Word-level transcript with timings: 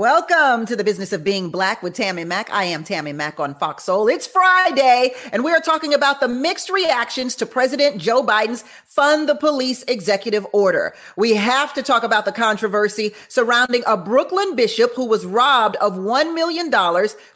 Welcome 0.00 0.64
to 0.64 0.76
the 0.76 0.82
business 0.82 1.12
of 1.12 1.22
being 1.22 1.50
black 1.50 1.82
with 1.82 1.92
Tammy 1.92 2.24
Mack. 2.24 2.50
I 2.50 2.64
am 2.64 2.84
Tammy 2.84 3.12
Mack 3.12 3.38
on 3.38 3.54
Fox 3.54 3.84
Soul. 3.84 4.08
It's 4.08 4.26
Friday, 4.26 5.12
and 5.30 5.44
we 5.44 5.52
are 5.52 5.60
talking 5.60 5.92
about 5.92 6.20
the 6.20 6.26
mixed 6.26 6.70
reactions 6.70 7.36
to 7.36 7.44
President 7.44 7.98
Joe 7.98 8.22
Biden's 8.22 8.64
Fund 9.00 9.30
the 9.30 9.34
Police 9.34 9.82
executive 9.88 10.46
order. 10.52 10.92
We 11.16 11.34
have 11.34 11.72
to 11.72 11.82
talk 11.82 12.02
about 12.02 12.26
the 12.26 12.32
controversy 12.32 13.14
surrounding 13.28 13.82
a 13.86 13.96
Brooklyn 13.96 14.54
bishop 14.54 14.92
who 14.94 15.06
was 15.06 15.24
robbed 15.24 15.76
of 15.76 15.94
$1 15.94 16.34
million 16.34 16.70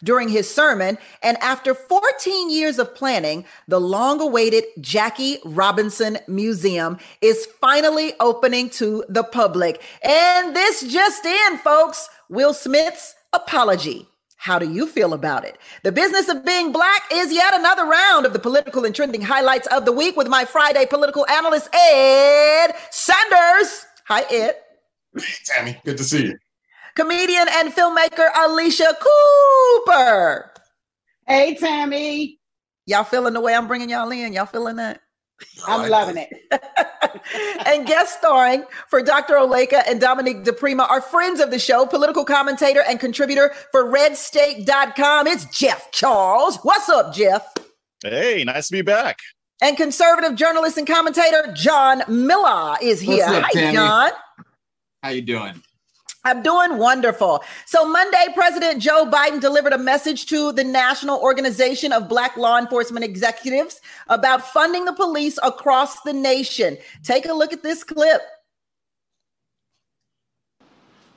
during 0.03 0.29
his 0.29 0.55
sermon. 0.55 0.99
And 1.23 1.39
after 1.39 1.73
14 1.73 2.51
years 2.51 2.79
of 2.79 2.95
planning, 2.95 3.47
the 3.67 3.81
long 3.81 4.21
awaited 4.21 4.65
Jackie 4.79 5.39
Robinson 5.43 6.19
Museum 6.29 6.99
is 7.23 7.47
finally 7.63 8.13
opening 8.21 8.69
to 8.81 9.03
the 9.09 9.25
public. 9.25 9.81
And 10.03 10.55
this 10.55 10.83
just 10.83 11.25
in, 11.25 11.57
folks. 11.57 12.11
Will 12.29 12.53
Smith's 12.53 13.15
apology. 13.33 14.07
How 14.45 14.59
do 14.59 14.71
you 14.71 14.87
feel 14.87 15.15
about 15.15 15.47
it? 15.47 15.57
The 15.85 15.91
business 15.91 16.29
of 16.29 16.45
being 16.45 16.71
black 16.71 17.05
is 17.11 17.33
yet 17.33 17.55
another 17.55 17.87
round 17.87 18.27
of 18.27 18.35
the 18.35 18.39
political 18.39 18.85
and 18.85 18.95
trending 18.95 19.23
highlights 19.23 19.67
of 19.69 19.87
the 19.87 19.93
week 19.93 20.19
with 20.19 20.29
my 20.29 20.45
Friday 20.45 20.85
political 20.85 21.27
analyst, 21.29 21.75
Ed 21.75 22.75
Sanders. 22.91 23.87
Hi, 24.07 24.21
Ed. 24.31 24.57
Hey, 25.17 25.25
Tammy. 25.47 25.81
Good 25.87 25.97
to 25.97 26.05
see 26.05 26.27
you. 26.27 26.39
Comedian 26.95 27.47
and 27.53 27.73
filmmaker 27.73 28.29
Alicia 28.37 28.95
Cooper. 29.87 30.53
Hey, 31.27 31.55
Tammy. 31.55 32.39
Y'all 32.85 33.05
feeling 33.05 33.33
the 33.33 33.41
way 33.41 33.55
I'm 33.55 33.67
bringing 33.67 33.89
y'all 33.89 34.11
in? 34.11 34.35
Y'all 34.35 34.45
feeling 34.45 34.77
that? 34.77 35.01
I'm 35.67 35.91
loving 35.91 36.17
it. 36.17 36.29
and 37.67 37.87
guest 37.87 38.19
starring 38.19 38.65
for 38.89 39.03
Dr. 39.03 39.35
Oleka 39.35 39.83
and 39.89 40.01
Dominique 40.01 40.45
DiPrima 40.45 40.89
are 40.89 41.01
friends 41.01 41.41
of 41.41 41.51
the 41.51 41.59
show, 41.59 41.87
political 41.87 42.25
commentator 42.25 42.83
and 42.83 43.01
contributor 43.01 43.53
for 43.73 43.85
redstate.com. 43.85 45.27
It's 45.27 45.45
Jeff 45.47 45.91
Charles. 45.93 46.59
What's 46.63 46.89
up, 46.89 47.15
Jeff? 47.15 47.47
Hey, 48.03 48.45
nice 48.45 48.69
to 48.69 48.73
be 48.73 48.83
back. 48.83 49.19
And 49.63 49.77
conservative 49.77 50.35
journalist 50.35 50.77
and 50.77 50.87
commentator 50.87 51.53
John 51.55 52.03
Miller 52.09 52.77
is 52.83 53.01
here. 53.01 53.25
Up, 53.25 53.45
Hi, 53.45 53.51
Tammy? 53.53 53.73
John. 53.73 54.11
How 55.03 55.11
you 55.11 55.23
doing? 55.23 55.63
I'm 56.27 56.43
doing 56.43 56.79
wonderful. 56.79 57.45
So 57.67 57.87
Monday, 57.87 58.27
President 58.35 58.81
Joe 58.81 59.05
Biden 59.05 59.41
delivered 59.41 59.75
a 59.75 59.79
message 59.79 60.25
to 60.27 60.53
the 60.53 60.65
National 60.65 61.21
Organization 61.21 61.93
of 61.93 62.09
Black 62.09 62.39
Law 62.39 62.59
Enforcement 62.59 63.05
Executives 63.05 63.83
about 64.09 64.41
funding 64.41 64.87
the 64.87 64.95
police 64.95 65.39
across 65.43 66.01
the 66.01 66.15
nation. 66.15 66.79
Take 67.03 67.27
a 67.27 67.33
look 67.33 67.53
at 67.53 67.63
this 67.63 67.85
clip. 67.85 68.23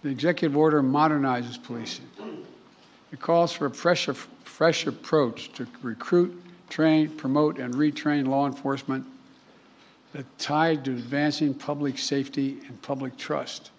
The 0.03 0.09
executive 0.09 0.58
order 0.58 0.83
modernizes 0.83 1.61
policing. 1.61 2.05
It 3.14 3.21
calls 3.21 3.53
for 3.53 3.67
a 3.67 3.71
fresh, 3.71 4.09
fresh 4.44 4.88
approach 4.88 5.53
to 5.53 5.66
recruit, 5.81 6.44
train, 6.69 7.09
promote, 7.11 7.59
and 7.59 7.73
retrain 7.73 8.27
law 8.27 8.45
enforcement 8.45 9.05
that 10.11 10.25
tied 10.38 10.83
to 10.83 10.92
advancing 10.92 11.53
public 11.53 11.97
safety 11.97 12.58
and 12.67 12.81
public 12.81 13.16
trust. 13.16 13.71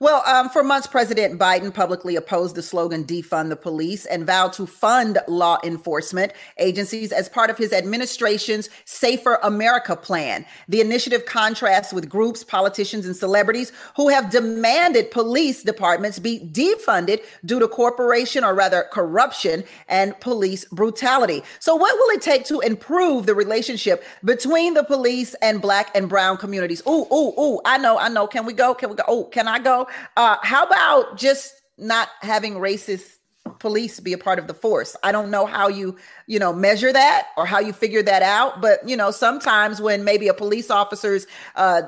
Well, 0.00 0.22
um, 0.26 0.48
for 0.48 0.64
months, 0.64 0.88
President 0.88 1.38
Biden 1.38 1.72
publicly 1.72 2.16
opposed 2.16 2.56
the 2.56 2.62
slogan 2.62 3.04
defund 3.04 3.48
the 3.48 3.56
police 3.56 4.06
and 4.06 4.26
vowed 4.26 4.52
to 4.54 4.66
fund 4.66 5.18
law 5.28 5.58
enforcement 5.62 6.32
agencies 6.58 7.12
as 7.12 7.28
part 7.28 7.48
of 7.48 7.56
his 7.56 7.72
administration's 7.72 8.70
Safer 8.84 9.38
America 9.42 9.94
plan. 9.94 10.44
The 10.68 10.80
initiative 10.80 11.26
contrasts 11.26 11.92
with 11.92 12.08
groups, 12.08 12.42
politicians, 12.42 13.06
and 13.06 13.14
celebrities 13.14 13.70
who 13.96 14.08
have 14.08 14.30
demanded 14.30 15.12
police 15.12 15.62
departments 15.62 16.18
be 16.18 16.40
defunded 16.40 17.20
due 17.44 17.60
to 17.60 17.68
corporation 17.68 18.42
or 18.42 18.54
rather 18.54 18.86
corruption 18.92 19.62
and 19.88 20.18
police 20.20 20.64
brutality. 20.66 21.42
So, 21.60 21.76
what 21.76 21.94
will 21.94 22.16
it 22.16 22.22
take 22.22 22.44
to 22.46 22.60
improve 22.60 23.26
the 23.26 23.34
relationship 23.34 24.04
between 24.24 24.74
the 24.74 24.82
police 24.82 25.34
and 25.40 25.62
black 25.62 25.90
and 25.94 26.08
brown 26.08 26.36
communities? 26.36 26.82
Ooh, 26.86 27.06
ooh, 27.12 27.32
ooh, 27.38 27.60
I 27.64 27.78
know, 27.78 27.96
I 27.98 28.08
know. 28.08 28.26
Can 28.26 28.44
we 28.44 28.52
go? 28.52 28.74
Can 28.74 28.90
we 28.90 28.96
go? 28.96 29.04
Oh, 29.06 29.24
can 29.24 29.46
I 29.46 29.60
go? 29.60 29.83
Uh, 30.16 30.36
how 30.42 30.64
about 30.64 31.16
just 31.16 31.54
not 31.78 32.08
having 32.20 32.54
racist 32.54 33.16
police 33.58 34.00
be 34.00 34.12
a 34.12 34.18
part 34.18 34.38
of 34.38 34.46
the 34.46 34.54
force? 34.54 34.96
I 35.02 35.12
don't 35.12 35.30
know 35.30 35.46
how 35.46 35.68
you, 35.68 35.96
you 36.26 36.38
know, 36.38 36.52
measure 36.52 36.92
that 36.92 37.28
or 37.36 37.46
how 37.46 37.58
you 37.58 37.72
figure 37.72 38.02
that 38.02 38.22
out. 38.22 38.60
But 38.60 38.86
you 38.88 38.96
know, 38.96 39.10
sometimes 39.10 39.80
when 39.80 40.04
maybe 40.04 40.28
a 40.28 40.34
police 40.34 40.70
officer's 40.70 41.26
uh, 41.56 41.82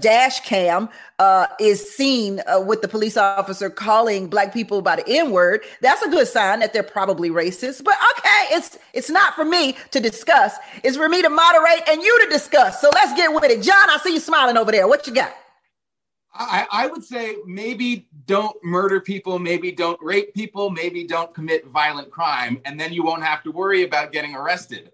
dash 0.00 0.40
cam 0.40 0.88
uh, 1.18 1.46
is 1.60 1.88
seen 1.88 2.40
uh, 2.46 2.60
with 2.60 2.82
the 2.82 2.88
police 2.88 3.16
officer 3.16 3.70
calling 3.70 4.28
black 4.28 4.52
people 4.52 4.82
by 4.82 4.96
the 4.96 5.08
N 5.08 5.30
word, 5.30 5.62
that's 5.80 6.02
a 6.02 6.08
good 6.08 6.26
sign 6.26 6.60
that 6.60 6.72
they're 6.72 6.82
probably 6.82 7.30
racist. 7.30 7.84
But 7.84 7.94
okay, 8.18 8.56
it's 8.56 8.78
it's 8.92 9.10
not 9.10 9.34
for 9.34 9.44
me 9.44 9.76
to 9.92 10.00
discuss. 10.00 10.56
It's 10.82 10.96
for 10.96 11.08
me 11.08 11.22
to 11.22 11.30
moderate 11.30 11.88
and 11.88 12.02
you 12.02 12.24
to 12.24 12.30
discuss. 12.30 12.80
So 12.80 12.90
let's 12.92 13.14
get 13.14 13.32
with 13.32 13.44
it. 13.44 13.62
John, 13.62 13.90
I 13.90 13.98
see 13.98 14.14
you 14.14 14.20
smiling 14.20 14.56
over 14.56 14.72
there. 14.72 14.88
What 14.88 15.06
you 15.06 15.14
got? 15.14 15.34
I, 16.34 16.66
I 16.70 16.86
would 16.88 17.04
say 17.04 17.36
maybe 17.46 18.08
don't 18.26 18.56
murder 18.64 19.00
people, 19.00 19.38
maybe 19.38 19.70
don't 19.70 20.00
rape 20.02 20.34
people, 20.34 20.68
maybe 20.68 21.06
don't 21.06 21.32
commit 21.32 21.66
violent 21.68 22.10
crime, 22.10 22.60
and 22.64 22.78
then 22.78 22.92
you 22.92 23.04
won't 23.04 23.22
have 23.22 23.42
to 23.44 23.52
worry 23.52 23.84
about 23.84 24.12
getting 24.12 24.34
arrested. 24.34 24.90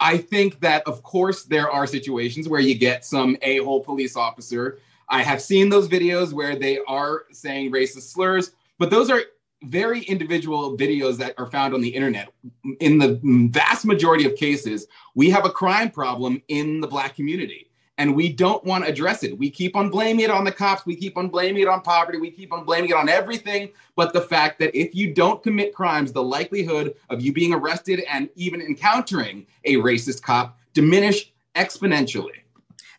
I 0.00 0.18
think 0.18 0.60
that, 0.60 0.86
of 0.86 1.02
course, 1.02 1.44
there 1.44 1.70
are 1.70 1.86
situations 1.86 2.48
where 2.48 2.60
you 2.60 2.74
get 2.74 3.04
some 3.04 3.38
a 3.40 3.58
hole 3.58 3.82
police 3.82 4.16
officer. 4.16 4.80
I 5.08 5.22
have 5.22 5.40
seen 5.40 5.68
those 5.68 5.88
videos 5.88 6.32
where 6.32 6.56
they 6.56 6.78
are 6.86 7.24
saying 7.32 7.72
racist 7.72 8.12
slurs, 8.12 8.52
but 8.78 8.90
those 8.90 9.08
are 9.08 9.22
very 9.62 10.02
individual 10.02 10.76
videos 10.76 11.16
that 11.18 11.34
are 11.38 11.46
found 11.46 11.72
on 11.72 11.80
the 11.80 11.88
internet. 11.88 12.32
In 12.80 12.98
the 12.98 13.20
vast 13.50 13.86
majority 13.86 14.26
of 14.26 14.34
cases, 14.34 14.88
we 15.14 15.30
have 15.30 15.46
a 15.46 15.50
crime 15.50 15.90
problem 15.90 16.42
in 16.48 16.80
the 16.80 16.88
Black 16.88 17.14
community 17.14 17.68
and 18.02 18.16
we 18.16 18.32
don't 18.32 18.64
want 18.64 18.84
to 18.84 18.90
address 18.90 19.22
it. 19.22 19.38
We 19.38 19.48
keep 19.48 19.76
on 19.76 19.88
blaming 19.88 20.24
it 20.24 20.30
on 20.30 20.42
the 20.42 20.50
cops. 20.50 20.84
We 20.84 20.96
keep 20.96 21.16
on 21.16 21.28
blaming 21.28 21.62
it 21.62 21.68
on 21.68 21.82
poverty. 21.82 22.18
We 22.18 22.32
keep 22.32 22.52
on 22.52 22.64
blaming 22.64 22.90
it 22.90 22.96
on 22.96 23.08
everything 23.08 23.70
but 23.96 24.12
the 24.12 24.20
fact 24.20 24.58
that 24.60 24.74
if 24.74 24.94
you 24.94 25.12
don't 25.12 25.42
commit 25.42 25.74
crimes, 25.74 26.12
the 26.12 26.22
likelihood 26.22 26.94
of 27.10 27.20
you 27.20 27.32
being 27.32 27.52
arrested 27.52 28.02
and 28.10 28.28
even 28.34 28.60
encountering 28.60 29.46
a 29.64 29.74
racist 29.76 30.22
cop 30.22 30.58
diminish 30.72 31.32
exponentially. 31.54 32.40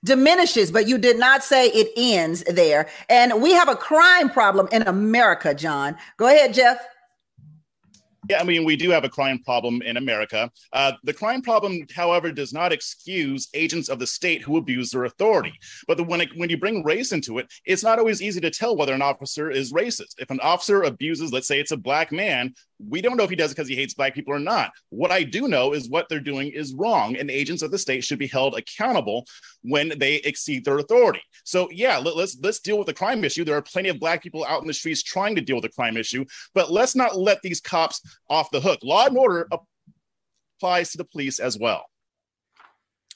Diminishes, 0.04 0.70
but 0.70 0.88
you 0.88 0.98
did 0.98 1.18
not 1.18 1.44
say 1.44 1.68
it 1.68 1.92
ends 1.96 2.44
there. 2.44 2.90
And 3.10 3.42
we 3.42 3.54
have 3.54 3.70
a 3.70 3.76
crime 3.76 4.30
problem 4.30 4.68
in 4.72 4.82
America, 4.84 5.54
John. 5.54 5.96
Go 6.18 6.28
ahead, 6.28 6.54
Jeff. 6.54 6.78
Yeah, 8.30 8.40
I 8.40 8.44
mean, 8.44 8.64
we 8.64 8.76
do 8.76 8.90
have 8.90 9.04
a 9.04 9.10
crime 9.10 9.40
problem 9.40 9.82
in 9.82 9.98
America. 9.98 10.50
Uh, 10.72 10.94
the 11.04 11.14
crime 11.14 11.42
problem, 11.42 11.86
however, 11.94 12.32
does 12.32 12.54
not 12.54 12.72
excuse 12.72 13.50
agents 13.54 13.90
of 13.90 14.00
the 14.00 14.08
state 14.08 14.42
who 14.42 14.58
abuse 14.58 14.92
their 14.92 15.06
authority. 15.06 15.54
But 15.88 15.98
the, 15.98 16.04
when, 16.04 16.22
it, 16.22 16.30
when 16.38 16.50
you 16.50 16.58
bring 16.58 16.84
race 16.84 17.12
into 17.12 17.38
it, 17.40 17.52
it's 17.66 17.84
not 17.84 18.00
always 18.00 18.22
easy 18.22 18.40
to 18.42 18.50
tell 18.50 18.78
whether 18.78 18.94
an 18.94 19.02
officer 19.02 19.52
is 19.52 19.74
racist. 19.74 20.16
If 20.20 20.30
an 20.30 20.40
officer 20.40 20.84
abuses, 20.84 21.34
let's 21.34 21.48
say 21.48 21.60
it's 21.60 21.72
a 21.72 21.78
black 21.78 22.12
man, 22.12 22.54
we 22.90 23.02
don't 23.02 23.18
know 23.18 23.24
if 23.24 23.30
he 23.30 23.36
does 23.36 23.52
it 23.52 23.56
because 23.56 23.70
he 23.70 23.76
hates 23.76 23.94
black 23.94 24.14
people 24.14 24.34
or 24.34 24.40
not. 24.40 24.72
What 24.90 25.12
I 25.12 25.24
do 25.24 25.48
know 25.48 25.74
is 25.74 25.90
what 25.90 26.10
they're 26.10 26.20
doing 26.20 26.50
is 26.50 26.74
wrong, 26.74 27.16
and 27.16 27.30
agents 27.30 27.62
of 27.62 27.72
the 27.72 27.78
state 27.78 28.04
should 28.04 28.20
be 28.20 28.28
held 28.28 28.56
accountable 28.58 29.26
when 29.62 29.94
they 29.98 30.16
exceed 30.16 30.66
their 30.66 30.80
authority. 30.80 31.22
So 31.44 31.70
yeah, 31.72 31.98
let, 31.98 32.16
let's 32.16 32.38
let's 32.42 32.60
deal 32.60 32.78
with 32.78 32.88
the 32.88 32.94
crime 32.94 33.24
issue. 33.24 33.44
There 33.44 33.56
are 33.58 33.62
plenty 33.62 33.90
of 33.90 34.00
black 34.00 34.22
people 34.24 34.46
out 34.46 34.62
in 34.62 34.68
the 34.68 34.74
streets 34.74 35.04
trying 35.04 35.36
to 35.36 35.42
deal 35.42 35.56
with 35.58 35.64
the 35.64 35.70
crime 35.70 35.98
issue, 35.98 36.26
but 36.54 36.72
let's 36.72 36.96
not 36.96 37.18
let 37.18 37.42
these 37.42 37.62
cops 37.62 38.02
off 38.30 38.52
the 38.52 38.60
hook. 38.60 38.80
Law 38.84 39.06
and 39.06 39.18
order 39.18 39.48
applies 40.60 40.92
to 40.92 40.98
the 40.98 41.06
police 41.06 41.40
as 41.40 41.58
well. 41.58 41.86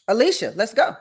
Alicia, 0.08 0.54
let's 0.56 0.74
go. 0.74 0.96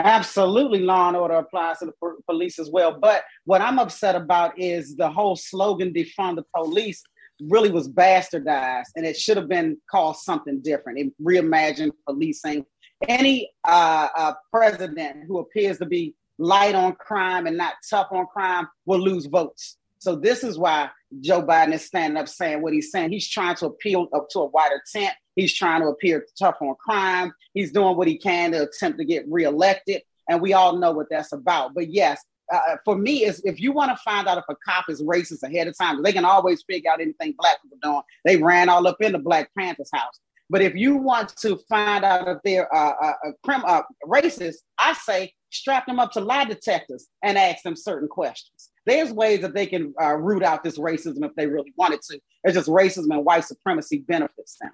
Absolutely, 0.00 0.80
law 0.80 1.08
and 1.08 1.16
order 1.16 1.34
applies 1.34 1.78
to 1.80 1.86
the 1.86 1.92
po- 2.00 2.18
police 2.26 2.58
as 2.58 2.70
well. 2.70 2.96
But 2.98 3.24
what 3.44 3.60
I'm 3.60 3.78
upset 3.78 4.14
about 4.14 4.58
is 4.58 4.94
the 4.96 5.10
whole 5.10 5.34
slogan 5.34 5.92
defund 5.92 6.36
the 6.36 6.44
police 6.54 7.02
really 7.48 7.70
was 7.70 7.88
bastardized 7.88 8.90
and 8.96 9.06
it 9.06 9.16
should 9.16 9.36
have 9.36 9.48
been 9.48 9.76
called 9.90 10.16
something 10.16 10.60
different. 10.60 10.98
It 10.98 11.12
reimagined 11.22 11.92
policing. 12.06 12.64
Any 13.08 13.50
uh, 13.66 14.08
uh, 14.16 14.32
president 14.52 15.24
who 15.26 15.38
appears 15.38 15.78
to 15.78 15.86
be 15.86 16.14
light 16.38 16.74
on 16.74 16.94
crime 16.94 17.46
and 17.46 17.56
not 17.56 17.74
tough 17.88 18.08
on 18.10 18.26
crime 18.26 18.68
will 18.86 19.00
lose 19.00 19.26
votes. 19.26 19.76
So 19.98 20.16
this 20.16 20.44
is 20.44 20.58
why 20.58 20.90
Joe 21.20 21.42
Biden 21.42 21.72
is 21.72 21.84
standing 21.84 22.16
up 22.16 22.28
saying 22.28 22.62
what 22.62 22.72
he's 22.72 22.90
saying. 22.90 23.10
He's 23.10 23.28
trying 23.28 23.56
to 23.56 23.66
appeal 23.66 24.08
up 24.14 24.28
to 24.30 24.40
a 24.40 24.46
wider 24.46 24.80
tent. 24.92 25.14
He's 25.36 25.54
trying 25.54 25.82
to 25.82 25.88
appear 25.88 26.26
tough 26.38 26.56
on 26.60 26.74
crime. 26.76 27.32
He's 27.54 27.72
doing 27.72 27.96
what 27.96 28.08
he 28.08 28.18
can 28.18 28.52
to 28.52 28.68
attempt 28.68 28.98
to 28.98 29.04
get 29.04 29.24
reelected. 29.28 30.02
And 30.28 30.40
we 30.40 30.52
all 30.52 30.76
know 30.76 30.92
what 30.92 31.06
that's 31.10 31.32
about. 31.32 31.74
But 31.74 31.92
yes, 31.92 32.22
uh, 32.52 32.76
for 32.84 32.96
me, 32.96 33.24
is 33.24 33.40
if 33.44 33.60
you 33.60 33.72
want 33.72 33.90
to 33.90 34.02
find 34.02 34.26
out 34.26 34.38
if 34.38 34.44
a 34.48 34.56
cop 34.64 34.86
is 34.88 35.02
racist 35.02 35.42
ahead 35.42 35.68
of 35.68 35.76
time, 35.76 36.02
they 36.02 36.12
can 36.12 36.24
always 36.24 36.62
figure 36.62 36.90
out 36.90 37.00
anything 37.00 37.34
black 37.38 37.62
people 37.62 37.78
doing. 37.82 38.02
They 38.24 38.36
ran 38.36 38.68
all 38.68 38.86
up 38.86 39.00
in 39.00 39.12
the 39.12 39.18
Black 39.18 39.50
Panthers 39.56 39.90
house. 39.92 40.18
But 40.50 40.62
if 40.62 40.74
you 40.74 40.96
want 40.96 41.36
to 41.38 41.58
find 41.68 42.04
out 42.04 42.26
if 42.26 42.38
they're 42.42 42.74
uh, 42.74 42.94
uh, 43.02 43.12
crim- 43.44 43.64
uh, 43.66 43.82
racist, 44.06 44.56
I 44.78 44.94
say 44.94 45.34
strap 45.50 45.86
them 45.86 46.00
up 46.00 46.12
to 46.12 46.20
lie 46.20 46.44
detectors 46.44 47.06
and 47.22 47.36
ask 47.36 47.62
them 47.62 47.76
certain 47.76 48.08
questions. 48.08 48.70
There's 48.86 49.12
ways 49.12 49.40
that 49.40 49.54
they 49.54 49.66
can 49.66 49.94
uh, 50.00 50.14
root 50.14 50.42
out 50.42 50.64
this 50.64 50.78
racism 50.78 51.24
if 51.24 51.34
they 51.36 51.46
really 51.46 51.72
wanted 51.76 52.02
to. 52.02 52.20
It's 52.44 52.54
just 52.54 52.68
racism 52.68 53.10
and 53.10 53.24
white 53.24 53.44
supremacy 53.44 53.98
benefits 54.06 54.56
them. 54.60 54.70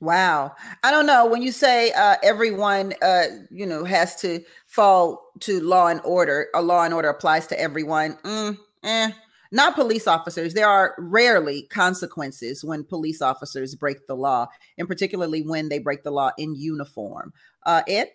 Wow. 0.00 0.54
I 0.82 0.90
don't 0.90 1.06
know. 1.06 1.26
When 1.26 1.42
you 1.42 1.52
say 1.52 1.90
uh, 1.92 2.16
everyone, 2.22 2.92
uh, 3.00 3.24
you 3.50 3.64
know, 3.64 3.84
has 3.84 4.16
to 4.16 4.42
fall 4.66 5.30
to 5.40 5.60
law 5.60 5.86
and 5.86 6.00
order, 6.04 6.48
a 6.54 6.60
law 6.60 6.84
and 6.84 6.92
order 6.92 7.08
applies 7.08 7.46
to 7.48 7.60
everyone. 7.60 8.18
Mm, 8.22 8.58
eh, 8.84 9.10
not 9.52 9.74
police 9.74 10.06
officers. 10.06 10.52
There 10.52 10.68
are 10.68 10.94
rarely 10.98 11.62
consequences 11.70 12.62
when 12.62 12.84
police 12.84 13.22
officers 13.22 13.74
break 13.74 14.06
the 14.06 14.16
law, 14.16 14.48
and 14.76 14.86
particularly 14.86 15.42
when 15.42 15.70
they 15.70 15.78
break 15.78 16.02
the 16.02 16.10
law 16.10 16.30
in 16.36 16.54
uniform. 16.54 17.32
Uh, 17.64 17.82
Ed? 17.88 18.08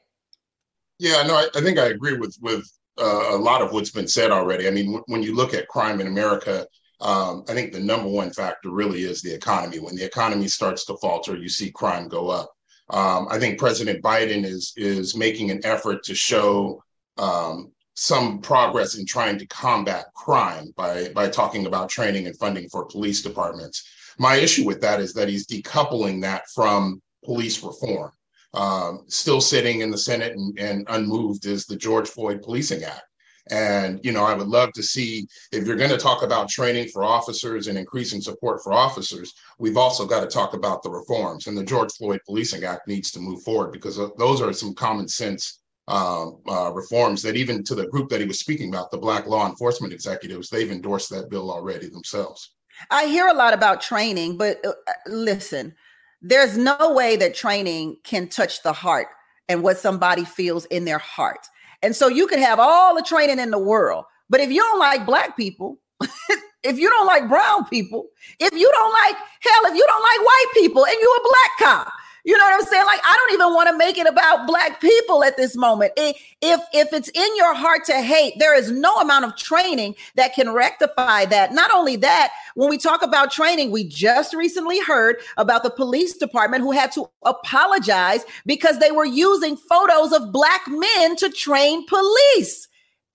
Yeah, 0.99 1.23
no, 1.23 1.35
I, 1.35 1.47
I 1.55 1.61
think 1.61 1.79
I 1.79 1.85
agree 1.85 2.13
with 2.13 2.37
with 2.41 2.71
uh, 3.01 3.35
a 3.35 3.37
lot 3.37 3.61
of 3.61 3.71
what's 3.71 3.91
been 3.91 4.07
said 4.07 4.31
already. 4.31 4.67
I 4.67 4.71
mean, 4.71 4.85
w- 4.85 5.03
when 5.07 5.23
you 5.23 5.35
look 5.35 5.53
at 5.53 5.67
crime 5.67 5.99
in 5.99 6.07
America, 6.07 6.67
um, 7.01 7.43
I 7.49 7.53
think 7.53 7.73
the 7.73 7.79
number 7.79 8.07
one 8.07 8.31
factor 8.31 8.69
really 8.69 9.03
is 9.03 9.21
the 9.21 9.33
economy. 9.33 9.79
When 9.79 9.95
the 9.95 10.05
economy 10.05 10.47
starts 10.47 10.85
to 10.85 10.97
falter, 10.97 11.35
you 11.35 11.49
see 11.49 11.71
crime 11.71 12.07
go 12.07 12.29
up. 12.29 12.51
Um, 12.91 13.27
I 13.29 13.39
think 13.39 13.57
President 13.57 14.03
Biden 14.03 14.43
is 14.45 14.73
is 14.75 15.15
making 15.15 15.49
an 15.49 15.61
effort 15.65 16.03
to 16.03 16.13
show 16.13 16.83
um, 17.17 17.71
some 17.95 18.39
progress 18.39 18.95
in 18.95 19.05
trying 19.05 19.37
to 19.39 19.45
combat 19.47 20.05
crime 20.13 20.73
by 20.75 21.09
by 21.09 21.29
talking 21.29 21.65
about 21.65 21.89
training 21.89 22.27
and 22.27 22.37
funding 22.37 22.69
for 22.69 22.85
police 22.85 23.21
departments. 23.21 23.83
My 24.19 24.35
issue 24.35 24.65
with 24.65 24.81
that 24.81 24.99
is 24.99 25.13
that 25.13 25.29
he's 25.29 25.47
decoupling 25.47 26.21
that 26.21 26.43
from 26.53 27.01
police 27.23 27.63
reform. 27.63 28.11
Um, 28.53 29.05
still 29.07 29.39
sitting 29.39 29.81
in 29.81 29.91
the 29.91 29.97
Senate 29.97 30.33
and, 30.33 30.59
and 30.59 30.85
unmoved 30.89 31.45
is 31.45 31.65
the 31.65 31.77
George 31.77 32.09
Floyd 32.09 32.41
Policing 32.41 32.83
Act. 32.83 33.03
And, 33.49 33.99
you 34.03 34.11
know, 34.11 34.23
I 34.23 34.33
would 34.33 34.47
love 34.47 34.71
to 34.73 34.83
see 34.83 35.27
if 35.51 35.65
you're 35.65 35.75
going 35.75 35.89
to 35.89 35.97
talk 35.97 36.23
about 36.23 36.49
training 36.49 36.89
for 36.89 37.03
officers 37.03 37.67
and 37.67 37.77
increasing 37.77 38.21
support 38.21 38.61
for 38.63 38.71
officers, 38.71 39.33
we've 39.57 39.77
also 39.77 40.05
got 40.05 40.21
to 40.21 40.27
talk 40.27 40.53
about 40.53 40.83
the 40.83 40.89
reforms. 40.89 41.47
And 41.47 41.57
the 41.57 41.63
George 41.63 41.91
Floyd 41.93 42.19
Policing 42.25 42.63
Act 42.63 42.87
needs 42.87 43.11
to 43.11 43.19
move 43.19 43.41
forward 43.43 43.71
because 43.71 43.99
those 44.17 44.41
are 44.41 44.53
some 44.53 44.73
common 44.73 45.07
sense 45.07 45.59
um, 45.87 46.39
uh, 46.47 46.71
reforms 46.71 47.21
that 47.23 47.35
even 47.35 47.63
to 47.63 47.75
the 47.75 47.87
group 47.87 48.09
that 48.09 48.21
he 48.21 48.27
was 48.27 48.39
speaking 48.39 48.69
about, 48.69 48.91
the 48.91 48.97
Black 48.97 49.27
law 49.27 49.49
enforcement 49.49 49.91
executives, 49.91 50.49
they've 50.49 50.71
endorsed 50.71 51.09
that 51.09 51.29
bill 51.29 51.51
already 51.51 51.89
themselves. 51.89 52.53
I 52.89 53.07
hear 53.07 53.27
a 53.27 53.33
lot 53.33 53.53
about 53.53 53.81
training, 53.81 54.37
but 54.37 54.65
uh, 54.65 54.71
listen, 55.07 55.75
there's 56.21 56.57
no 56.57 56.93
way 56.93 57.15
that 57.17 57.35
training 57.35 57.97
can 58.03 58.27
touch 58.27 58.61
the 58.63 58.73
heart 58.73 59.07
and 59.49 59.63
what 59.63 59.77
somebody 59.77 60.23
feels 60.23 60.65
in 60.65 60.85
their 60.85 60.99
heart. 60.99 61.47
And 61.81 61.95
so 61.95 62.07
you 62.07 62.27
can 62.27 62.39
have 62.39 62.59
all 62.59 62.95
the 62.95 63.01
training 63.01 63.39
in 63.39 63.51
the 63.51 63.59
world, 63.59 64.05
but 64.29 64.39
if 64.39 64.51
you 64.51 64.61
don't 64.61 64.79
like 64.79 65.05
black 65.05 65.35
people, 65.35 65.79
if 66.63 66.77
you 66.77 66.89
don't 66.89 67.07
like 67.07 67.27
brown 67.27 67.65
people, 67.65 68.07
if 68.39 68.53
you 68.53 68.71
don't 68.71 68.93
like 68.93 69.15
hell, 69.15 69.71
if 69.71 69.75
you 69.75 69.85
don't 69.87 70.03
like 70.03 70.25
white 70.25 70.45
people 70.53 70.85
and 70.85 70.95
you're 71.01 71.17
a 71.17 71.23
black 71.23 71.51
cop, 71.59 71.93
you 72.23 72.37
know 72.37 72.43
what 72.43 72.53
I'm 72.53 72.67
saying? 72.67 72.85
Like 72.85 73.01
I 73.03 73.15
don't 73.15 73.33
even 73.33 73.53
want 73.53 73.69
to 73.69 73.77
make 73.77 73.97
it 73.97 74.07
about 74.07 74.47
black 74.47 74.79
people 74.79 75.23
at 75.23 75.37
this 75.37 75.55
moment. 75.55 75.93
If 75.97 76.17
if 76.41 76.93
it's 76.93 77.09
in 77.09 77.35
your 77.35 77.53
heart 77.53 77.85
to 77.85 78.01
hate, 78.01 78.33
there 78.37 78.55
is 78.57 78.71
no 78.71 78.97
amount 78.97 79.25
of 79.25 79.35
training 79.35 79.95
that 80.15 80.33
can 80.33 80.53
rectify 80.53 81.25
that. 81.25 81.53
Not 81.53 81.71
only 81.71 81.95
that, 81.97 82.31
when 82.55 82.69
we 82.69 82.77
talk 82.77 83.01
about 83.01 83.31
training, 83.31 83.71
we 83.71 83.87
just 83.87 84.33
recently 84.33 84.79
heard 84.81 85.17
about 85.37 85.63
the 85.63 85.69
police 85.69 86.17
department 86.17 86.63
who 86.63 86.71
had 86.71 86.91
to 86.93 87.09
apologize 87.25 88.23
because 88.45 88.79
they 88.79 88.91
were 88.91 89.05
using 89.05 89.57
photos 89.57 90.11
of 90.11 90.31
black 90.31 90.61
men 90.67 91.15
to 91.17 91.29
train 91.29 91.85
police. 91.87 92.67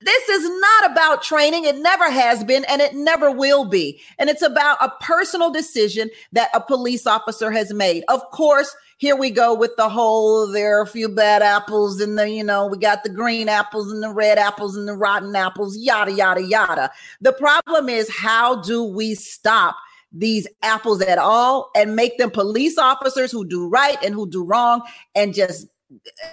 This 0.03 0.29
is 0.29 0.49
not 0.61 0.93
about 0.93 1.23
training. 1.23 1.65
It 1.65 1.79
never 1.79 2.11
has 2.11 2.45
been, 2.45 2.65
and 2.67 2.83
it 2.83 2.95
never 2.95 3.31
will 3.31 3.65
be. 3.65 4.01
And 4.19 4.29
it's 4.29 4.43
about 4.43 4.77
a 4.83 4.93
personal 5.01 5.51
decision 5.51 6.11
that 6.33 6.51
a 6.53 6.61
police 6.61 7.07
officer 7.07 7.51
has 7.51 7.73
made. 7.73 8.05
Of 8.09 8.21
course, 8.31 8.77
here 8.99 9.17
we 9.17 9.31
go 9.31 9.55
with 9.55 9.77
the 9.77 9.89
whole 9.89 10.47
there 10.51 10.79
are 10.79 10.83
a 10.83 10.87
few 10.87 11.09
bad 11.09 11.43
apples 11.43 12.01
and 12.01 12.19
the, 12.19 12.31
you 12.31 12.43
know, 12.43 12.67
we 12.67 12.79
got 12.79 13.05
the 13.05 13.11
green 13.11 13.49
apples 13.49 13.93
and 13.93 14.03
the 14.03 14.11
red 14.11 14.39
apples 14.39 14.77
and 14.77 14.89
the 14.89 14.95
rotten 14.95 15.37
apples, 15.37 15.77
yada, 15.77 16.13
yada, 16.13 16.43
yada. 16.43 16.91
The 17.21 17.33
problem 17.33 17.89
is, 17.89 18.09
how 18.11 18.63
do 18.63 18.83
we 18.83 19.15
stop? 19.15 19.77
these 20.13 20.47
apples 20.63 21.03
at 21.03 21.19
all 21.19 21.71
and 21.75 21.95
make 21.95 22.17
them 22.17 22.31
police 22.31 22.79
officers 22.79 23.31
who 23.31 23.45
do 23.45 23.69
right 23.69 23.99
and 24.03 24.15
who 24.15 24.27
do 24.29 24.43
wrong 24.43 24.81
and 25.15 25.35
just 25.35 25.67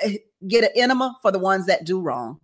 eh, 0.02 0.18
get 0.48 0.64
an 0.64 0.70
enema 0.76 1.18
for 1.22 1.32
the 1.32 1.40
ones 1.40 1.66
that 1.66 1.84
do 1.84 2.00
wrong. 2.00 2.40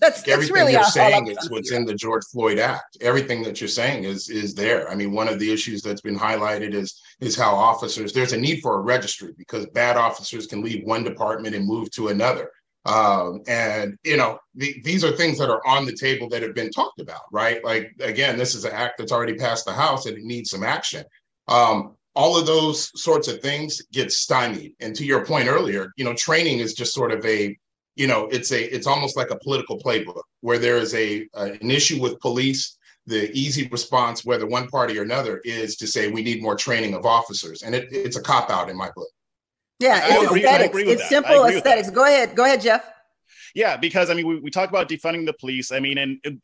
That's, 0.00 0.22
that's 0.22 0.28
everything 0.28 0.54
really 0.54 0.72
you're 0.72 0.84
saying 0.84 1.28
is 1.28 1.50
what's 1.50 1.72
in 1.72 1.84
the 1.84 1.94
George 1.94 2.24
Floyd 2.32 2.58
Act. 2.58 2.96
Everything 3.00 3.42
that 3.42 3.60
you're 3.60 3.68
saying 3.68 4.04
is 4.04 4.28
is 4.28 4.54
there. 4.54 4.90
I 4.90 4.94
mean, 4.94 5.12
one 5.12 5.28
of 5.28 5.38
the 5.38 5.52
issues 5.52 5.82
that's 5.82 6.00
been 6.00 6.18
highlighted 6.18 6.74
is 6.74 7.00
is 7.20 7.36
how 7.36 7.54
officers 7.54 8.12
there's 8.12 8.32
a 8.32 8.38
need 8.38 8.60
for 8.60 8.78
a 8.78 8.82
registry 8.82 9.32
because 9.36 9.66
bad 9.66 9.96
officers 9.96 10.46
can 10.46 10.62
leave 10.62 10.84
one 10.84 11.04
department 11.04 11.54
and 11.54 11.66
move 11.66 11.90
to 11.92 12.08
another. 12.08 12.50
Um, 12.86 13.40
and 13.46 13.96
you 14.04 14.16
know, 14.16 14.38
the, 14.54 14.80
these 14.84 15.04
are 15.04 15.12
things 15.12 15.38
that 15.38 15.50
are 15.50 15.66
on 15.66 15.86
the 15.86 15.96
table 15.96 16.28
that 16.28 16.42
have 16.42 16.54
been 16.54 16.70
talked 16.70 17.00
about, 17.00 17.22
right? 17.32 17.64
Like 17.64 17.92
again, 18.00 18.36
this 18.36 18.54
is 18.54 18.64
an 18.64 18.72
act 18.72 18.98
that's 18.98 19.12
already 19.12 19.34
passed 19.34 19.64
the 19.64 19.72
House 19.72 20.06
and 20.06 20.16
it 20.16 20.24
needs 20.24 20.50
some 20.50 20.64
action. 20.64 21.04
Um, 21.48 21.96
all 22.16 22.38
of 22.38 22.46
those 22.46 22.90
sorts 23.00 23.26
of 23.28 23.40
things 23.40 23.82
get 23.92 24.12
stymied. 24.12 24.74
And 24.80 24.94
to 24.96 25.04
your 25.04 25.24
point 25.24 25.48
earlier, 25.48 25.92
you 25.96 26.04
know, 26.04 26.14
training 26.14 26.60
is 26.60 26.74
just 26.74 26.94
sort 26.94 27.12
of 27.12 27.24
a 27.26 27.56
you 27.96 28.06
know 28.06 28.28
it's 28.30 28.52
a 28.52 28.74
it's 28.74 28.86
almost 28.86 29.16
like 29.16 29.30
a 29.30 29.38
political 29.38 29.78
playbook 29.78 30.22
where 30.40 30.58
there 30.58 30.76
is 30.76 30.94
a, 30.94 31.28
a 31.34 31.52
an 31.60 31.70
issue 31.70 32.00
with 32.00 32.20
police. 32.20 32.78
The 33.06 33.30
easy 33.38 33.68
response 33.68 34.24
whether 34.24 34.46
one 34.46 34.66
party 34.68 34.98
or 34.98 35.02
another 35.02 35.42
is 35.44 35.76
to 35.76 35.86
say 35.86 36.08
we 36.08 36.22
need 36.22 36.42
more 36.42 36.56
training 36.56 36.94
of 36.94 37.04
officers. 37.04 37.62
And 37.62 37.74
it, 37.74 37.88
it's 37.90 38.16
a 38.16 38.22
cop 38.22 38.48
out 38.48 38.70
in 38.70 38.78
my 38.78 38.90
book. 38.96 39.08
Yeah 39.78 40.00
it's 40.04 40.32
aesthetics. 40.32 40.78
it's 40.78 41.08
simple 41.10 41.44
aesthetics. 41.44 41.90
Go 41.90 42.04
ahead. 42.04 42.34
Go 42.34 42.44
ahead 42.44 42.62
jeff. 42.62 42.82
Yeah, 43.54 43.76
because 43.76 44.10
I 44.10 44.14
mean, 44.14 44.26
we, 44.26 44.40
we 44.40 44.50
talk 44.50 44.68
about 44.68 44.88
defunding 44.88 45.26
the 45.26 45.32
police. 45.32 45.70
I 45.70 45.78
mean, 45.78 45.98
and, 45.98 46.18
and 46.24 46.40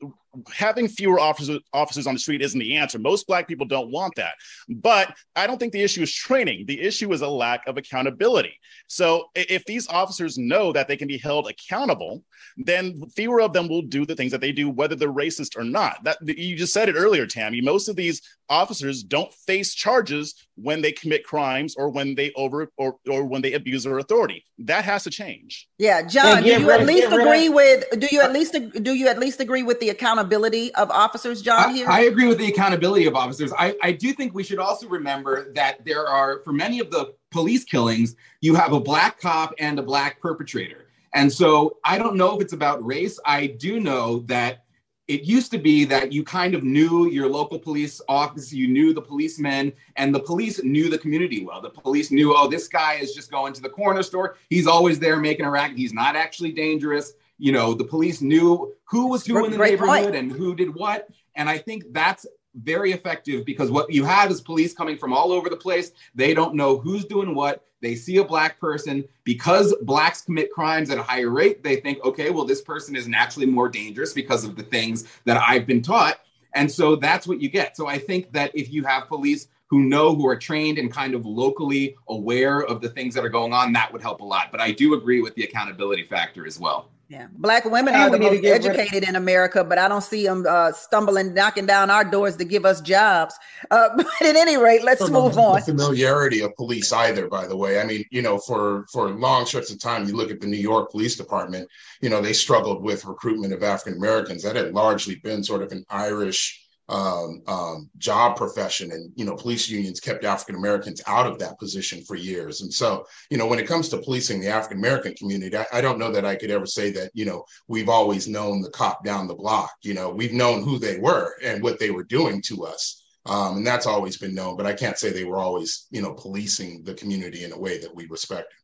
having 0.53 0.89
fewer 0.89 1.19
officers 1.19 1.59
officers 1.73 2.07
on 2.07 2.15
the 2.15 2.21
street 2.21 2.43
isn't 2.43 2.59
the 2.59 2.77
answer. 2.77 2.99
Most 2.99 3.27
black 3.27 3.49
people 3.49 3.67
don't 3.67 3.91
want 3.91 4.15
that. 4.17 4.35
But 4.69 5.15
I 5.35 5.47
don't 5.47 5.59
think 5.59 5.73
the 5.73 5.83
issue 5.83 6.03
is 6.03 6.15
training. 6.15 6.67
The 6.67 6.81
issue 6.81 7.13
is 7.13 7.21
a 7.21 7.29
lack 7.29 7.67
of 7.67 7.77
accountability. 7.77 8.55
So 8.87 9.27
if 9.35 9.65
these 9.65 9.89
officers 9.89 10.39
know 10.39 10.73
that 10.73 10.89
they 10.89 10.97
can 10.97 11.09
be 11.09 11.19
held 11.19 11.49
accountable, 11.49 12.25
then 12.57 13.03
fewer 13.17 13.41
of 13.41 13.53
them 13.53 13.69
will 13.69 13.83
do 13.83 14.07
the 14.07 14.15
things 14.15 14.33
that 14.33 14.41
they 14.41 14.53
do, 14.53 14.71
whether 14.71 14.95
they're 14.95 15.13
racist 15.13 15.57
or 15.57 15.65
not. 15.65 16.03
That 16.05 16.19
you 16.27 16.57
just 16.57 16.73
said 16.73 16.89
it 16.89 16.97
earlier, 16.97 17.27
Tammy. 17.27 17.61
Most 17.61 17.89
of 17.89 17.97
these 17.97 18.23
officers 18.51 19.03
don't 19.03 19.33
face 19.33 19.73
charges 19.75 20.35
when 20.57 20.83
they 20.83 20.93
commit 20.93 21.25
crimes 21.25 21.75
or 21.77 21.89
when 21.89 22.15
they 22.15 22.33
over 22.37 22.71
or, 22.77 22.97
or 23.09 23.25
when 23.25 23.41
they 23.41 23.55
abuse 23.55 23.85
their 23.85 23.99
authority. 23.99 24.45
That 24.59 24.85
has 24.85 25.05
to 25.05 25.11
change. 25.11 25.69
Yeah, 25.79 26.03
John, 26.03 26.43
do 26.43 26.49
you 26.51 26.71
at 26.71 26.85
least 26.85 27.07
agree 27.07 27.49
with 27.49 27.85
do 27.99 28.09
you 28.11 28.21
at 28.21 28.31
uh, 28.31 28.33
least 28.33 28.57
do 28.83 28.95
you 28.95 29.09
at 29.09 29.19
least 29.19 29.41
agree 29.41 29.63
with 29.63 29.81
the 29.81 29.89
accountability 29.89 30.75
of 30.75 30.91
officers, 30.91 31.41
John? 31.41 31.75
Here, 31.75 31.89
I, 31.89 31.99
I 31.99 32.01
agree 32.03 32.27
with 32.27 32.39
the 32.39 32.49
accountability 32.49 33.07
of 33.07 33.15
officers. 33.15 33.53
I, 33.57 33.75
I 33.83 33.93
do 33.93 34.13
think 34.13 34.35
we 34.35 34.43
should 34.43 34.59
also 34.59 34.89
remember 34.89 35.53
that 35.55 35.85
there 35.87 36.07
are 36.07 36.43
for 36.45 36.53
many 36.53 36.81
of 36.81 36.91
the 36.91 37.15
police 37.31 37.65
killings, 37.65 38.17
you 38.41 38.55
have 38.57 38.73
a 38.73 38.81
black 38.81 39.21
cop 39.21 39.55
and 39.59 39.79
a 39.79 39.83
black 39.83 40.21
perpetrator. 40.21 40.87
And 41.15 41.33
so 41.33 41.79
I 41.85 41.99
don't 41.99 42.17
know 42.17 42.37
if 42.37 42.43
it's 42.43 42.53
about 42.53 42.85
race. 42.85 43.19
I 43.25 43.49
do 43.49 43.81
know 43.81 44.21
that 44.21 44.65
it 45.11 45.25
used 45.25 45.51
to 45.51 45.59
be 45.59 45.85
that 45.87 46.13
you 46.13 46.23
kind 46.23 46.55
of 46.55 46.63
knew 46.63 47.09
your 47.11 47.29
local 47.29 47.59
police 47.59 48.01
office, 48.09 48.53
you 48.53 48.69
knew 48.69 48.95
the 48.95 49.03
policemen, 49.03 49.73
and 49.97 50.15
the 50.15 50.21
police 50.21 50.63
knew 50.63 50.89
the 50.89 50.99
community 50.99 51.45
well. 51.45 51.61
The 51.61 51.69
police 51.69 52.13
knew, 52.13 52.33
oh, 52.33 52.47
this 52.47 52.69
guy 52.69 52.95
is 52.95 53.13
just 53.13 53.29
going 53.29 53.53
to 53.55 53.61
the 53.61 53.71
corner 53.71 54.05
store. 54.05 54.37
He's 54.51 54.69
always 54.69 55.01
there 55.01 55.19
making 55.19 55.47
a 55.47 55.51
racket. 55.51 55.77
He's 55.77 55.93
not 55.93 56.15
actually 56.15 56.53
dangerous. 56.53 57.15
You 57.39 57.51
know, 57.51 57.75
the 57.75 57.83
police 57.83 58.23
knew 58.23 58.73
who 58.85 59.09
was 59.09 59.27
who 59.27 59.45
in 59.45 59.51
the 59.51 59.59
neighborhood 59.59 60.05
point. 60.05 60.15
and 60.15 60.31
who 60.31 60.55
did 60.55 60.73
what. 60.73 61.09
And 61.35 61.49
I 61.49 61.59
think 61.59 61.93
that's 61.93 62.25
very 62.55 62.93
effective 62.93 63.45
because 63.45 63.71
what 63.71 63.93
you 63.93 64.05
have 64.05 64.31
is 64.31 64.41
police 64.41 64.75
coming 64.75 64.97
from 64.97 65.13
all 65.13 65.33
over 65.33 65.49
the 65.49 65.57
place. 65.57 65.93
They 66.15 66.35
don't 66.35 66.55
know 66.55 66.79
who's 66.79 67.05
doing 67.05 67.35
what. 67.35 67.67
They 67.81 67.95
see 67.95 68.19
a 68.19 68.25
black 68.25 68.61
person 68.61 69.05
because 69.25 69.75
blacks 69.83 70.23
commit 70.23 70.53
crimes 70.53 70.91
at 70.91 70.99
a 70.99 71.03
higher 71.03 71.31
rate. 71.31 71.63
They 71.63 71.77
think, 71.77 72.05
okay, 72.05 72.31
well, 72.31 72.45
this 72.45 72.61
person 72.61 72.95
is 72.95 73.09
naturally 73.09 73.47
more 73.47 73.69
dangerous 73.69 74.13
because 74.13 74.45
of 74.45 74.57
the 74.57 74.63
things 74.63 75.05
that 75.25 75.39
I've 75.39 75.67
been 75.67 75.81
taught. 75.81 76.21
And 76.55 76.71
so 76.71 76.97
that's 76.97 77.27
what 77.27 77.41
you 77.41 77.49
get. 77.49 77.77
So 77.77 77.87
I 77.87 77.99
think 77.99 78.33
that 78.33 78.51
if 78.55 78.73
you 78.73 78.85
have 78.85 79.09
police 79.09 79.49
who 79.69 79.85
know, 79.85 80.15
who 80.15 80.27
are 80.27 80.37
trained 80.37 80.79
and 80.79 80.93
kind 80.93 81.15
of 81.15 81.25
locally 81.25 81.97
aware 82.09 82.63
of 82.65 82.81
the 82.81 82.89
things 82.89 83.15
that 83.15 83.25
are 83.25 83.31
going 83.31 83.53
on, 83.53 83.73
that 83.73 83.93
would 83.93 84.03
help 84.03 84.21
a 84.21 84.25
lot. 84.25 84.51
But 84.51 84.61
I 84.61 84.73
do 84.73 84.95
agree 84.95 85.23
with 85.23 85.35
the 85.37 85.45
accountability 85.45 86.03
factor 86.05 86.45
as 86.45 86.59
well. 86.59 86.91
Yeah, 87.11 87.27
black 87.33 87.65
women 87.65 87.93
and 87.93 88.05
are 88.05 88.11
the 88.11 88.21
most 88.21 88.45
educated 88.45 89.03
in 89.09 89.17
America, 89.17 89.65
but 89.65 89.79
I 89.79 89.89
don't 89.89 90.01
see 90.01 90.25
them 90.25 90.47
uh, 90.49 90.71
stumbling, 90.71 91.35
knocking 91.35 91.67
down 91.67 91.91
our 91.91 92.05
doors 92.05 92.37
to 92.37 92.45
give 92.45 92.65
us 92.65 92.81
jobs. 92.81 93.35
Uh, 93.69 93.89
but 93.97 94.07
at 94.23 94.37
any 94.37 94.57
rate, 94.57 94.85
let's 94.85 95.11
move 95.11 95.37
on. 95.37 95.57
The 95.57 95.73
familiarity 95.73 96.41
of 96.41 96.55
police, 96.55 96.93
either. 96.93 97.27
By 97.27 97.49
the 97.49 97.57
way, 97.57 97.81
I 97.81 97.85
mean, 97.85 98.05
you 98.13 98.23
know, 98.23 98.39
for 98.39 98.87
for 98.93 99.11
long 99.11 99.45
stretches 99.45 99.73
of 99.73 99.81
time, 99.81 100.07
you 100.07 100.15
look 100.15 100.31
at 100.31 100.41
the 100.41 100.47
New 100.47 100.57
York 100.57 100.93
Police 100.93 101.17
Department. 101.17 101.69
You 102.01 102.11
know, 102.11 102.21
they 102.21 102.33
struggled 102.33 102.81
with 102.85 103.05
recruitment 103.05 103.53
of 103.53 103.65
African 103.65 103.99
Americans. 103.99 104.45
That 104.45 104.55
had 104.55 104.73
largely 104.73 105.17
been 105.17 105.43
sort 105.43 105.63
of 105.63 105.73
an 105.73 105.85
Irish 105.91 106.65
um, 106.91 107.43
um, 107.47 107.89
job 107.99 108.37
profession. 108.37 108.91
And 108.93 109.13
you 109.15 109.25
know 109.25 109.37
police 109.37 109.69
unions 109.69 110.01
kept 110.01 110.25
african 110.25 110.57
americans 110.57 111.01
out 111.07 111.27
of 111.27 111.39
that 111.39 111.59
position 111.59 112.03
for 112.03 112.17
years. 112.17 112.61
And 112.63 112.73
so 112.73 113.07
you 113.31 113.39
know 113.39 113.47
when 113.47 113.59
it 113.59 113.67
comes 113.67 113.89
to 113.89 113.99
policing 113.99 114.41
the 114.41 114.49
african 114.49 114.79
american 114.79 115.15
community 115.15 115.57
I, 115.57 115.67
I, 115.73 115.81
don't 115.81 115.99
know 115.99 116.11
that 116.11 116.27
i 116.27 116.35
could 116.35 116.51
ever 116.51 116.67
say 116.67 116.91
that 116.91 117.11
you 117.15 117.25
know 117.25 117.45
we've 117.69 117.89
always 117.89 118.29
known 118.29 118.61
the 118.61 118.71
cop 118.71 119.05
down 119.05 119.29
the 119.29 119.35
block. 119.35 119.71
You 119.83 119.95
know 119.95 120.11
we've 120.11 120.33
known 120.33 120.63
who 120.63 120.79
they 120.79 120.99
were 120.99 121.35
and 121.43 121.63
what 121.63 121.79
they 121.79 121.91
were 121.91 122.05
doing 122.05 122.43
to 122.43 122.65
us. 122.67 123.05
Um, 123.27 123.59
and 123.59 123.67
that's 123.67 123.87
always 123.87 124.17
been 124.17 124.35
known 124.35 124.57
but 124.57 124.67
i 124.67 124.73
can't 124.73 124.99
say 124.99 125.11
they 125.11 125.25
were 125.25 125.37
always 125.37 125.87
you 125.91 126.01
know 126.03 126.15
policing 126.15 126.83
the 126.85 126.95
community 126.95 127.45
in 127.45 127.53
a 127.53 127.59
way 127.59 127.79
that 127.79 127.95
we 127.95 128.07
respected. 128.07 128.57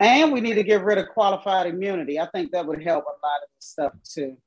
And 0.00 0.32
we 0.32 0.40
need 0.40 0.54
to 0.54 0.62
get 0.62 0.82
rid 0.82 0.96
of 0.96 1.08
qualified 1.08 1.66
immunity. 1.66 2.18
I 2.18 2.26
think 2.30 2.52
that 2.52 2.66
would 2.66 2.82
help 2.82 3.04
a 3.04 3.26
lot 3.26 3.42
of 3.42 3.48
the 3.54 3.62
stuff 3.62 3.92
too 4.02 4.38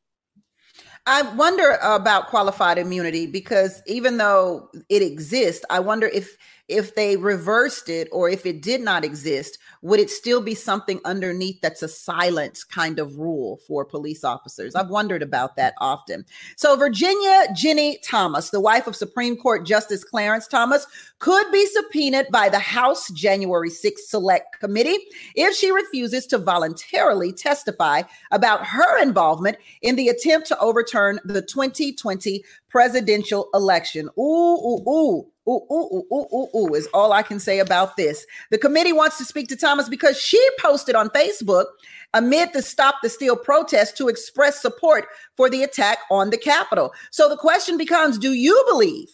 I 1.06 1.22
wonder 1.34 1.78
about 1.82 2.28
qualified 2.28 2.78
immunity 2.78 3.28
because 3.28 3.82
even 3.88 4.18
though 4.18 4.70
it 4.90 5.02
exists, 5.02 5.66
I 5.70 5.80
wonder 5.80 6.08
if 6.08 6.38
if 6.68 6.96
they 6.96 7.18
reversed 7.18 7.90
it 7.90 8.08
or 8.12 8.30
if 8.30 8.46
it 8.46 8.62
did 8.62 8.82
not 8.82 9.04
exist, 9.04 9.58
would 9.82 10.00
it 10.00 10.10
still 10.10 10.42
be 10.42 10.56
something 10.56 11.00
underneath 11.04 11.60
that's 11.62 11.84
a 11.84 11.88
silent 11.88 12.60
kind 12.72 13.00
of 13.00 13.18
rule 13.18 13.60
for 13.68 13.84
police 13.84 14.24
officers? 14.24 14.74
I've 14.74 14.90
wondered 14.90 15.22
about 15.22 15.58
that 15.58 15.74
often. 15.80 16.26
So, 16.56 16.76
Virginia 16.78 17.48
Ginni 17.52 17.98
Thomas, 18.02 18.50
the 18.50 18.62
wife 18.62 18.88
of 18.88 18.96
Supreme 18.96 19.36
Court 19.36 19.66
Justice 19.66 20.04
Clarence 20.04 20.48
Thomas, 20.48 20.88
could 21.20 21.52
be 21.52 21.66
subpoenaed 21.66 22.28
by 22.32 22.48
the 22.48 22.60
House 22.60 23.10
January 23.12 23.70
6th 23.70 24.08
Select 24.08 24.60
Committee 24.60 25.00
if 25.36 25.56
she 25.56 25.72
refuses 25.72 26.26
to 26.28 26.38
voluntarily 26.38 27.34
testify 27.34 28.04
about 28.32 28.66
her 28.66 29.02
involvement 29.02 29.58
in 29.82 29.96
the 29.96 30.08
attempt 30.08 30.48
to 30.48 30.60
overturn 30.60 31.20
the 31.26 31.42
2020 31.42 32.44
presidential 32.70 33.50
election. 33.54 34.10
Ooh, 34.18 34.22
ooh, 34.22 34.90
ooh. 34.90 35.33
Ooh, 35.48 35.62
ooh, 35.70 35.90
ooh, 35.94 36.08
ooh, 36.14 36.28
ooh, 36.34 36.58
ooh, 36.58 36.74
is 36.74 36.88
all 36.94 37.12
I 37.12 37.22
can 37.22 37.40
say 37.40 37.60
about 37.60 37.98
this. 37.98 38.26
The 38.50 38.58
committee 38.58 38.94
wants 38.94 39.18
to 39.18 39.26
speak 39.26 39.50
to 39.50 39.58
Thomas 39.58 39.90
because 39.90 40.20
she 40.20 40.42
posted 40.58 40.96
on 40.96 41.10
Facebook 41.10 41.66
amid 42.14 42.54
the 42.54 42.62
Stop 42.62 42.96
the 43.04 43.10
Steal 43.10 43.36
protest 43.36 43.98
to 43.98 44.08
express 44.08 44.62
support 44.62 45.06
for 45.36 45.50
the 45.50 45.64
attack 45.64 45.98
on 46.10 46.30
the 46.30 46.38
Capitol. 46.38 46.94
So 47.12 47.28
the 47.28 47.36
question 47.36 47.78
becomes 47.78 48.18
do 48.18 48.32
you 48.32 48.64
believe 48.70 49.10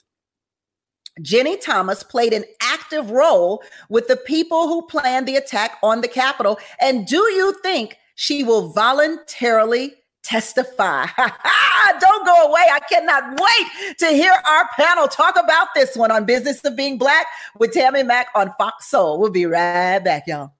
Ginni 1.21 1.59
Thomas 1.59 2.03
played 2.03 2.33
an 2.33 2.45
active 2.61 3.09
role 3.09 3.63
with 3.89 4.07
the 4.07 4.17
people 4.17 4.67
who 4.67 4.85
planned 4.85 5.27
the 5.27 5.35
attack 5.35 5.77
on 5.81 6.01
the 6.01 6.07
Capitol? 6.07 6.59
And 6.79 7.07
do 7.07 7.17
you 7.17 7.55
think 7.63 7.97
she 8.15 8.43
will 8.43 8.71
voluntarily 8.73 9.95
testify. 10.23 11.05
Don't 11.99 12.25
go 12.25 12.47
away. 12.47 12.65
I 12.71 12.79
cannot 12.89 13.39
wait 13.39 13.97
to 13.97 14.07
hear 14.07 14.33
our 14.45 14.67
panel 14.75 15.07
talk 15.07 15.37
about 15.37 15.69
this 15.75 15.95
one 15.95 16.11
on 16.11 16.25
Business 16.25 16.63
of 16.65 16.75
Being 16.75 16.97
Black 16.97 17.25
with 17.57 17.71
Tammy 17.71 18.03
Mack 18.03 18.27
on 18.35 18.53
Fox 18.57 18.89
Soul. 18.89 19.19
We'll 19.19 19.31
be 19.31 19.45
right 19.45 19.99
back, 19.99 20.27
y'all. 20.27 20.53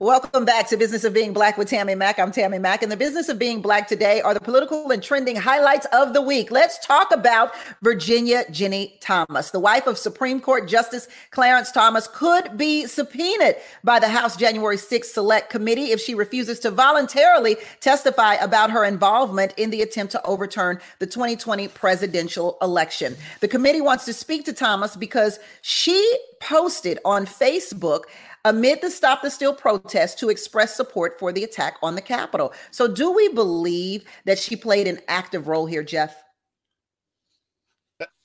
Welcome 0.00 0.44
back 0.44 0.68
to 0.70 0.76
Business 0.76 1.04
of 1.04 1.14
Being 1.14 1.32
Black 1.32 1.56
with 1.56 1.68
Tammy 1.68 1.94
Mack. 1.94 2.18
I'm 2.18 2.32
Tammy 2.32 2.58
Mack. 2.58 2.82
And 2.82 2.90
the 2.90 2.96
business 2.96 3.28
of 3.28 3.38
being 3.38 3.62
black 3.62 3.86
today 3.86 4.20
are 4.22 4.34
the 4.34 4.40
political 4.40 4.90
and 4.90 5.00
trending 5.00 5.36
highlights 5.36 5.86
of 5.92 6.14
the 6.14 6.20
week. 6.20 6.50
Let's 6.50 6.84
talk 6.84 7.12
about 7.12 7.52
Virginia 7.80 8.42
Ginni 8.50 8.94
Thomas. 9.00 9.52
The 9.52 9.60
wife 9.60 9.86
of 9.86 9.96
Supreme 9.96 10.40
Court 10.40 10.66
Justice 10.68 11.06
Clarence 11.30 11.70
Thomas 11.70 12.08
could 12.08 12.58
be 12.58 12.86
subpoenaed 12.86 13.54
by 13.84 14.00
the 14.00 14.08
House 14.08 14.36
January 14.36 14.78
6th 14.78 15.04
Select 15.04 15.48
Committee 15.48 15.92
if 15.92 16.00
she 16.00 16.16
refuses 16.16 16.58
to 16.60 16.72
voluntarily 16.72 17.56
testify 17.78 18.34
about 18.34 18.72
her 18.72 18.84
involvement 18.84 19.54
in 19.56 19.70
the 19.70 19.80
attempt 19.80 20.10
to 20.10 20.26
overturn 20.26 20.80
the 20.98 21.06
2020 21.06 21.68
presidential 21.68 22.58
election. 22.60 23.14
The 23.38 23.48
committee 23.48 23.80
wants 23.80 24.06
to 24.06 24.12
speak 24.12 24.44
to 24.46 24.52
Thomas 24.52 24.96
because 24.96 25.38
she 25.62 26.18
posted 26.40 26.98
on 27.04 27.26
Facebook 27.26 28.02
amid 28.44 28.80
the 28.80 28.90
Stop 28.90 29.22
the 29.22 29.30
Steal 29.30 29.54
protest 29.54 30.18
to 30.18 30.30
express 30.30 30.76
support 30.76 31.18
for 31.18 31.32
the 31.32 31.44
attack 31.44 31.76
on 31.82 31.94
the 31.94 32.02
Capitol. 32.02 32.52
So, 32.70 32.88
do 32.88 33.12
we 33.12 33.28
believe 33.28 34.04
that 34.24 34.38
she 34.38 34.56
played 34.56 34.86
an 34.86 35.00
active 35.08 35.48
role 35.48 35.66
here, 35.66 35.82
Jeff? 35.82 36.23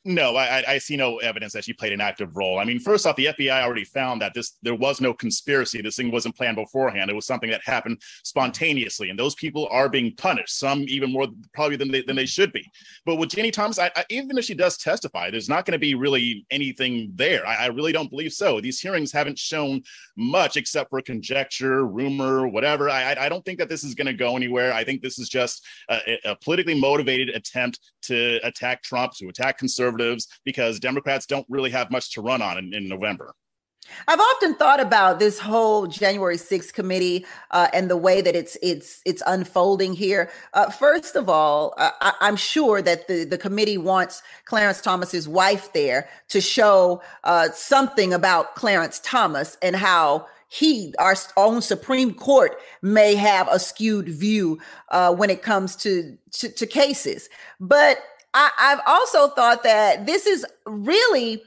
No, 0.06 0.38
I, 0.38 0.64
I 0.66 0.78
see 0.78 0.96
no 0.96 1.18
evidence 1.18 1.52
that 1.52 1.66
she 1.66 1.74
played 1.74 1.92
an 1.92 2.00
active 2.00 2.38
role. 2.38 2.58
I 2.58 2.64
mean, 2.64 2.80
first 2.80 3.06
off, 3.06 3.18
the 3.18 3.26
FBI 3.26 3.62
already 3.62 3.84
found 3.84 4.22
that 4.22 4.34
this 4.34 4.58
there 4.62 4.74
was 4.76 5.02
no 5.02 5.14
conspiracy. 5.14 5.82
This 5.82 5.98
thing 5.98 6.10
wasn't 6.10 6.38
planned 6.38 6.56
beforehand. 6.56 7.10
It 7.10 7.16
was 7.16 7.26
something 7.26 7.50
that 7.50 7.62
happened 7.66 8.02
spontaneously, 8.24 9.10
and 9.10 9.20
those 9.20 9.36
people 9.36 9.68
are 9.70 9.90
being 9.90 10.16
punished. 10.16 10.58
Some 10.58 10.86
even 10.88 11.12
more 11.12 11.28
probably 11.54 11.76
than 11.76 11.92
they 11.92 12.02
than 12.02 12.16
they 12.16 12.26
should 12.26 12.54
be. 12.54 12.66
But 13.06 13.18
with 13.18 13.30
Ginni 13.30 13.52
Thomas, 13.52 13.78
I, 13.78 13.92
I, 13.94 14.06
even 14.10 14.38
if 14.38 14.46
she 14.46 14.54
does 14.54 14.78
testify, 14.78 15.32
there's 15.32 15.50
not 15.50 15.66
going 15.66 15.74
to 15.74 15.80
be 15.80 15.96
really 15.96 16.46
anything 16.50 17.12
there. 17.16 17.46
I, 17.46 17.68
really 17.68 17.92
don't 17.92 18.10
believe 18.10 18.32
so. 18.32 18.62
These 18.62 18.80
hearings 18.80 19.12
haven't 19.12 19.38
shown 19.38 19.82
much 20.18 20.56
except 20.56 20.92
for 20.92 21.02
conjecture, 21.02 21.86
rumor, 21.86 22.48
whatever. 22.48 22.90
I 22.90 23.16
I 23.20 23.28
don't 23.28 23.44
think 23.44 23.60
that 23.60 23.68
this 23.68 23.84
is 23.84 23.96
going 23.96 24.08
to 24.08 24.14
go 24.14 24.38
anywhere. 24.38 24.72
I 24.72 24.86
think 24.86 25.02
this 25.02 25.20
is 25.20 25.28
just 25.28 25.68
a, 25.90 26.20
a 26.24 26.36
politically 26.38 26.80
motivated 26.80 27.30
attempt 27.30 27.80
to 28.04 28.40
attack 28.44 28.82
Trump, 28.82 29.12
to 29.18 29.28
attack 29.28 29.58
conservatives 29.58 29.89
conservatives 29.92 30.28
because 30.46 30.80
Democrats 30.80 31.26
don't 31.26 31.46
really 31.50 31.70
have 31.72 31.92
much 31.92 32.12
to 32.14 32.22
run 32.22 32.42
on 32.42 32.58
in, 32.58 32.74
in 32.74 32.88
November. 32.88 33.34
I've 34.08 34.20
often 34.20 34.54
thought 34.54 34.80
about 34.80 35.18
this 35.18 35.40
whole 35.40 35.88
January 35.88 36.38
6th 36.38 36.74
committee 36.74 37.26
uh, 37.50 37.70
and 37.74 37.90
the 37.90 37.98
way 37.98 38.22
that 38.22 38.36
it's 38.36 38.56
it's 38.62 39.02
it's 39.04 39.24
unfolding 39.26 39.94
here. 39.94 40.30
Uh, 40.54 40.70
first 40.70 41.16
of 41.16 41.28
all, 41.28 41.74
uh, 41.78 41.90
I, 42.00 42.28
am 42.28 42.36
sure 42.36 42.84
that 42.84 43.08
the 43.08 43.24
the 43.24 43.38
committee 43.38 43.80
wants 43.80 44.22
Clarence 44.46 44.82
Thomas's 44.82 45.28
wife 45.28 45.74
there 45.74 46.08
to 46.28 46.40
show 46.40 47.02
uh, 47.24 47.50
something 47.52 48.14
about 48.14 48.54
Clarence 48.54 49.00
Thomas 49.04 49.58
and 49.64 49.76
how 49.76 50.28
he, 50.50 50.94
our 51.00 51.16
own 51.38 51.62
Supreme 51.62 52.14
Court, 52.14 52.60
may 52.82 53.16
have 53.16 53.48
a 53.52 53.60
skewed 53.60 54.10
view 54.10 54.60
uh, 54.90 55.14
when 55.14 55.30
it 55.30 55.42
comes 55.42 55.76
to, 55.78 56.18
to 56.32 56.50
to 56.50 56.68
cases. 56.68 57.30
But 57.60 57.98
I, 58.34 58.52
I've 58.58 58.82
also 58.86 59.30
thought 59.30 59.64
that 59.64 60.06
this 60.06 60.26
is 60.26 60.46
really 60.66 61.42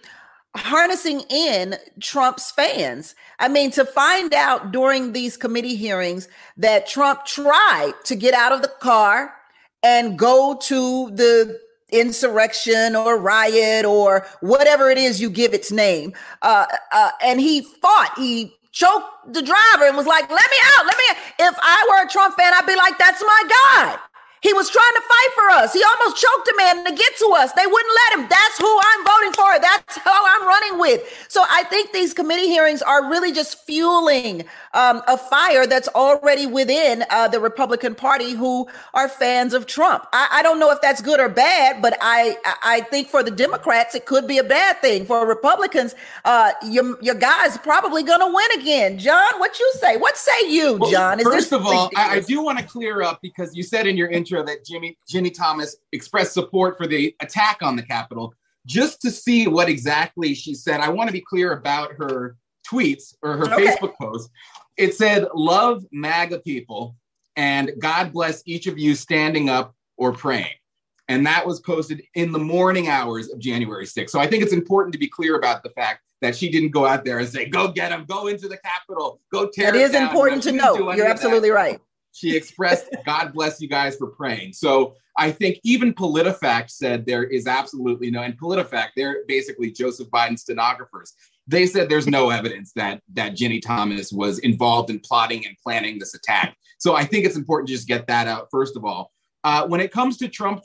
harnessing 0.57 1.23
in 1.31 1.77
Trump's 2.01 2.51
fans. 2.51 3.15
I 3.39 3.49
mean, 3.49 3.71
to 3.73 3.85
find 3.85 4.35
out 4.35 4.73
during 4.73 5.13
these 5.13 5.37
committee 5.37 5.77
hearings 5.77 6.29
that 6.57 6.87
Trump 6.87 7.25
tried 7.25 7.93
to 8.05 8.15
get 8.15 8.35
out 8.35 8.53
of 8.53 8.63
the 8.63 8.73
car 8.81 9.35
and 9.83 10.19
go 10.19 10.59
to 10.63 11.11
the 11.11 11.59
insurrection 11.91 12.97
or 12.97 13.19
riot 13.19 13.85
or 13.85 14.27
whatever 14.41 14.91
it 14.91 14.99
is 14.99 15.21
you 15.21 15.31
give 15.31 15.55
its 15.55 15.71
name. 15.71 16.13
Uh, 16.43 16.67
uh, 16.93 17.11
and 17.23 17.41
he 17.41 17.63
fought, 17.63 18.13
he 18.17 18.55
choked 18.73 19.07
the 19.33 19.43
driver 19.43 19.85
and 19.85 19.97
was 19.97 20.07
like, 20.07 20.29
let 20.31 20.51
me 20.51 20.57
out, 20.77 20.87
let 20.87 20.97
me 20.97 21.05
out. 21.11 21.17
If 21.53 21.59
I 21.61 21.87
were 21.91 22.07
a 22.07 22.11
Trump 22.11 22.37
fan, 22.37 22.53
I'd 22.55 22.67
be 22.67 22.77
like, 22.77 22.99
that's 22.99 23.23
my 23.23 23.43
guy. 23.49 23.99
He 24.43 24.53
was 24.53 24.69
trying 24.69 24.95
to 24.97 25.03
fight 25.03 25.31
for 25.37 25.51
us. 25.51 25.73
He 25.73 25.85
almost 25.85 26.21
choked 26.21 26.49
a 26.49 26.55
man 26.57 26.85
to 26.85 26.91
get 26.91 27.17
to 27.19 27.33
us. 27.37 27.53
They 27.53 27.65
wouldn't 27.65 27.95
let 28.11 28.19
him. 28.19 28.27
That's 28.29 28.59
who 28.59 28.81
I'm 28.81 29.05
voting 29.07 29.33
for. 29.35 29.61
That's 29.61 29.99
who 29.99 30.11
I'm 30.11 30.49
running 30.49 30.81
with. 30.81 31.27
So 31.29 31.45
I 31.49 31.63
think 31.65 31.93
these 31.93 32.13
committee 32.13 32.49
hearings 32.49 32.83
are 32.83 33.09
really 33.09 33.31
just 33.31 33.65
fueling 33.65 34.45
um, 34.75 35.01
a 35.07 35.17
fire 35.17 35.65
that's 35.65 35.87
already 35.89 36.47
within 36.47 37.05
uh, 37.11 37.29
the 37.29 37.39
Republican 37.39 37.95
Party 37.95 38.33
who 38.33 38.67
are 38.95 39.09
fans 39.09 39.55
of 39.55 39.67
Trump. 39.67 40.07
I, 40.13 40.29
I, 40.33 40.43
don't 40.43 40.59
know 40.59 40.73
if 40.73 40.81
that's 40.81 41.01
good 41.01 41.21
or 41.21 41.29
bad, 41.29 41.81
but 41.81 41.97
I 42.01 42.37
I 42.65 42.81
think 42.81 43.09
for 43.09 43.23
the 43.23 43.31
Democrats 43.31 43.95
it 43.95 44.07
could 44.07 44.27
be 44.27 44.39
a 44.39 44.45
bad 44.45 44.81
thing. 44.81 45.07
For 45.07 45.25
Republicans, 45.25 45.95
uh, 46.25 46.51
your 46.65 47.01
your 47.01 47.15
guy's 47.15 47.59
probably 47.59 48.03
going 48.03 48.21
to 48.21 48.35
win 48.35 48.61
again. 48.61 48.99
John, 48.99 49.39
what 49.39 49.61
you 49.61 49.73
say? 49.79 49.99
What 49.99 50.17
say 50.17 50.51
you, 50.51 50.81
John? 50.91 51.19
Well, 51.19 51.33
first 51.33 51.53
of 51.53 51.65
all, 51.65 51.91
I, 51.95 52.17
I 52.17 52.21
do 52.21 52.43
want 52.43 52.59
to 52.59 52.65
clear 52.65 53.03
up 53.03 53.21
because 53.23 53.55
you 53.55 53.63
said 53.63 53.87
in 53.87 53.97
your 53.97 54.09
intro 54.09 54.32
that 54.41 54.65
Jimmy 54.65 54.97
Ginni 55.13 55.35
Thomas 55.35 55.77
expressed 55.93 56.33
support 56.33 56.79
for 56.79 56.87
the 56.87 57.15
attack 57.21 57.59
on 57.63 57.77
the 57.77 57.83
Capitol. 57.83 58.35
Just 58.67 59.03
to 59.03 59.11
see 59.11 59.49
what 59.49 59.69
exactly 59.69 60.35
she 60.35 60.55
said, 60.55 60.81
I 60.81 60.89
want 60.89 61.09
to 61.09 61.13
be 61.13 61.21
clear 61.21 61.53
about 61.53 61.93
her 61.95 62.37
tweets 62.67 63.15
or 63.23 63.37
her 63.37 63.53
okay. 63.53 63.67
Facebook 63.67 63.95
post. 64.01 64.31
It 64.77 64.95
said, 64.95 65.27
"Love 65.35 65.85
MAGA 65.93 66.39
people, 66.39 66.97
and 67.37 67.73
God 67.79 68.13
bless 68.13 68.43
each 68.47 68.67
of 68.67 68.79
you 68.79 68.95
standing 68.95 69.49
up 69.49 69.75
or 69.97 70.13
praying." 70.13 70.55
And 71.09 71.27
that 71.27 71.47
was 71.47 71.61
posted 71.61 72.03
in 72.15 72.33
the 72.33 72.39
morning 72.39 72.89
hours 72.89 73.31
of 73.31 73.39
January 73.39 73.85
6th. 73.85 74.11
So 74.11 74.21
I 74.21 74.27
think 74.27 74.43
it's 74.43 74.53
important 74.53 74.93
to 74.93 74.99
be 74.99 75.09
clear 75.09 75.37
about 75.37 75.63
the 75.63 75.71
fact 75.71 76.03
that 76.21 76.37
she 76.37 76.49
didn't 76.49 76.71
go 76.71 76.87
out 76.87 77.05
there 77.05 77.19
and 77.19 77.29
say, 77.29 77.47
"Go 77.47 77.69
get 77.69 77.91
them, 77.91 78.05
go 78.09 78.29
into 78.29 78.49
the 78.49 78.57
Capitol, 78.59 79.21
go 79.33 79.49
tear." 79.49 79.73
That 79.73 79.81
is 79.81 79.95
important 79.95 80.43
to 80.45 80.53
know. 80.53 80.93
You're 80.93 81.07
absolutely 81.07 81.49
that. 81.51 81.55
right. 81.55 81.81
She 82.13 82.37
expressed, 82.37 82.89
God 83.07 83.33
bless 83.33 83.61
you 83.61 83.69
guys 83.69 83.97
for 83.97 84.09
praying. 84.09 84.53
So 84.53 84.95
I 85.17 85.31
think 85.31 85.59
even 85.65 85.93
PolitiFact 85.93 86.71
said 86.71 87.05
there 87.05 87.25
is 87.25 87.47
absolutely 87.47 88.11
no, 88.11 88.23
and 88.23 88.39
PolitiFact, 88.39 88.91
they're 88.97 89.25
basically 89.27 89.71
Joseph 89.71 90.09
Biden 90.11 90.39
stenographers. 90.39 91.15
They 91.47 91.67
said 91.67 91.89
there's 91.89 92.07
no 92.07 92.31
evidence 92.31 92.73
that 92.77 93.03
that 93.15 93.33
Ginni 93.33 93.61
Thomas 93.61 94.13
was 94.13 94.39
involved 94.39 94.91
in 94.91 95.01
plotting 95.01 95.45
and 95.45 95.57
planning 95.63 95.99
this 95.99 96.15
attack. 96.15 96.57
So 96.79 96.95
I 96.95 97.05
think 97.05 97.27
it's 97.27 97.37
important 97.37 97.69
to 97.69 97.75
just 97.75 97.89
get 97.89 98.07
that 98.07 98.29
out 98.29 98.49
first 98.51 98.77
of 98.77 98.85
all. 98.85 99.11
Uh, 99.43 99.67
when 99.67 99.81
it 99.81 99.91
comes 99.91 100.17
to 100.19 100.29
Trump, 100.29 100.63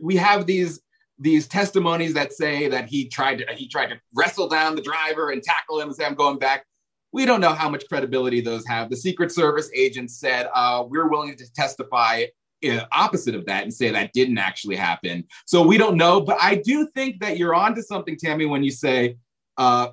we 0.00 0.16
have 0.16 0.46
these 0.46 0.80
these 1.18 1.46
testimonies 1.46 2.14
that 2.14 2.32
say 2.32 2.68
that 2.68 2.86
he 2.86 3.08
tried 3.08 3.38
to 3.38 3.46
he 3.54 3.68
tried 3.68 3.88
to 3.88 4.00
wrestle 4.14 4.48
down 4.48 4.74
the 4.74 4.82
driver 4.82 5.30
and 5.30 5.42
tackle 5.42 5.78
him 5.78 5.88
and 5.88 5.96
say 5.96 6.04
I'm 6.04 6.14
going 6.14 6.38
back. 6.38 6.64
We 7.14 7.26
don't 7.26 7.40
know 7.40 7.54
how 7.54 7.68
much 7.68 7.84
credibility 7.88 8.40
those 8.40 8.66
have. 8.66 8.90
The 8.90 8.96
Secret 8.96 9.30
Service 9.30 9.70
agents 9.72 10.18
said 10.18 10.48
uh, 10.52 10.82
we're 10.84 11.08
willing 11.08 11.36
to 11.36 11.52
testify 11.52 12.24
uh, 12.68 12.80
opposite 12.90 13.36
of 13.36 13.46
that 13.46 13.62
and 13.62 13.72
say 13.72 13.88
that 13.92 14.12
didn't 14.12 14.38
actually 14.38 14.74
happen. 14.74 15.22
So 15.46 15.64
we 15.64 15.78
don't 15.78 15.96
know, 15.96 16.20
but 16.20 16.38
I 16.42 16.56
do 16.56 16.88
think 16.92 17.20
that 17.20 17.38
you're 17.38 17.54
onto 17.54 17.82
something, 17.82 18.16
Tammy, 18.16 18.46
when 18.46 18.64
you 18.64 18.72
say 18.72 19.16
uh, 19.56 19.90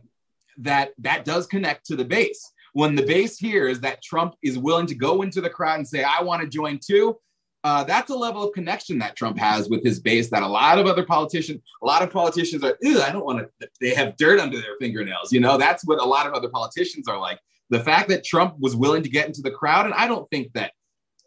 that 0.58 0.94
that 0.98 1.24
does 1.24 1.46
connect 1.46 1.86
to 1.86 1.96
the 1.96 2.06
base. 2.06 2.42
When 2.74 2.96
the 2.96 3.06
base 3.06 3.38
hears 3.38 3.80
that 3.82 4.02
Trump 4.02 4.34
is 4.42 4.58
willing 4.58 4.88
to 4.88 4.96
go 4.96 5.22
into 5.22 5.42
the 5.42 5.50
crowd 5.50 5.78
and 5.78 5.88
say, 5.88 6.04
"I 6.04 6.24
want 6.24 6.42
to 6.42 6.48
join 6.48 6.80
too," 6.80 7.20
uh, 7.64 7.84
that's 7.84 8.10
a 8.10 8.16
level 8.16 8.44
of 8.44 8.54
connection 8.54 8.98
that 9.00 9.16
Trump 9.16 9.38
has 9.38 9.70
with 9.70 9.84
his 9.84 10.00
base 10.00 10.30
that 10.30 10.44
a 10.44 10.48
lot 10.48 10.80
of 10.80 10.88
other 10.88 11.06
politicians, 11.06 11.62
a 11.84 11.86
lot 11.86 12.02
of 12.02 12.10
politicians 12.10 12.64
are, 12.64 12.76
I 12.84 13.12
don't 13.12 13.26
want 13.26 13.48
to, 13.60 13.70
they 13.80 13.94
have 13.94 14.18
dirt 14.18 14.40
under 14.40 14.60
their 14.60 14.78
fingernails. 14.80 15.32
You 15.32 15.42
know, 15.42 15.58
that's 15.58 15.86
what 15.86 16.02
a 16.02 16.06
lot 16.06 16.26
of 16.26 16.34
other 16.34 16.50
politicians 16.50 17.08
are 17.08 17.20
like. 17.20 17.40
The 17.70 17.80
fact 17.80 18.10
that 18.10 18.24
Trump 18.24 18.56
was 18.60 18.76
willing 18.76 19.04
to 19.04 19.10
get 19.10 19.28
into 19.28 19.42
the 19.42 19.52
crowd, 19.52 19.86
and 19.86 19.94
I 19.94 20.08
don't 20.08 20.30
think 20.30 20.52
that 20.54 20.74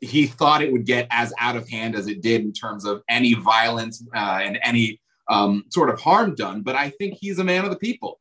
he 0.01 0.27
thought 0.27 0.61
it 0.61 0.73
would 0.73 0.85
get 0.85 1.07
as 1.11 1.33
out 1.39 1.57
of 1.57 1.69
hand 1.69 1.95
as 1.95 2.09
it 2.09 2.21
did 2.21 2.43
in 2.43 2.53
terms 2.53 2.85
of 2.85 3.03
any 3.09 3.35
violence 3.35 4.05
uh, 4.15 4.41
and 4.43 4.59
any 4.63 5.01
um, 5.31 5.65
sort 5.71 5.89
of 5.89 6.01
harm 6.01 6.35
done, 6.35 6.63
but 6.63 6.77
I 6.77 6.91
think 6.91 7.17
he's 7.21 7.39
a 7.39 7.45
man 7.45 7.65
of 7.65 7.71
the 7.71 7.79
people. 7.79 8.19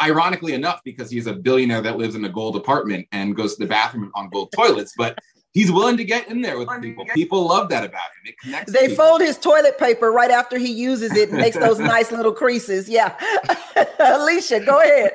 Ironically 0.00 0.54
enough, 0.54 0.80
because 0.84 1.10
he's 1.10 1.26
a 1.26 1.32
billionaire 1.32 1.80
that 1.82 1.98
lives 1.98 2.14
in 2.14 2.24
a 2.24 2.28
gold 2.28 2.56
apartment 2.56 3.06
and 3.12 3.36
goes 3.36 3.54
to 3.56 3.62
the 3.62 3.68
bathroom 3.68 4.10
on 4.14 4.28
gold 4.30 4.52
toilets, 4.52 4.92
but 4.96 5.18
he's 5.54 5.72
willing 5.72 5.96
to 5.96 6.04
get 6.04 6.28
in 6.28 6.42
there 6.42 6.58
with 6.58 6.68
people. 6.82 7.06
People 7.14 7.46
love 7.46 7.70
that 7.70 7.84
about 7.84 8.02
him. 8.02 8.26
It 8.26 8.38
connects. 8.38 8.72
They 8.72 8.88
people. 8.88 9.04
fold 9.04 9.20
his 9.22 9.38
toilet 9.38 9.78
paper 9.78 10.12
right 10.12 10.30
after 10.30 10.58
he 10.58 10.70
uses 10.70 11.16
it 11.16 11.30
and 11.30 11.38
makes 11.38 11.56
those 11.56 11.78
nice 11.78 12.12
little 12.12 12.32
creases. 12.32 12.88
Yeah. 12.88 13.16
Alicia, 13.98 14.60
go 14.60 14.80
ahead. 14.80 15.12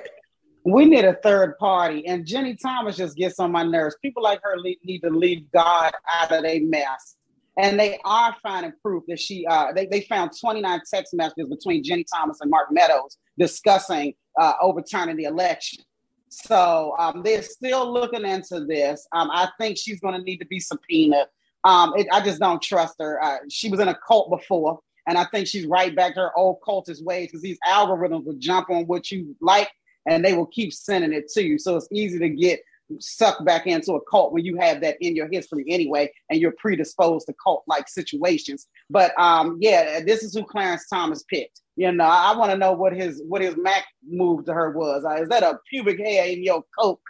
We 0.63 0.85
need 0.85 1.05
a 1.05 1.13
third 1.15 1.57
party, 1.57 2.05
and 2.05 2.25
Ginni 2.25 2.57
Thomas 2.59 2.97
just 2.97 3.15
gets 3.15 3.39
on 3.39 3.51
my 3.51 3.63
nerves. 3.63 3.95
People 4.01 4.23
like 4.23 4.41
her 4.43 4.57
need 4.83 4.99
to 4.99 5.09
leave 5.09 5.49
God 5.51 5.93
out 6.11 6.31
of 6.31 6.43
their 6.43 6.61
mess. 6.61 7.15
And 7.57 7.79
they 7.79 7.99
are 8.05 8.35
finding 8.41 8.73
proof 8.81 9.03
that 9.07 9.19
she, 9.19 9.45
uh, 9.45 9.73
they, 9.73 9.85
they 9.85 10.01
found 10.01 10.31
29 10.39 10.81
text 10.89 11.13
messages 11.13 11.49
between 11.49 11.83
Ginni 11.83 12.05
Thomas 12.13 12.39
and 12.41 12.49
Mark 12.49 12.71
Meadows 12.71 13.17
discussing 13.37 14.13
uh, 14.39 14.53
overturning 14.61 15.17
the 15.17 15.25
election. 15.25 15.83
So 16.29 16.95
um, 16.99 17.23
they're 17.23 17.41
still 17.41 17.91
looking 17.91 18.25
into 18.25 18.65
this. 18.65 19.07
Um, 19.13 19.29
I 19.31 19.49
think 19.59 19.77
she's 19.77 19.99
going 19.99 20.15
to 20.15 20.21
need 20.21 20.37
to 20.37 20.45
be 20.45 20.59
subpoenaed. 20.59 21.27
Um, 21.63 21.93
it, 21.97 22.07
I 22.11 22.21
just 22.21 22.39
don't 22.39 22.61
trust 22.61 22.95
her. 22.99 23.21
Uh, 23.21 23.37
she 23.49 23.69
was 23.69 23.79
in 23.79 23.87
a 23.87 23.97
cult 24.07 24.29
before, 24.29 24.79
and 25.07 25.17
I 25.17 25.25
think 25.25 25.47
she's 25.47 25.65
right 25.65 25.93
back 25.95 26.13
to 26.13 26.21
her 26.21 26.37
old 26.37 26.57
cultist 26.65 27.03
ways 27.03 27.27
because 27.27 27.41
these 27.41 27.57
algorithms 27.67 28.25
will 28.25 28.37
jump 28.37 28.69
on 28.69 28.85
what 28.85 29.11
you 29.11 29.35
like 29.41 29.69
and 30.05 30.23
they 30.23 30.33
will 30.33 30.45
keep 30.45 30.73
sending 30.73 31.13
it 31.13 31.27
to 31.29 31.43
you. 31.43 31.57
So 31.59 31.75
it's 31.75 31.87
easy 31.91 32.19
to 32.19 32.29
get 32.29 32.61
sucked 32.99 33.45
back 33.45 33.67
into 33.67 33.93
a 33.93 34.01
cult 34.09 34.33
when 34.33 34.45
you 34.45 34.57
have 34.57 34.81
that 34.81 34.97
in 35.01 35.15
your 35.15 35.27
history 35.29 35.65
anyway, 35.67 36.11
and 36.29 36.39
you're 36.39 36.55
predisposed 36.57 37.27
to 37.27 37.33
cult 37.43 37.63
like 37.67 37.87
situations. 37.87 38.67
But 38.89 39.17
um, 39.19 39.57
yeah, 39.59 39.99
this 40.05 40.23
is 40.23 40.33
who 40.33 40.43
Clarence 40.43 40.87
Thomas 40.87 41.23
picked. 41.23 41.61
You 41.75 41.91
know, 41.91 42.03
I, 42.03 42.35
want 42.35 42.51
to 42.51 42.57
know 42.57 42.73
what 42.73 42.93
his 42.93 43.21
what 43.27 43.41
his 43.41 43.55
Mac 43.55 43.85
move 44.05 44.45
to 44.45 44.53
her 44.53 44.71
was. 44.71 45.05
Uh, 45.05 45.21
is 45.21 45.29
that 45.29 45.43
a 45.43 45.59
pubic 45.69 45.99
hair 45.99 46.25
in 46.27 46.43
your 46.43 46.63
coke? 46.77 47.01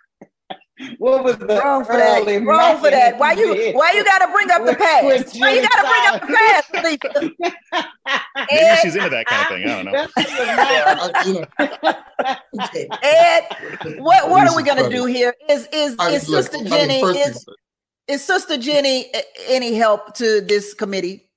What 0.97 1.25
was 1.25 1.37
the 1.37 1.45
wrong 1.45 1.83
for 1.83 1.97
that? 1.97 2.25
Wrong 2.45 2.77
for 2.79 2.89
that. 2.89 3.17
Why 3.19 3.33
you 3.33 3.73
why 3.73 3.91
you 3.91 4.05
gotta 4.05 4.31
bring 4.31 4.49
up 4.49 4.65
the 4.65 4.75
past? 4.75 5.37
Why 5.37 5.51
you 5.51 5.61
gotta 5.61 5.87
bring 5.87 6.05
up 6.07 6.21
the 6.21 6.27
past? 6.37 6.71
Maybe 8.51 8.75
she's 8.81 8.95
into 8.95 9.09
that 9.09 9.25
kind 9.25 9.41
of 9.41 9.49
thing. 9.49 9.67
I 9.67 9.83
don't 9.83 9.91
know. 9.91 10.07
Ed, 13.03 13.99
what 13.99 14.29
what 14.29 14.47
are 14.47 14.55
we 14.55 14.63
gonna 14.63 14.89
do 14.89 15.05
here? 15.05 15.35
Is 15.49 15.67
is 15.73 15.97
is 15.99 16.25
Sister 16.25 16.59
Ginni 16.59 17.27
is 17.27 17.45
is 18.07 18.23
Sister 18.23 18.55
Ginni 18.55 19.05
any 19.47 19.73
help 19.75 20.13
to 20.15 20.39
this 20.41 20.73
committee? 20.73 21.29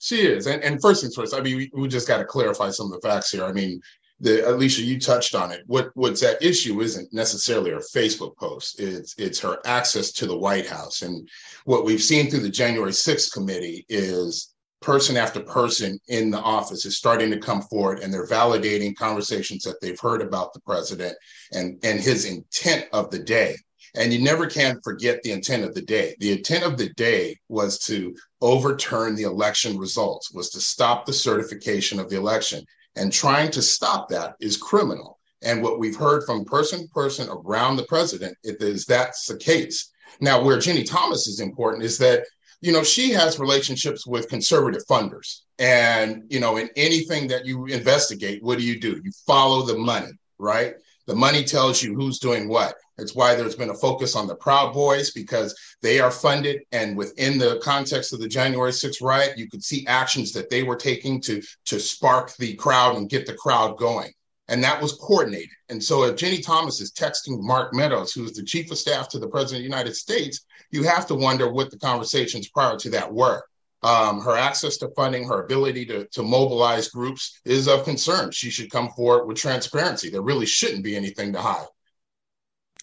She 0.00 0.26
is, 0.26 0.46
and, 0.46 0.62
and 0.62 0.80
first 0.80 1.02
things 1.02 1.14
first. 1.14 1.34
I 1.34 1.40
mean, 1.40 1.56
we, 1.56 1.70
we 1.74 1.88
just 1.88 2.06
got 2.06 2.18
to 2.18 2.24
clarify 2.24 2.70
some 2.70 2.92
of 2.92 3.00
the 3.00 3.08
facts 3.08 3.32
here. 3.32 3.44
I 3.44 3.52
mean, 3.52 3.80
the 4.20 4.48
Alicia, 4.48 4.82
you 4.82 4.98
touched 4.98 5.34
on 5.34 5.52
it. 5.52 5.62
What 5.66 5.90
what's 5.94 6.22
at 6.22 6.42
issue 6.42 6.80
isn't 6.80 7.12
necessarily 7.12 7.70
her 7.70 7.82
Facebook 7.94 8.36
post. 8.36 8.80
It's 8.80 9.14
it's 9.16 9.38
her 9.40 9.58
access 9.64 10.12
to 10.12 10.26
the 10.26 10.36
White 10.36 10.66
House. 10.66 11.02
And 11.02 11.28
what 11.64 11.84
we've 11.84 12.02
seen 12.02 12.28
through 12.28 12.40
the 12.40 12.50
January 12.50 12.90
6th 12.90 13.32
committee 13.32 13.86
is 13.88 14.54
person 14.80 15.16
after 15.16 15.40
person 15.40 15.98
in 16.08 16.30
the 16.30 16.40
office 16.40 16.84
is 16.84 16.96
starting 16.96 17.30
to 17.30 17.38
come 17.38 17.62
forward 17.62 17.98
and 18.00 18.12
they're 18.12 18.26
validating 18.26 18.94
conversations 18.94 19.62
that 19.64 19.80
they've 19.80 19.98
heard 19.98 20.22
about 20.22 20.52
the 20.52 20.60
president 20.60 21.16
and, 21.52 21.78
and 21.82 22.00
his 22.00 22.24
intent 22.24 22.86
of 22.92 23.10
the 23.10 23.18
day. 23.18 23.56
And 23.96 24.12
you 24.12 24.20
never 24.20 24.46
can 24.46 24.80
forget 24.84 25.22
the 25.22 25.32
intent 25.32 25.64
of 25.64 25.74
the 25.74 25.82
day. 25.82 26.14
The 26.20 26.32
intent 26.32 26.62
of 26.62 26.76
the 26.76 26.90
day 26.90 27.36
was 27.48 27.78
to 27.80 28.14
overturn 28.40 29.16
the 29.16 29.22
election 29.24 29.78
results, 29.78 30.32
was 30.32 30.50
to 30.50 30.60
stop 30.60 31.06
the 31.06 31.12
certification 31.12 31.98
of 31.98 32.08
the 32.08 32.16
election. 32.16 32.64
And 32.96 33.12
trying 33.12 33.50
to 33.52 33.62
stop 33.62 34.08
that 34.08 34.34
is 34.40 34.56
criminal. 34.56 35.18
And 35.42 35.62
what 35.62 35.78
we've 35.78 35.96
heard 35.96 36.24
from 36.24 36.44
person 36.44 36.80
to 36.82 36.88
person 36.88 37.28
around 37.30 37.76
the 37.76 37.84
president 37.84 38.36
is 38.42 38.84
that's 38.84 39.26
the 39.26 39.36
case. 39.36 39.90
Now, 40.20 40.42
where 40.42 40.56
Ginni 40.56 40.88
Thomas 40.88 41.28
is 41.28 41.40
important 41.40 41.84
is 41.84 41.98
that, 41.98 42.24
you 42.60 42.72
know, 42.72 42.82
she 42.82 43.10
has 43.10 43.38
relationships 43.38 44.04
with 44.06 44.28
conservative 44.28 44.82
funders. 44.90 45.42
And, 45.60 46.24
you 46.28 46.40
know, 46.40 46.56
in 46.56 46.68
anything 46.76 47.28
that 47.28 47.46
you 47.46 47.66
investigate, 47.66 48.42
what 48.42 48.58
do 48.58 48.64
you 48.64 48.80
do? 48.80 49.00
You 49.04 49.12
follow 49.26 49.62
the 49.62 49.78
money, 49.78 50.10
right? 50.38 50.74
The 51.06 51.14
money 51.14 51.44
tells 51.44 51.82
you 51.82 51.94
who's 51.94 52.18
doing 52.18 52.48
what. 52.48 52.74
It's 52.98 53.14
why 53.14 53.34
there's 53.34 53.54
been 53.54 53.70
a 53.70 53.74
focus 53.74 54.16
on 54.16 54.26
the 54.26 54.34
Proud 54.34 54.74
Boys 54.74 55.12
because 55.12 55.56
they 55.82 56.00
are 56.00 56.10
funded. 56.10 56.62
And 56.72 56.96
within 56.96 57.38
the 57.38 57.60
context 57.62 58.12
of 58.12 58.20
the 58.20 58.28
January 58.28 58.72
6th 58.72 59.00
riot, 59.00 59.38
you 59.38 59.48
could 59.48 59.62
see 59.62 59.86
actions 59.86 60.32
that 60.32 60.50
they 60.50 60.62
were 60.62 60.76
taking 60.76 61.20
to, 61.22 61.40
to 61.66 61.78
spark 61.78 62.34
the 62.36 62.54
crowd 62.54 62.96
and 62.96 63.08
get 63.08 63.26
the 63.26 63.34
crowd 63.34 63.78
going. 63.78 64.12
And 64.48 64.64
that 64.64 64.80
was 64.80 64.94
coordinated. 64.94 65.50
And 65.68 65.82
so 65.82 66.04
if 66.04 66.16
Ginni 66.16 66.42
Thomas 66.44 66.80
is 66.80 66.92
texting 66.92 67.40
Mark 67.42 67.74
Meadows, 67.74 68.12
who 68.12 68.24
is 68.24 68.32
the 68.32 68.42
chief 68.42 68.70
of 68.70 68.78
staff 68.78 69.08
to 69.10 69.18
the 69.18 69.28
president 69.28 69.64
of 69.64 69.70
the 69.70 69.76
United 69.76 69.94
States, 69.94 70.40
you 70.70 70.82
have 70.84 71.06
to 71.08 71.14
wonder 71.14 71.52
what 71.52 71.70
the 71.70 71.78
conversations 71.78 72.48
prior 72.48 72.76
to 72.78 72.90
that 72.90 73.12
were. 73.12 73.42
Um, 73.82 74.20
her 74.22 74.36
access 74.36 74.76
to 74.78 74.88
funding, 74.96 75.28
her 75.28 75.44
ability 75.44 75.86
to, 75.86 76.06
to 76.06 76.22
mobilize 76.22 76.88
groups 76.88 77.40
is 77.44 77.68
of 77.68 77.84
concern. 77.84 78.32
She 78.32 78.50
should 78.50 78.70
come 78.70 78.88
forward 78.90 79.26
with 79.26 79.36
transparency. 79.36 80.10
There 80.10 80.22
really 80.22 80.46
shouldn't 80.46 80.82
be 80.82 80.96
anything 80.96 81.32
to 81.34 81.40
hide. 81.40 81.66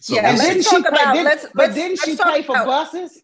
So 0.00 0.14
yeah, 0.14 0.30
and 0.30 0.38
didn't 0.38 0.62
she 0.62 0.82
pay, 0.82 1.12
did, 1.14 1.24
let's, 1.24 1.46
but 1.54 1.70
let's, 1.70 1.74
didn't 1.74 1.98
she 2.00 2.16
pay 2.16 2.42
for 2.42 2.52
about, 2.52 2.66
buses? 2.66 3.22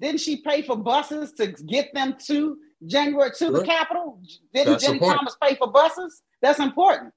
Didn't 0.00 0.20
she 0.20 0.36
pay 0.36 0.62
for 0.62 0.76
buses 0.76 1.32
to 1.34 1.48
get 1.48 1.94
them 1.94 2.16
to 2.26 2.58
January 2.86 3.30
to 3.38 3.50
the 3.50 3.64
Capitol? 3.64 4.20
Didn't 4.52 4.80
Ginni 4.80 5.00
Thomas 5.00 5.36
pay 5.42 5.54
for 5.54 5.70
buses? 5.70 6.22
That's 6.42 6.58
important. 6.58 7.12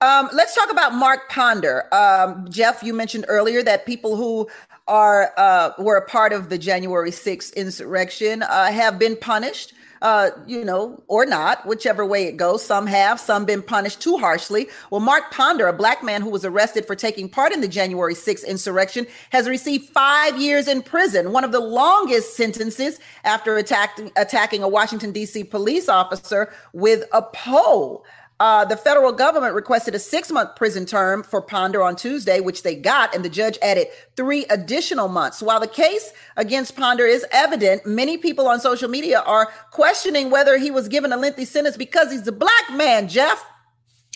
Um, 0.00 0.28
let's 0.34 0.54
talk 0.54 0.70
about 0.70 0.94
Mark 0.94 1.30
Ponder. 1.30 1.94
Um, 1.94 2.46
Jeff, 2.50 2.82
you 2.82 2.92
mentioned 2.92 3.24
earlier 3.28 3.62
that 3.62 3.86
people 3.86 4.16
who 4.16 4.46
are 4.86 5.32
uh, 5.38 5.70
were 5.78 5.96
a 5.96 6.06
part 6.06 6.32
of 6.32 6.50
the 6.50 6.58
January 6.58 7.10
6th 7.10 7.54
insurrection 7.54 8.42
uh, 8.42 8.70
have 8.70 8.98
been 8.98 9.16
punished 9.16 9.72
uh, 10.02 10.30
you 10.46 10.64
know, 10.64 11.02
or 11.08 11.26
not, 11.26 11.66
whichever 11.66 12.04
way 12.04 12.26
it 12.26 12.36
goes. 12.36 12.64
Some 12.64 12.86
have, 12.86 13.18
some 13.20 13.44
been 13.44 13.62
punished 13.62 14.00
too 14.00 14.16
harshly. 14.18 14.68
Well, 14.90 15.00
Mark 15.00 15.30
Ponder, 15.30 15.66
a 15.66 15.72
black 15.72 16.02
man 16.02 16.22
who 16.22 16.30
was 16.30 16.44
arrested 16.44 16.86
for 16.86 16.94
taking 16.94 17.28
part 17.28 17.52
in 17.52 17.60
the 17.60 17.68
January 17.68 18.14
6th 18.14 18.46
insurrection, 18.46 19.06
has 19.30 19.48
received 19.48 19.88
five 19.88 20.40
years 20.40 20.68
in 20.68 20.82
prison, 20.82 21.32
one 21.32 21.44
of 21.44 21.52
the 21.52 21.60
longest 21.60 22.36
sentences 22.36 22.98
after 23.24 23.56
attacking 23.56 24.12
attacking 24.16 24.62
a 24.62 24.68
Washington, 24.68 25.12
D.C. 25.12 25.44
police 25.44 25.88
officer 25.88 26.52
with 26.72 27.04
a 27.12 27.22
pole. 27.22 28.04
Uh, 28.38 28.64
the 28.66 28.76
federal 28.76 29.12
government 29.12 29.54
requested 29.54 29.94
a 29.94 29.98
six 29.98 30.30
month 30.30 30.54
prison 30.56 30.84
term 30.84 31.22
for 31.22 31.40
Ponder 31.40 31.82
on 31.82 31.96
Tuesday, 31.96 32.40
which 32.40 32.62
they 32.62 32.74
got, 32.74 33.14
and 33.14 33.24
the 33.24 33.30
judge 33.30 33.58
added 33.62 33.88
three 34.14 34.44
additional 34.50 35.08
months. 35.08 35.40
While 35.40 35.60
the 35.60 35.66
case 35.66 36.12
against 36.36 36.76
Ponder 36.76 37.06
is 37.06 37.24
evident, 37.32 37.86
many 37.86 38.18
people 38.18 38.46
on 38.46 38.60
social 38.60 38.90
media 38.90 39.20
are 39.20 39.50
questioning 39.70 40.30
whether 40.30 40.58
he 40.58 40.70
was 40.70 40.88
given 40.88 41.12
a 41.12 41.16
lengthy 41.16 41.46
sentence 41.46 41.78
because 41.78 42.10
he's 42.12 42.26
a 42.28 42.32
black 42.32 42.72
man, 42.72 43.08
Jeff. 43.08 43.44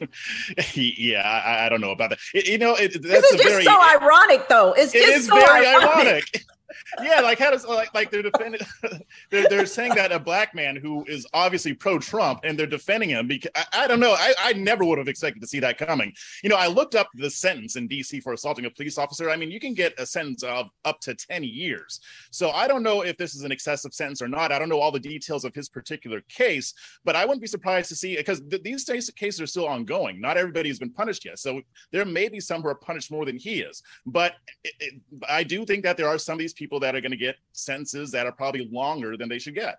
yeah, 0.75 1.23
I, 1.23 1.67
I, 1.67 1.69
don't 1.69 1.81
know 1.81 1.91
about 1.91 2.11
that. 2.11 2.19
It, 2.35 2.49
you 2.49 2.59
know, 2.59 2.75
it, 2.75 2.93
that's 2.93 3.05
this 3.05 3.33
is 3.33 3.41
just 3.41 3.49
very, 3.49 3.65
so 3.65 3.83
ironic, 3.83 4.49
though. 4.49 4.73
It's 4.73 4.93
just 4.93 5.07
it 5.07 5.15
is 5.15 5.27
so 5.27 5.35
very 5.35 5.67
ironic. 5.67 6.07
ironic. 6.07 6.45
yeah, 7.03 7.21
like 7.21 7.39
how 7.39 7.51
does 7.51 7.67
like 7.67 7.93
like 7.95 8.11
they're 8.11 8.23
defending 8.23 8.61
they're, 9.31 9.49
they're 9.49 9.67
saying 9.67 9.95
that 9.95 10.13
a 10.13 10.19
black 10.19 10.55
man 10.55 10.77
who 10.77 11.05
is 11.07 11.27
obviously 11.33 11.75
pro-Trump 11.75 12.41
and 12.45 12.59
they're 12.59 12.67
defending 12.67 13.11
him 13.11 13.27
because 13.27 13.51
I, 13.55 13.85
I 13.85 13.87
don't 13.87 14.01
know. 14.01 14.13
I, 14.13 14.35
I 14.39 14.53
never 14.55 14.85
would 14.85 14.99
have 14.99 15.09
expected 15.09 15.41
to 15.41 15.47
see 15.47 15.61
that 15.61 15.79
coming. 15.79 16.13
You 16.43 16.51
know, 16.51 16.57
I 16.57 16.67
looked 16.67 16.95
up 16.95 17.09
the 17.15 17.31
sentence 17.31 17.77
in 17.77 17.89
DC 17.89 18.23
for 18.23 18.33
assaulting 18.33 18.67
a 18.67 18.71
police 18.71 18.99
officer. 18.99 19.31
I 19.31 19.37
mean, 19.37 19.51
you 19.51 19.61
can 19.61 19.75
get 19.75 19.99
a 19.99 20.07
sentence 20.07 20.43
of 20.43 20.71
up 20.85 21.01
to 21.01 21.15
10 21.15 21.45
years. 21.45 22.01
So 22.31 22.51
I 22.51 22.69
don't 22.69 22.83
know 22.83 23.03
if 23.03 23.17
this 23.17 23.35
is 23.35 23.43
an 23.43 23.53
excessive 23.53 23.95
sentence 23.95 24.23
or 24.23 24.29
not. 24.29 24.53
I 24.53 24.59
don't 24.59 24.69
know 24.69 24.81
all 24.81 24.93
the 24.93 25.01
details 25.01 25.45
of 25.45 25.55
his 25.55 25.69
particular 25.69 26.21
case, 26.23 26.75
but 27.05 27.17
I 27.17 27.25
wouldn't 27.25 27.41
be 27.41 27.47
surprised 27.47 27.89
to 27.91 27.97
see 27.97 28.17
because 28.17 28.41
th- 28.51 28.63
these 28.63 28.85
cases 28.85 29.41
are 29.41 29.47
still 29.47 29.67
ongoing. 29.67 30.21
Not 30.21 30.37
everybody 30.37 30.69
has 30.69 30.79
been 30.79 30.91
punished 30.91 31.25
yet. 31.25 31.39
So 31.39 31.61
there 31.93 32.05
may 32.05 32.29
be 32.29 32.41
some 32.41 32.63
who 32.63 32.69
are 32.69 32.75
punished 32.75 33.11
more 33.11 33.25
than 33.25 33.39
he 33.39 33.61
is. 33.61 33.83
But 34.07 34.35
it, 34.65 34.75
it, 34.81 34.95
I 35.29 35.43
do 35.43 35.65
think 35.65 35.85
that 35.85 35.97
there 35.97 36.09
are 36.09 36.19
some 36.19 36.35
of 36.35 36.39
these 36.39 36.55
people 36.61 36.79
that 36.79 36.95
are 36.95 37.01
going 37.01 37.11
to 37.11 37.17
get 37.17 37.37
sentences 37.53 38.11
that 38.11 38.27
are 38.27 38.33
probably 38.33 38.69
longer 38.71 39.17
than 39.17 39.31
they 39.31 39.39
should 39.39 39.55
get. 39.55 39.79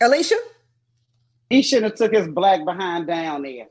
Alicia? 0.00 0.36
He 1.50 1.60
shouldn't 1.60 1.90
have 1.90 1.98
took 1.98 2.14
his 2.16 2.28
black 2.28 2.64
behind 2.64 3.08
down 3.08 3.42
there. 3.42 3.66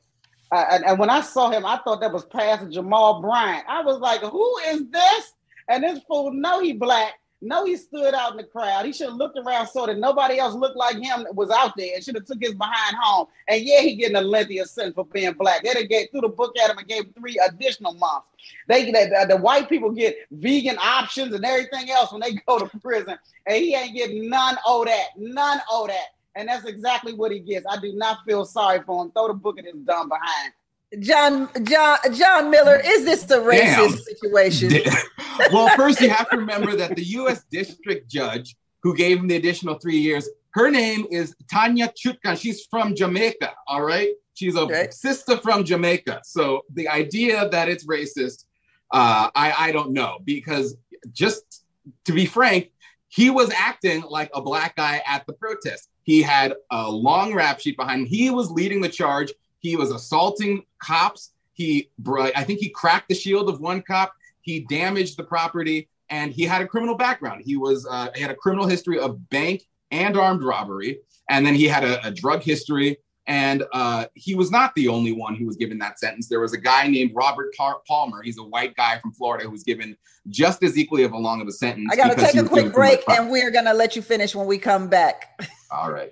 Uh, 0.51 0.65
and, 0.71 0.83
and, 0.85 0.99
when 0.99 1.09
I 1.09 1.21
saw 1.21 1.49
him, 1.49 1.65
I 1.65 1.77
thought 1.77 2.01
that 2.01 2.11
was 2.11 2.25
Pastor 2.25 2.69
Jamal 2.69 3.21
Bryant. 3.21 3.63
I 3.69 3.81
was 3.81 3.99
like, 3.99 4.19
who 4.19 4.57
is 4.67 4.89
this? 4.91 5.33
And 5.69 5.83
this 5.83 5.99
fool 6.05 6.33
know 6.33 6.59
he 6.61 6.73
black. 6.73 7.13
No, 7.41 7.65
he 7.65 7.78
stood 7.78 8.13
out 8.13 8.32
in 8.32 8.38
the 8.38 8.43
crowd. 8.43 8.86
He 8.86 8.91
should 8.91 9.08
have 9.08 9.15
looked 9.15 9.38
around 9.38 9.67
so 9.67 9.86
that 9.86 9.97
nobody 9.97 10.39
else 10.39 10.56
looked 10.56 10.75
like 10.75 10.97
him 10.97 11.25
was 11.32 11.49
out 11.49 11.71
there 11.78 11.95
and 11.95 12.04
should 12.04 12.15
have 12.15 12.25
took 12.25 12.41
his 12.41 12.54
behind 12.54 12.97
home. 12.99 13.28
And 13.47 13.63
yeah, 13.63 13.80
he 13.80 13.95
getting 13.95 14.17
a 14.17 14.21
lengthier 14.21 14.65
sentence 14.65 14.95
for 14.95 15.06
being 15.06 15.32
black. 15.34 15.63
They 15.63 15.88
gave 15.88 16.10
threw 16.12 16.21
the 16.21 16.28
book 16.30 16.58
at 16.58 16.69
him 16.69 16.78
and 16.78 16.88
gave 16.88 17.06
him 17.06 17.13
three 17.17 17.39
additional 17.47 17.93
months. 17.93 18.28
They 18.67 18.91
the, 18.91 19.25
the 19.30 19.38
white 19.38 19.69
people 19.69 19.91
get 19.91 20.17
vegan 20.32 20.78
options 20.80 21.34
and 21.34 21.45
everything 21.45 21.89
else 21.89 22.12
when 22.12 22.21
they 22.21 22.34
go 22.47 22.60
to 22.60 22.80
prison, 22.80 23.17
and 23.45 23.56
he 23.56 23.73
ain't 23.73 23.95
getting 23.95 24.30
none 24.30 24.58
of 24.67 24.86
that, 24.86 25.08
none 25.17 25.60
of 25.71 25.88
that. 25.88 26.08
And 26.36 26.47
that's 26.47 26.65
exactly 26.65 27.13
what 27.13 27.32
he 27.32 27.39
gets. 27.39 27.65
I 27.69 27.80
do 27.80 27.93
not 27.93 28.19
feel 28.25 28.45
sorry 28.45 28.82
for 28.86 29.04
him. 29.04 29.12
Throw 29.12 29.30
the 29.30 29.34
book 29.34 29.60
at 29.60 29.65
his 29.65 29.75
dumb 29.75 30.10
behind. 30.10 30.54
John 30.99 31.49
John 31.63 31.97
John 32.13 32.49
Miller, 32.49 32.82
is 32.84 33.06
this 33.06 33.23
a 33.30 33.38
racist 33.38 33.60
Damn. 33.60 33.97
situation? 33.97 34.73
well, 35.54 35.69
first 35.75 36.02
you 36.02 36.10
have 36.10 36.30
to 36.32 36.38
remember 36.38 36.75
that 36.75 36.95
the 36.95 37.04
U.S. 37.04 37.43
District 37.52 38.10
Judge 38.10 38.56
who 38.84 38.95
gave 38.95 39.19
him 39.19 39.28
the 39.28 39.36
additional 39.36 39.75
three 39.75 39.97
years, 39.97 40.30
her 40.52 40.69
name 40.71 41.06
is 41.12 41.36
Tanya 41.52 41.89
Chutkan. 41.89 42.39
She's 42.39 42.65
from 42.65 42.95
Jamaica. 42.95 43.52
All 43.67 43.84
right, 43.84 44.10
she's 44.34 44.56
a 44.56 44.62
okay. 44.62 44.88
sister 44.91 45.38
from 45.38 45.63
Jamaica. 45.63 46.21
So 46.23 46.62
the 46.73 46.88
idea 46.88 47.47
that 47.49 47.69
it's 47.69 47.86
racist, 47.86 48.45
uh, 48.91 49.30
I 49.36 49.54
I 49.58 49.71
don't 49.71 49.93
know 49.93 50.19
because 50.23 50.75
just 51.12 51.65
to 52.06 52.13
be 52.13 52.25
frank, 52.25 52.71
he 53.10 53.30
was 53.30 53.52
acting 53.52 54.04
like 54.10 54.30
a 54.34 54.41
black 54.41 54.75
guy 54.75 55.02
at 55.06 55.25
the 55.28 55.34
protest. 55.34 55.89
He 56.04 56.21
had 56.21 56.56
a 56.71 56.89
long 56.89 57.34
rap 57.36 57.60
sheet 57.60 57.78
behind 57.78 58.02
him. 58.02 58.08
He 58.08 58.32
was 58.32 58.49
leading 58.49 58.82
the 58.82 58.89
charge. 58.89 59.32
He 59.59 59.75
was 59.75 59.91
assaulting 59.91 60.63
cops. 60.81 61.33
He, 61.53 61.89
I 62.07 62.43
think 62.43 62.59
he 62.59 62.69
cracked 62.69 63.09
the 63.09 63.15
shield 63.15 63.49
of 63.49 63.59
one 63.59 63.81
cop. 63.81 64.13
He 64.41 64.61
damaged 64.61 65.17
the 65.17 65.23
property, 65.23 65.89
and 66.09 66.31
he 66.31 66.43
had 66.43 66.61
a 66.61 66.67
criminal 66.67 66.95
background. 66.95 67.43
He 67.45 67.57
was 67.57 67.85
uh, 67.89 68.09
he 68.15 68.21
had 68.21 68.31
a 68.31 68.35
criminal 68.35 68.65
history 68.65 68.99
of 68.99 69.29
bank 69.29 69.63
and 69.91 70.17
armed 70.17 70.43
robbery, 70.43 70.99
and 71.29 71.45
then 71.45 71.55
he 71.55 71.65
had 71.65 71.83
a, 71.83 72.05
a 72.07 72.11
drug 72.11 72.41
history. 72.41 72.97
And 73.27 73.63
uh, 73.73 74.07
he 74.15 74.33
was 74.33 74.49
not 74.49 74.73
the 74.73 74.87
only 74.87 75.11
one 75.11 75.35
who 75.35 75.45
was 75.45 75.55
given 75.55 75.77
that 75.79 75.99
sentence. 75.99 76.27
There 76.27 76.39
was 76.39 76.53
a 76.53 76.57
guy 76.57 76.87
named 76.87 77.11
Robert 77.13 77.53
Palmer. 77.87 78.23
He's 78.23 78.39
a 78.39 78.43
white 78.43 78.75
guy 78.75 78.97
from 78.97 79.13
Florida 79.13 79.43
who 79.43 79.51
was 79.51 79.61
given 79.61 79.95
just 80.29 80.63
as 80.63 80.79
equally 80.79 81.03
of 81.03 81.11
a 81.11 81.17
long 81.17 81.39
of 81.39 81.47
a 81.47 81.51
sentence. 81.51 81.89
I 81.91 81.95
got 81.95 82.17
to 82.17 82.25
take 82.25 82.35
a 82.35 82.43
quick 82.43 82.73
break, 82.73 83.07
and 83.07 83.29
we're 83.29 83.51
going 83.51 83.65
to 83.65 83.73
let 83.73 83.95
you 83.95 84.01
finish 84.01 84.33
when 84.33 84.47
we 84.47 84.57
come 84.57 84.87
back. 84.87 85.39
All 85.69 85.91
right. 85.91 86.11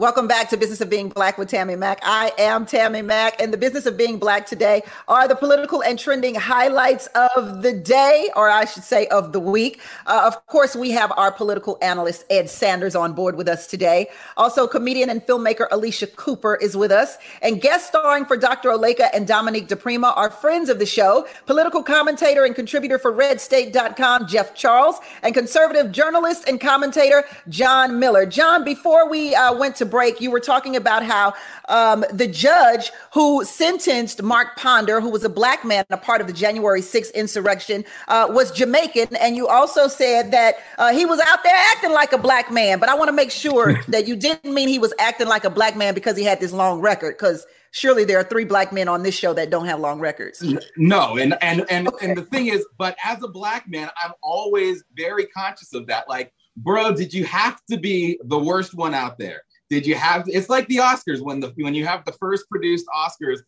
Welcome 0.00 0.26
back 0.26 0.48
to 0.48 0.56
Business 0.56 0.80
of 0.80 0.88
Being 0.88 1.10
Black 1.10 1.36
with 1.36 1.50
Tammy 1.50 1.76
Mack. 1.76 2.00
I 2.02 2.32
am 2.38 2.64
Tammy 2.64 3.02
Mack, 3.02 3.38
and 3.38 3.52
the 3.52 3.58
business 3.58 3.84
of 3.84 3.98
being 3.98 4.18
black 4.18 4.46
today 4.46 4.82
are 5.08 5.28
the 5.28 5.34
political 5.34 5.82
and 5.82 5.98
trending 5.98 6.34
highlights 6.34 7.06
of 7.08 7.60
the 7.60 7.74
day, 7.74 8.30
or 8.34 8.48
I 8.48 8.64
should 8.64 8.82
say 8.82 9.08
of 9.08 9.34
the 9.34 9.40
week. 9.40 9.78
Uh, 10.06 10.22
of 10.24 10.46
course, 10.46 10.74
we 10.74 10.90
have 10.92 11.12
our 11.18 11.30
political 11.30 11.76
analyst 11.82 12.24
Ed 12.30 12.48
Sanders 12.48 12.94
on 12.94 13.12
board 13.12 13.36
with 13.36 13.46
us 13.46 13.66
today. 13.66 14.06
Also, 14.38 14.66
comedian 14.66 15.10
and 15.10 15.20
filmmaker 15.20 15.66
Alicia 15.70 16.06
Cooper 16.06 16.56
is 16.56 16.78
with 16.78 16.92
us, 16.92 17.18
and 17.42 17.60
guest 17.60 17.88
starring 17.88 18.24
for 18.24 18.38
Dr. 18.38 18.70
Oleka 18.70 19.10
and 19.12 19.26
Dominique 19.26 19.68
DiPrima 19.68 20.16
are 20.16 20.30
friends 20.30 20.70
of 20.70 20.78
the 20.78 20.86
show. 20.86 21.28
Political 21.44 21.82
commentator 21.82 22.46
and 22.46 22.54
contributor 22.54 22.98
for 22.98 23.12
RedState.com, 23.12 24.28
Jeff 24.28 24.54
Charles, 24.54 24.96
and 25.22 25.34
conservative 25.34 25.92
journalist 25.92 26.48
and 26.48 26.58
commentator 26.58 27.24
John 27.50 27.98
Miller. 27.98 28.24
John, 28.24 28.64
before 28.64 29.06
we 29.06 29.34
uh, 29.34 29.54
went 29.54 29.76
to 29.76 29.89
break, 29.90 30.20
you 30.20 30.30
were 30.30 30.40
talking 30.40 30.76
about 30.76 31.04
how 31.04 31.34
um, 31.68 32.04
the 32.12 32.26
judge 32.26 32.90
who 33.12 33.44
sentenced 33.44 34.22
Mark 34.22 34.56
Ponder, 34.56 35.00
who 35.00 35.10
was 35.10 35.24
a 35.24 35.28
black 35.28 35.64
man, 35.64 35.84
a 35.90 35.96
part 35.96 36.20
of 36.20 36.26
the 36.26 36.32
January 36.32 36.80
6th 36.80 37.12
insurrection, 37.14 37.84
uh, 38.08 38.26
was 38.30 38.50
Jamaican. 38.50 39.16
And 39.16 39.36
you 39.36 39.48
also 39.48 39.88
said 39.88 40.30
that 40.30 40.56
uh, 40.78 40.92
he 40.92 41.04
was 41.04 41.20
out 41.20 41.42
there 41.42 41.56
acting 41.72 41.92
like 41.92 42.12
a 42.12 42.18
black 42.18 42.50
man. 42.50 42.78
But 42.78 42.88
I 42.88 42.94
want 42.94 43.08
to 43.08 43.12
make 43.12 43.30
sure 43.30 43.82
that 43.88 44.06
you 44.06 44.16
didn't 44.16 44.54
mean 44.54 44.68
he 44.68 44.78
was 44.78 44.94
acting 44.98 45.28
like 45.28 45.44
a 45.44 45.50
black 45.50 45.76
man 45.76 45.94
because 45.94 46.16
he 46.16 46.24
had 46.24 46.40
this 46.40 46.52
long 46.52 46.80
record, 46.80 47.16
because 47.18 47.46
surely 47.72 48.04
there 48.04 48.18
are 48.18 48.24
three 48.24 48.44
black 48.44 48.72
men 48.72 48.88
on 48.88 49.02
this 49.02 49.14
show 49.14 49.32
that 49.34 49.50
don't 49.50 49.66
have 49.66 49.80
long 49.80 50.00
records. 50.00 50.42
No, 50.76 51.16
and 51.16 51.36
and 51.42 51.64
and 51.70 51.88
okay. 51.88 52.08
and 52.08 52.16
the 52.16 52.24
thing 52.24 52.48
is, 52.48 52.66
but 52.78 52.96
as 53.04 53.22
a 53.22 53.28
black 53.28 53.68
man, 53.68 53.90
I'm 54.02 54.12
always 54.22 54.84
very 54.96 55.26
conscious 55.26 55.74
of 55.74 55.86
that. 55.86 56.08
Like, 56.08 56.32
bro, 56.56 56.94
did 56.94 57.12
you 57.12 57.24
have 57.24 57.64
to 57.70 57.78
be 57.78 58.18
the 58.24 58.38
worst 58.38 58.74
one 58.74 58.94
out 58.94 59.18
there? 59.18 59.42
Did 59.70 59.86
you 59.86 59.94
have? 59.94 60.24
It's 60.26 60.48
like 60.48 60.66
the 60.66 60.78
Oscars 60.78 61.20
when 61.20 61.38
the 61.38 61.52
when 61.56 61.74
you 61.74 61.86
have 61.86 62.04
the 62.04 62.12
first 62.12 62.50
produced 62.50 62.86
Oscars, 62.88 63.38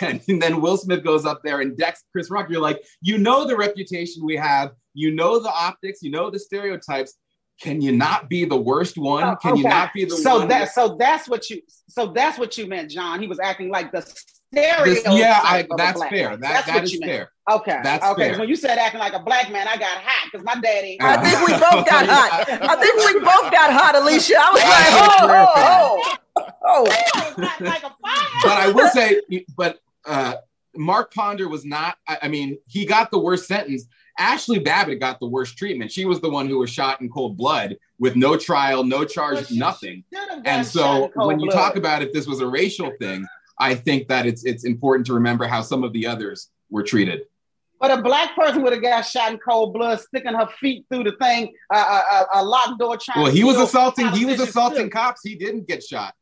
and, 0.00 0.22
and 0.28 0.40
then 0.40 0.60
Will 0.60 0.76
Smith 0.76 1.02
goes 1.02 1.26
up 1.26 1.42
there 1.44 1.60
and 1.60 1.76
decks 1.76 2.04
Chris 2.12 2.30
Rock. 2.30 2.46
You're 2.48 2.60
like, 2.60 2.82
you 3.00 3.18
know 3.18 3.44
the 3.44 3.56
reputation 3.56 4.24
we 4.24 4.36
have, 4.36 4.70
you 4.94 5.12
know 5.12 5.40
the 5.40 5.50
optics, 5.50 6.00
you 6.00 6.10
know 6.10 6.30
the 6.30 6.38
stereotypes. 6.38 7.14
Can 7.60 7.80
you 7.80 7.92
not 7.92 8.28
be 8.28 8.44
the 8.44 8.56
worst 8.56 8.96
one? 8.96 9.24
Oh, 9.24 9.36
Can 9.36 9.52
okay. 9.52 9.60
you 9.60 9.68
not 9.68 9.92
be 9.92 10.04
the 10.04 10.16
so 10.16 10.38
one? 10.38 10.48
That, 10.48 10.72
so 10.72 10.96
that's 10.98 11.28
what 11.28 11.50
you 11.50 11.60
so 11.88 12.06
that's 12.06 12.38
what 12.38 12.56
you 12.56 12.66
meant, 12.66 12.90
John. 12.90 13.20
He 13.20 13.26
was 13.26 13.40
acting 13.40 13.68
like 13.68 13.90
the 13.92 14.02
this, 14.52 15.02
yeah, 15.10 15.40
I, 15.42 15.66
that's 15.76 16.02
fair. 16.04 16.36
That, 16.36 16.40
that's 16.40 16.66
that 16.66 16.84
is 16.84 16.98
fair. 16.98 17.30
Okay. 17.50 17.80
That's 17.82 18.04
okay. 18.04 18.30
Fair. 18.30 18.38
When 18.38 18.48
you 18.48 18.56
said 18.56 18.78
acting 18.78 19.00
like 19.00 19.14
a 19.14 19.18
black 19.18 19.50
man, 19.50 19.66
I 19.66 19.76
got 19.76 19.98
hot 19.98 20.30
because 20.30 20.44
my 20.44 20.60
daddy. 20.60 20.98
I 21.00 21.16
think 21.16 21.46
we 21.46 21.52
both 21.52 21.86
got 21.86 22.06
hot. 22.06 22.44
I 22.62 22.76
think 22.76 22.96
we 22.96 23.20
both 23.20 23.50
got 23.50 23.72
hot, 23.72 23.96
Alicia. 23.96 24.36
I 24.38 24.50
was 24.52 24.62
like, 24.62 24.92
oh, 25.22 26.16
oh, 26.36 26.52
oh. 26.64 26.86
oh. 26.86 27.64
like 27.64 27.82
but 28.42 28.52
I 28.52 28.70
will 28.70 28.88
say, 28.90 29.20
but 29.56 29.80
uh, 30.04 30.34
Mark 30.76 31.12
Ponder 31.14 31.48
was 31.48 31.64
not. 31.64 31.96
I, 32.06 32.18
I 32.22 32.28
mean, 32.28 32.58
he 32.66 32.84
got 32.84 33.10
the 33.10 33.18
worst 33.18 33.46
sentence. 33.46 33.86
Ashli 34.20 34.62
Babbitt 34.62 35.00
got 35.00 35.18
the 35.20 35.26
worst 35.26 35.56
treatment. 35.56 35.90
She 35.90 36.04
was 36.04 36.20
the 36.20 36.28
one 36.28 36.46
who 36.46 36.58
was 36.58 36.70
shot 36.70 37.00
in 37.00 37.08
cold 37.08 37.36
blood 37.36 37.76
with 37.98 38.14
no 38.14 38.36
trial, 38.36 38.84
no 38.84 39.04
charge, 39.04 39.50
nothing. 39.50 40.04
And 40.44 40.66
so 40.66 41.10
when 41.14 41.40
you 41.40 41.46
blood. 41.46 41.56
talk 41.56 41.76
about 41.76 42.02
if 42.02 42.12
this 42.12 42.26
was 42.26 42.40
a 42.40 42.46
racial 42.46 42.92
thing, 43.00 43.26
I 43.58 43.74
think 43.74 44.08
that 44.08 44.26
it's 44.26 44.44
it's 44.44 44.64
important 44.64 45.06
to 45.06 45.14
remember 45.14 45.46
how 45.46 45.62
some 45.62 45.84
of 45.84 45.92
the 45.92 46.06
others 46.06 46.48
were 46.70 46.82
treated. 46.82 47.22
But 47.80 47.98
a 47.98 48.00
black 48.00 48.36
person 48.36 48.62
would 48.62 48.72
have 48.72 48.82
got 48.82 49.02
shot 49.02 49.32
in 49.32 49.38
cold 49.38 49.74
blood, 49.74 50.00
sticking 50.00 50.34
her 50.34 50.48
feet 50.60 50.86
through 50.88 51.02
the 51.02 51.16
thing, 51.20 51.52
uh, 51.74 52.02
a, 52.34 52.40
a 52.40 52.44
locked 52.44 52.78
door. 52.78 52.96
Trying 52.96 53.24
well, 53.24 53.32
he 53.32 53.42
was 53.42 53.56
assaulting. 53.56 54.08
He 54.12 54.24
was 54.24 54.40
assaulting 54.40 54.88
cops. 54.88 55.20
He 55.24 55.34
didn't 55.34 55.66
get 55.66 55.82
shot. 55.82 56.14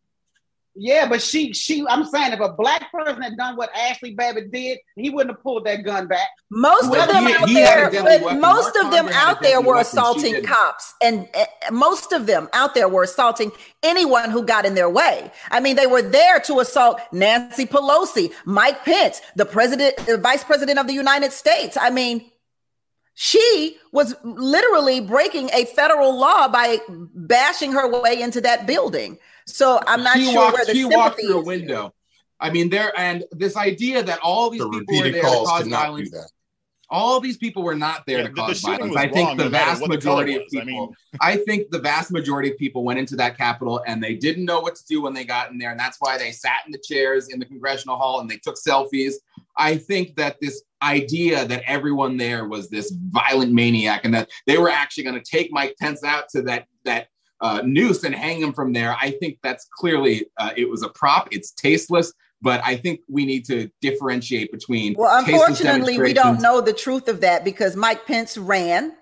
Yeah, 0.83 1.07
but 1.07 1.21
she, 1.21 1.53
she, 1.53 1.85
I'm 1.87 2.07
saying 2.07 2.33
if 2.33 2.41
a 2.41 2.55
black 2.55 2.91
person 2.91 3.21
had 3.21 3.37
done 3.37 3.55
what 3.55 3.71
Ashli 3.75 4.17
Babbitt 4.17 4.51
did, 4.51 4.79
he 4.97 5.11
wouldn't 5.11 5.37
have 5.37 5.43
pulled 5.43 5.67
that 5.67 5.85
gun 5.85 6.07
back. 6.07 6.31
Most 6.51 6.91
well, 6.91 7.03
of 7.03 7.09
them 7.09 7.27
he, 7.27 7.35
out 7.35 7.49
he 7.49 7.55
there, 7.55 7.91
but 7.91 8.41
most 8.41 8.75
of 8.77 8.91
them 8.91 9.07
out 9.09 9.43
there 9.43 9.61
were 9.61 9.79
assaulting 9.79 10.43
cops, 10.43 10.95
and 11.03 11.29
uh, 11.35 11.45
most 11.71 12.13
of 12.13 12.25
them 12.25 12.49
out 12.55 12.75
there 12.75 12.89
were 12.89 13.03
assaulting 13.03 13.53
anyone 13.83 14.31
who 14.31 14.43
got 14.43 14.65
in 14.65 14.75
their 14.75 14.89
way. 14.89 15.31
I 15.51 15.61
mean, 15.61 15.77
they 15.77 15.87
were 15.87 16.01
there 16.01 16.41
to 16.41 16.61
assault 16.61 16.99
Nancy 17.13 17.67
Pelosi, 17.67 18.33
Mike 18.47 18.83
Pence, 18.83 19.21
the 19.37 19.45
president, 19.45 19.99
the 20.07 20.17
vice 20.17 20.45
president 20.45 20.79
of 20.79 20.87
the 20.87 20.95
United 20.95 21.33
States. 21.33 21.77
I 21.79 21.91
mean, 21.91 22.31
she 23.15 23.77
was 23.93 24.15
literally 24.25 25.03
breaking 25.03 25.51
a 25.53 25.67
federal 25.67 26.19
law 26.19 26.49
by 26.49 26.79
bashing 26.89 27.73
her 27.73 28.01
way 28.01 28.23
into 28.23 28.41
that 28.41 28.67
building. 28.67 29.19
So 29.53 29.81
I'm 29.87 30.03
not 30.03 30.17
she 30.17 30.27
sure 30.27 30.35
walked, 30.37 30.57
where 30.57 30.65
the 30.67 30.75
she 30.75 30.85
walked 30.85 31.21
through 31.21 31.39
a 31.39 31.45
window. 31.45 31.95
I 32.41 32.51
mean, 32.51 32.71
there 32.71 32.93
and 32.99 33.25
this 33.33 33.57
idea 33.57 34.03
that 34.03 34.19
all 34.21 34.51
these 34.51 34.61
the 34.61 34.71
people 34.71 34.97
were 34.97 35.11
there 35.11 35.23
to 35.23 35.29
cause 35.29 35.67
violence. 35.69 36.15
All 36.93 37.21
these 37.21 37.37
people 37.37 37.63
were 37.63 37.77
not 37.77 38.05
there 38.05 38.19
yeah, 38.19 38.27
to 38.29 38.33
cause 38.33 38.63
the 38.63 38.69
violence. 38.69 38.97
I 38.97 39.07
think 39.07 39.39
the 39.39 39.49
vast 39.49 39.87
majority 39.87 40.35
of 40.35 40.43
people. 40.49 40.61
I, 40.61 40.65
mean... 40.65 40.95
I 41.21 41.37
think 41.37 41.71
the 41.71 41.79
vast 41.79 42.11
majority 42.11 42.51
of 42.51 42.59
people 42.59 42.83
went 42.83 42.99
into 42.99 43.15
that 43.17 43.39
Capitol 43.39 43.81
and 43.87 44.03
they 44.03 44.17
didn't 44.17 44.45
know 44.45 44.59
what 44.59 44.75
to 44.75 44.85
do 44.87 45.01
when 45.03 45.15
they 45.15 45.25
got 45.25 45.53
in 45.53 45.59
there, 45.59 45.71
and 45.71 45.79
that's 45.79 45.99
why 46.01 46.19
they 46.19 46.33
sat 46.33 46.63
in 46.67 46.73
the 46.73 46.83
chairs 46.83 47.29
in 47.29 47.39
the 47.39 47.47
congressional 47.47 47.97
hall 47.97 48.21
and 48.21 48.29
they 48.29 48.39
took 48.39 48.57
selfies. 48.57 49.15
I 49.57 49.77
think 49.77 50.17
that 50.17 50.41
this 50.41 50.63
idea 50.83 51.45
that 51.45 51.63
everyone 51.67 52.17
there 52.17 52.49
was 52.49 52.71
this 52.71 52.91
violent 52.91 53.53
maniac 53.53 54.05
and 54.05 54.15
that 54.15 54.31
they 54.47 54.59
were 54.59 54.71
actually 54.71 55.05
going 55.05 55.23
to 55.23 55.31
take 55.31 55.53
Mike 55.53 55.77
Pence 55.79 56.03
out 56.03 56.25
to 56.31 56.43
that 56.43 56.67
that 56.85 57.09
uh, 57.41 57.63
noose 57.65 58.05
and 58.05 58.15
hang 58.15 58.41
him 58.41 58.53
from 58.53 58.73
there. 58.73 58.97
I 59.01 59.13
think 59.13 59.39
that's 59.43 59.67
clearly 59.79 60.27
uh, 60.37 60.51
it 60.57 60.69
was 60.69 60.83
a 60.83 60.89
prop. 60.89 61.29
It's 61.31 61.51
tasteless. 61.53 62.13
But 62.43 62.63
I 62.65 62.77
think 62.77 63.01
we 63.07 63.27
need 63.27 63.45
to 63.47 63.71
differentiate 63.83 64.51
between. 64.51 64.95
Well, 64.97 65.19
unfortunately, 65.19 65.99
we 65.99 66.15
don't 66.15 66.41
know 66.41 66.63
the 66.63 66.73
truth 66.73 67.09
of 67.09 67.21
that 67.21 67.45
because 67.45 67.77
Mike 67.77 68.07
Pence 68.07 68.39
ran, 68.39 68.95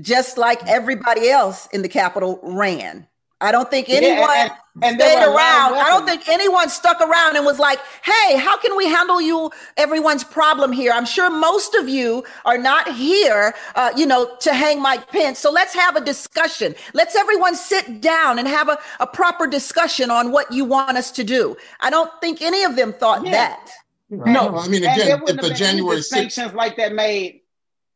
just 0.00 0.38
like 0.38 0.66
everybody 0.66 1.28
else 1.28 1.68
in 1.72 1.82
the 1.82 1.90
Capitol 1.90 2.40
ran. 2.42 3.06
I 3.42 3.52
don't 3.52 3.70
think 3.70 3.88
anyone 3.88 4.28
yeah, 4.28 4.56
and, 4.74 4.84
and 4.84 5.00
stayed 5.00 5.24
around. 5.24 5.74
I 5.74 5.86
don't 5.88 6.06
think 6.06 6.28
anyone 6.28 6.68
stuck 6.68 7.00
around 7.00 7.36
and 7.36 7.46
was 7.46 7.58
like, 7.58 7.78
"Hey, 8.04 8.36
how 8.36 8.58
can 8.58 8.76
we 8.76 8.86
handle 8.86 9.20
you 9.20 9.50
everyone's 9.78 10.24
problem 10.24 10.72
here?" 10.72 10.92
I'm 10.92 11.06
sure 11.06 11.30
most 11.30 11.74
of 11.74 11.88
you 11.88 12.22
are 12.44 12.58
not 12.58 12.94
here, 12.94 13.54
uh, 13.74 13.92
you 13.96 14.04
know, 14.04 14.36
to 14.40 14.52
hang 14.52 14.82
Mike 14.82 15.08
Pence. 15.08 15.38
So 15.38 15.50
let's 15.50 15.74
have 15.74 15.96
a 15.96 16.04
discussion. 16.04 16.74
Let's 16.92 17.16
everyone 17.16 17.56
sit 17.56 18.02
down 18.02 18.38
and 18.38 18.46
have 18.46 18.68
a, 18.68 18.78
a 19.00 19.06
proper 19.06 19.46
discussion 19.46 20.10
on 20.10 20.32
what 20.32 20.52
you 20.52 20.66
want 20.66 20.98
us 20.98 21.10
to 21.12 21.24
do. 21.24 21.56
I 21.80 21.88
don't 21.88 22.10
think 22.20 22.42
any 22.42 22.64
of 22.64 22.76
them 22.76 22.92
thought 22.92 23.24
yeah. 23.24 23.32
that. 23.32 23.70
Right. 24.10 24.32
No, 24.32 24.58
I 24.58 24.68
mean, 24.68 24.82
again, 24.82 25.22
if 25.26 25.40
the 25.40 25.54
January 25.54 25.96
distinctions 25.96 26.50
6th- 26.50 26.54
like 26.54 26.76
that 26.76 26.92
made, 26.92 27.40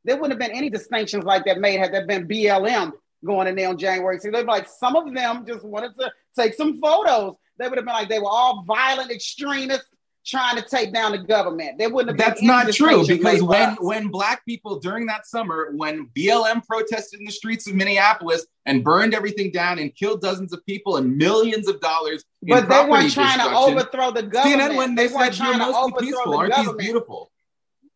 there 0.04 0.16
wouldn't 0.16 0.40
have 0.40 0.48
been 0.48 0.56
any 0.56 0.70
distinctions 0.70 1.24
like 1.24 1.44
that 1.44 1.58
made 1.58 1.80
had 1.80 1.92
there 1.92 2.06
been 2.06 2.26
BLM 2.26 2.92
going 3.24 3.48
in 3.48 3.56
there 3.56 3.68
on 3.68 3.78
January 3.78 4.18
6th. 4.18 4.32
They'd 4.32 4.42
be 4.42 4.46
like, 4.46 4.68
some 4.68 4.96
of 4.96 5.12
them 5.12 5.44
just 5.46 5.64
wanted 5.64 5.96
to 5.98 6.12
take 6.36 6.54
some 6.54 6.80
photos. 6.80 7.34
They 7.58 7.68
would 7.68 7.78
have 7.78 7.84
been 7.84 7.94
like, 7.94 8.08
they 8.08 8.18
were 8.18 8.28
all 8.28 8.64
violent 8.66 9.10
extremists 9.10 9.88
trying 10.24 10.56
to 10.56 10.62
take 10.62 10.92
down 10.92 11.12
the 11.12 11.18
government. 11.18 11.78
They 11.78 11.86
wouldn't 11.86 12.18
have. 12.18 12.26
That's 12.26 12.42
not 12.42 12.72
true 12.72 13.06
because 13.06 13.42
when 13.42 13.74
when 13.76 14.08
black 14.08 14.44
people 14.44 14.80
during 14.80 15.06
that 15.06 15.26
summer, 15.26 15.72
when 15.74 16.08
BLM 16.16 16.66
protested 16.66 17.20
in 17.20 17.26
the 17.26 17.32
streets 17.32 17.68
of 17.68 17.74
Minneapolis 17.74 18.46
and 18.66 18.82
burned 18.82 19.14
everything 19.14 19.50
down 19.50 19.78
and 19.78 19.94
killed 19.94 20.22
dozens 20.22 20.52
of 20.52 20.64
people 20.66 20.96
and 20.96 21.16
millions 21.16 21.68
of 21.68 21.80
dollars, 21.80 22.24
but 22.42 22.68
they 22.68 22.88
weren't 22.88 23.12
trying 23.12 23.38
to 23.38 23.54
overthrow 23.54 24.10
the 24.10 24.22
government. 24.22 24.72
CNN 24.72 24.76
when 24.76 24.94
they, 24.94 25.08
they 25.08 25.14
weren't 25.14 25.34
trying 25.34 25.58
to 25.58 25.66
overthrow 25.66 26.00
peaceful, 26.00 26.32
the 26.32 26.38
aren't 26.38 26.52
government. 26.52 26.78
these 26.78 26.86
beautiful? 26.86 27.30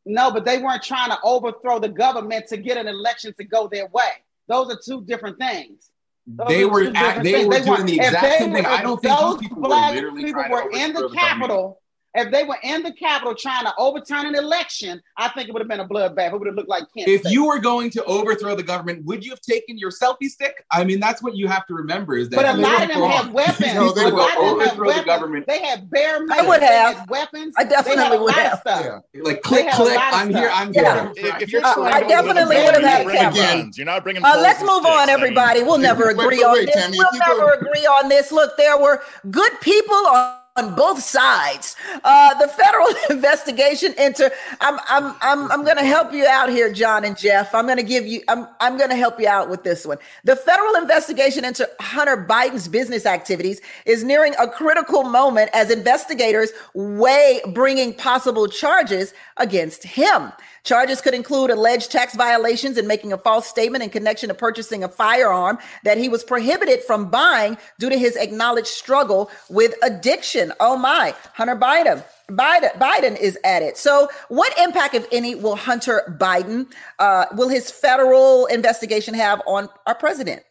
No, 0.04 0.30
but 0.30 0.44
they 0.44 0.58
weren't 0.58 0.82
trying 0.82 1.10
to 1.10 1.18
overthrow 1.22 1.78
the 1.78 1.88
government 1.88 2.46
to 2.48 2.56
get 2.56 2.78
an 2.78 2.88
election 2.88 3.34
to 3.38 3.44
go 3.44 3.68
their 3.68 3.88
way. 3.88 4.10
Those 4.48 4.70
are 4.72 4.78
two 4.82 5.04
different 5.04 5.38
things. 5.38 5.90
Those 6.26 6.48
they 6.48 6.64
were 6.64 6.90
act, 6.94 7.22
they 7.22 7.46
were 7.46 7.60
doing 7.60 7.86
the 7.86 7.96
exact 7.96 8.38
same 8.38 8.52
thing. 8.52 8.66
I 8.66 8.82
don't 8.82 9.00
think 9.00 9.18
those 9.18 9.38
people 9.38 9.62
were 9.62 9.68
literally 9.68 10.24
people 10.24 10.44
were 10.50 10.70
in 10.70 10.92
the, 10.92 11.08
the 11.08 11.14
Capitol 11.14 11.80
if 12.14 12.30
they 12.32 12.44
were 12.44 12.58
in 12.62 12.82
the 12.82 12.92
Capitol 12.92 13.34
trying 13.34 13.64
to 13.64 13.72
overturn 13.78 14.26
an 14.26 14.34
election, 14.34 15.00
I 15.16 15.28
think 15.28 15.48
it 15.48 15.52
would 15.52 15.60
have 15.60 15.68
been 15.68 15.80
a 15.80 15.88
bloodbath. 15.88 16.32
It 16.32 16.38
would 16.38 16.46
have 16.46 16.56
looked 16.56 16.68
like 16.68 16.84
Kent 16.94 17.08
If 17.08 17.20
State. 17.22 17.32
you 17.32 17.46
were 17.46 17.58
going 17.58 17.90
to 17.90 18.04
overthrow 18.04 18.54
the 18.54 18.62
government, 18.62 19.04
would 19.04 19.24
you 19.24 19.30
have 19.30 19.40
taken 19.40 19.78
your 19.78 19.90
selfie 19.90 20.28
stick? 20.28 20.64
I 20.70 20.84
mean, 20.84 21.00
that's 21.00 21.22
what 21.22 21.36
you 21.36 21.48
have 21.48 21.66
to 21.66 21.74
remember 21.74 22.16
is 22.16 22.28
that. 22.30 22.36
But 22.36 22.46
a 22.46 22.54
lot 22.54 22.82
of 22.82 22.88
them 22.88 23.02
had 23.02 23.32
weapons. 23.32 23.74
no, 23.74 23.92
they 23.92 24.04
would 24.06 24.36
overthrow 24.36 24.92
the 24.92 25.04
government. 25.04 25.46
They 25.46 25.60
had 25.60 25.90
bare 25.90 26.24
metal. 26.26 26.44
I 26.44 26.48
would 26.48 26.62
have 26.62 27.08
weapons. 27.10 27.54
I 27.56 27.64
definitely 27.64 28.18
would 28.18 28.34
have. 28.34 28.62
Yeah. 28.66 29.00
Like 29.22 29.42
click, 29.42 29.70
click. 29.72 29.98
I'm 30.00 30.30
here. 30.30 30.50
I'm 30.52 30.72
here. 30.72 31.12
If, 31.16 31.42
if 31.42 31.52
you're 31.52 31.64
uh, 31.64 31.82
I 31.82 32.00
definitely 32.00 32.56
would 32.56 32.74
have 32.74 32.82
had 32.82 33.34
cameras. 33.34 33.76
You're 33.76 33.86
not 33.86 34.02
bringing. 34.02 34.24
Uh, 34.24 34.38
let's 34.38 34.60
move 34.60 34.86
on, 34.86 35.08
everybody. 35.08 35.62
We'll 35.62 35.78
never 35.78 36.10
agree 36.10 36.42
on 36.42 36.64
this. 36.64 36.96
We'll 36.96 37.18
never 37.18 37.52
agree 37.52 37.86
on 37.86 38.08
this. 38.08 38.32
Look, 38.32 38.56
there 38.56 38.78
were 38.78 39.02
good 39.30 39.52
people 39.60 39.94
on 39.94 40.37
on 40.58 40.74
both 40.74 41.02
sides. 41.02 41.76
Uh, 42.04 42.34
the 42.34 42.48
federal 42.48 42.88
investigation 43.10 43.94
into 43.98 44.30
I'm 44.60 44.78
I'm 44.88 45.14
I'm 45.22 45.52
I'm 45.52 45.64
going 45.64 45.76
to 45.76 45.84
help 45.84 46.12
you 46.12 46.26
out 46.26 46.50
here, 46.50 46.72
John 46.72 47.04
and 47.04 47.16
Jeff. 47.16 47.54
I'm 47.54 47.66
going 47.66 47.78
to 47.78 47.82
give 47.84 48.06
you 48.06 48.22
I'm 48.28 48.46
I'm 48.60 48.76
going 48.76 48.90
to 48.90 48.96
help 48.96 49.20
you 49.20 49.28
out 49.28 49.48
with 49.48 49.62
this 49.62 49.86
one. 49.86 49.98
The 50.24 50.36
federal 50.36 50.74
investigation 50.76 51.44
into 51.44 51.68
Hunter 51.80 52.16
Biden's 52.28 52.68
business 52.68 53.06
activities 53.06 53.60
is 53.86 54.04
nearing 54.04 54.34
a 54.38 54.48
critical 54.48 55.04
moment 55.04 55.50
as 55.54 55.70
investigators 55.70 56.50
weigh 56.74 57.40
bringing 57.54 57.94
possible 57.94 58.48
charges 58.48 59.14
against 59.36 59.84
him. 59.84 60.32
Charges 60.68 61.00
could 61.00 61.14
include 61.14 61.48
alleged 61.48 61.90
tax 61.90 62.14
violations 62.14 62.76
and 62.76 62.86
making 62.86 63.10
a 63.14 63.16
false 63.16 63.46
statement 63.46 63.82
in 63.82 63.88
connection 63.88 64.28
to 64.28 64.34
purchasing 64.34 64.84
a 64.84 64.88
firearm 64.88 65.56
that 65.84 65.96
he 65.96 66.10
was 66.10 66.22
prohibited 66.22 66.82
from 66.82 67.08
buying 67.08 67.56
due 67.78 67.88
to 67.88 67.96
his 67.96 68.16
acknowledged 68.16 68.66
struggle 68.66 69.30
with 69.48 69.74
addiction. 69.82 70.52
Oh 70.60 70.76
my, 70.76 71.14
Hunter 71.32 71.56
Biden. 71.56 72.04
Biden, 72.30 72.70
Biden 72.72 73.18
is 73.18 73.38
at 73.44 73.62
it. 73.62 73.78
So, 73.78 74.10
what 74.28 74.52
impact, 74.58 74.92
if 74.92 75.06
any, 75.10 75.34
will 75.34 75.56
Hunter 75.56 76.14
Biden, 76.20 76.70
uh, 76.98 77.24
will 77.32 77.48
his 77.48 77.70
federal 77.70 78.44
investigation 78.44 79.14
have 79.14 79.40
on 79.46 79.70
our 79.86 79.94
president? 79.94 80.42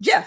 Jeff. 0.00 0.26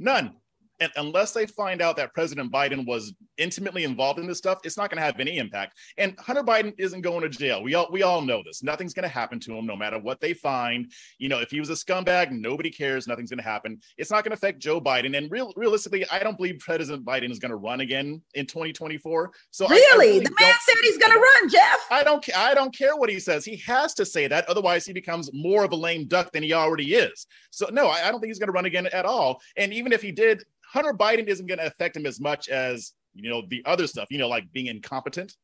None 0.00 0.34
and 0.82 0.90
unless 0.96 1.30
they 1.30 1.46
find 1.46 1.80
out 1.80 1.96
that 1.96 2.12
President 2.12 2.50
Biden 2.50 2.84
was 2.84 3.14
intimately 3.42 3.84
involved 3.84 4.20
in 4.20 4.26
this 4.26 4.38
stuff, 4.38 4.60
it's 4.64 4.76
not 4.76 4.88
going 4.88 4.98
to 4.98 5.04
have 5.04 5.18
any 5.18 5.38
impact. 5.38 5.76
And 5.98 6.18
Hunter 6.18 6.44
Biden 6.44 6.72
isn't 6.78 7.00
going 7.00 7.22
to 7.22 7.28
jail. 7.28 7.62
We 7.62 7.74
all 7.74 7.88
we 7.90 8.02
all 8.02 8.22
know 8.22 8.42
this. 8.44 8.62
Nothing's 8.62 8.94
going 8.94 9.02
to 9.02 9.08
happen 9.08 9.40
to 9.40 9.56
him, 9.56 9.66
no 9.66 9.76
matter 9.76 9.98
what 9.98 10.20
they 10.20 10.32
find. 10.32 10.90
You 11.18 11.28
know, 11.28 11.40
if 11.40 11.50
he 11.50 11.58
was 11.60 11.68
a 11.70 11.74
scumbag, 11.74 12.30
nobody 12.30 12.70
cares. 12.70 13.06
Nothing's 13.06 13.30
going 13.30 13.38
to 13.38 13.44
happen. 13.44 13.80
It's 13.98 14.10
not 14.10 14.24
going 14.24 14.30
to 14.30 14.36
affect 14.36 14.60
Joe 14.60 14.80
Biden. 14.80 15.16
And 15.18 15.30
real, 15.30 15.52
realistically, 15.56 16.08
I 16.10 16.20
don't 16.20 16.36
believe 16.36 16.60
President 16.60 17.04
Biden 17.04 17.30
is 17.30 17.38
going 17.38 17.50
to 17.50 17.56
run 17.56 17.80
again 17.80 18.22
in 18.34 18.46
2024. 18.46 19.32
So 19.50 19.66
really, 19.68 19.82
I, 19.82 19.94
I 19.94 19.98
really 19.98 20.24
the 20.24 20.34
man 20.40 20.54
said 20.64 20.74
he's 20.82 20.98
going 20.98 21.12
to 21.12 21.18
run, 21.18 21.50
Jeff. 21.50 21.78
I 21.90 22.04
don't. 22.04 22.24
I 22.36 22.54
don't 22.54 22.76
care 22.76 22.96
what 22.96 23.10
he 23.10 23.18
says. 23.18 23.44
He 23.44 23.56
has 23.66 23.94
to 23.94 24.06
say 24.06 24.28
that. 24.28 24.48
Otherwise, 24.48 24.86
he 24.86 24.92
becomes 24.92 25.30
more 25.32 25.64
of 25.64 25.72
a 25.72 25.76
lame 25.76 26.06
duck 26.06 26.32
than 26.32 26.42
he 26.42 26.52
already 26.52 26.94
is. 26.94 27.26
So 27.50 27.68
no, 27.72 27.88
I, 27.88 28.06
I 28.06 28.10
don't 28.10 28.20
think 28.20 28.30
he's 28.30 28.38
going 28.38 28.48
to 28.48 28.52
run 28.52 28.66
again 28.66 28.86
at 28.86 29.04
all. 29.04 29.40
And 29.56 29.72
even 29.72 29.92
if 29.92 30.00
he 30.00 30.12
did, 30.12 30.44
Hunter 30.72 30.94
Biden 30.94 31.26
isn't 31.26 31.46
going 31.46 31.58
to 31.58 31.66
affect 31.66 31.96
him 31.96 32.06
as 32.06 32.18
much 32.18 32.48
as 32.48 32.92
you 33.14 33.30
know 33.30 33.42
the 33.48 33.62
other 33.64 33.86
stuff. 33.86 34.08
You 34.10 34.18
know, 34.18 34.28
like 34.28 34.52
being 34.52 34.66
incompetent. 34.66 35.36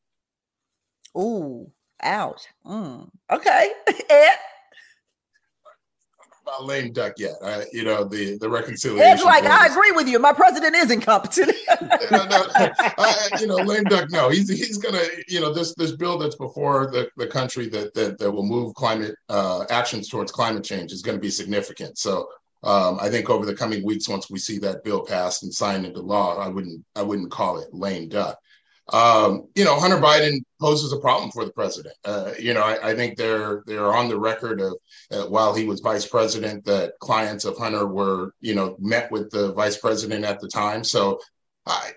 Ooh, 1.17 1.71
ouch. 2.01 2.43
Mm. 2.65 3.09
Okay, 3.31 3.71
Ed. 4.09 4.37
Not 6.45 6.65
lame 6.65 6.91
duck 6.93 7.13
yet. 7.17 7.33
I, 7.43 7.65
you 7.71 7.83
know 7.83 8.03
the 8.05 8.37
the 8.39 8.49
reconciliation. 8.49 9.13
It's 9.13 9.23
like 9.23 9.43
I 9.43 9.67
agree 9.67 9.91
with 9.91 10.07
you. 10.07 10.17
My 10.17 10.33
president 10.33 10.75
is 10.75 10.89
incompetent. 10.89 11.51
no, 12.11 12.25
no, 12.25 12.47
I, 12.57 13.29
you 13.39 13.45
know, 13.45 13.57
lame 13.57 13.83
duck. 13.83 14.09
No, 14.09 14.29
he's 14.29 14.49
he's 14.49 14.77
gonna. 14.79 15.03
You 15.27 15.41
know, 15.41 15.53
this 15.53 15.75
this 15.75 15.91
bill 15.91 16.17
that's 16.17 16.35
before 16.35 16.89
the, 16.91 17.07
the 17.17 17.27
country 17.27 17.67
that, 17.69 17.93
that 17.93 18.17
that 18.17 18.31
will 18.31 18.45
move 18.45 18.73
climate 18.73 19.15
uh, 19.27 19.65
actions 19.69 20.09
towards 20.09 20.31
climate 20.31 20.63
change 20.63 20.91
is 20.91 21.03
going 21.03 21.17
to 21.17 21.21
be 21.21 21.29
significant. 21.29 21.99
So 21.99 22.27
um, 22.63 22.97
I 22.99 23.09
think 23.09 23.29
over 23.29 23.45
the 23.45 23.55
coming 23.55 23.83
weeks, 23.85 24.09
once 24.09 24.29
we 24.29 24.39
see 24.39 24.57
that 24.59 24.83
bill 24.83 25.05
passed 25.05 25.43
and 25.43 25.53
signed 25.53 25.85
into 25.85 26.01
law, 26.01 26.37
I 26.37 26.49
wouldn't 26.49 26.83
I 26.95 27.01
wouldn't 27.03 27.31
call 27.31 27.59
it 27.59 27.73
lame 27.73 28.09
duck. 28.09 28.37
Um, 28.91 29.47
you 29.55 29.63
know, 29.63 29.79
Hunter 29.79 29.97
Biden 29.97 30.39
poses 30.59 30.91
a 30.91 30.99
problem 30.99 31.31
for 31.31 31.45
the 31.45 31.51
president. 31.51 31.95
Uh, 32.03 32.31
you 32.39 32.53
know, 32.53 32.61
I, 32.61 32.89
I, 32.89 32.95
think 32.95 33.17
they're 33.17 33.63
they're 33.67 33.93
on 33.93 34.09
the 34.09 34.19
record 34.19 34.61
of 34.61 34.73
uh, 35.11 35.25
while 35.25 35.53
he 35.53 35.65
was 35.65 35.79
vice 35.79 36.07
president, 36.07 36.65
that 36.65 36.93
clients 36.99 37.45
of 37.45 37.57
Hunter 37.57 37.87
were 37.87 38.33
you 38.41 38.55
know 38.55 38.75
met 38.79 39.11
with 39.11 39.29
the 39.29 39.53
vice 39.53 39.77
president 39.77 40.25
at 40.25 40.39
the 40.39 40.47
time. 40.47 40.83
So 40.83 41.19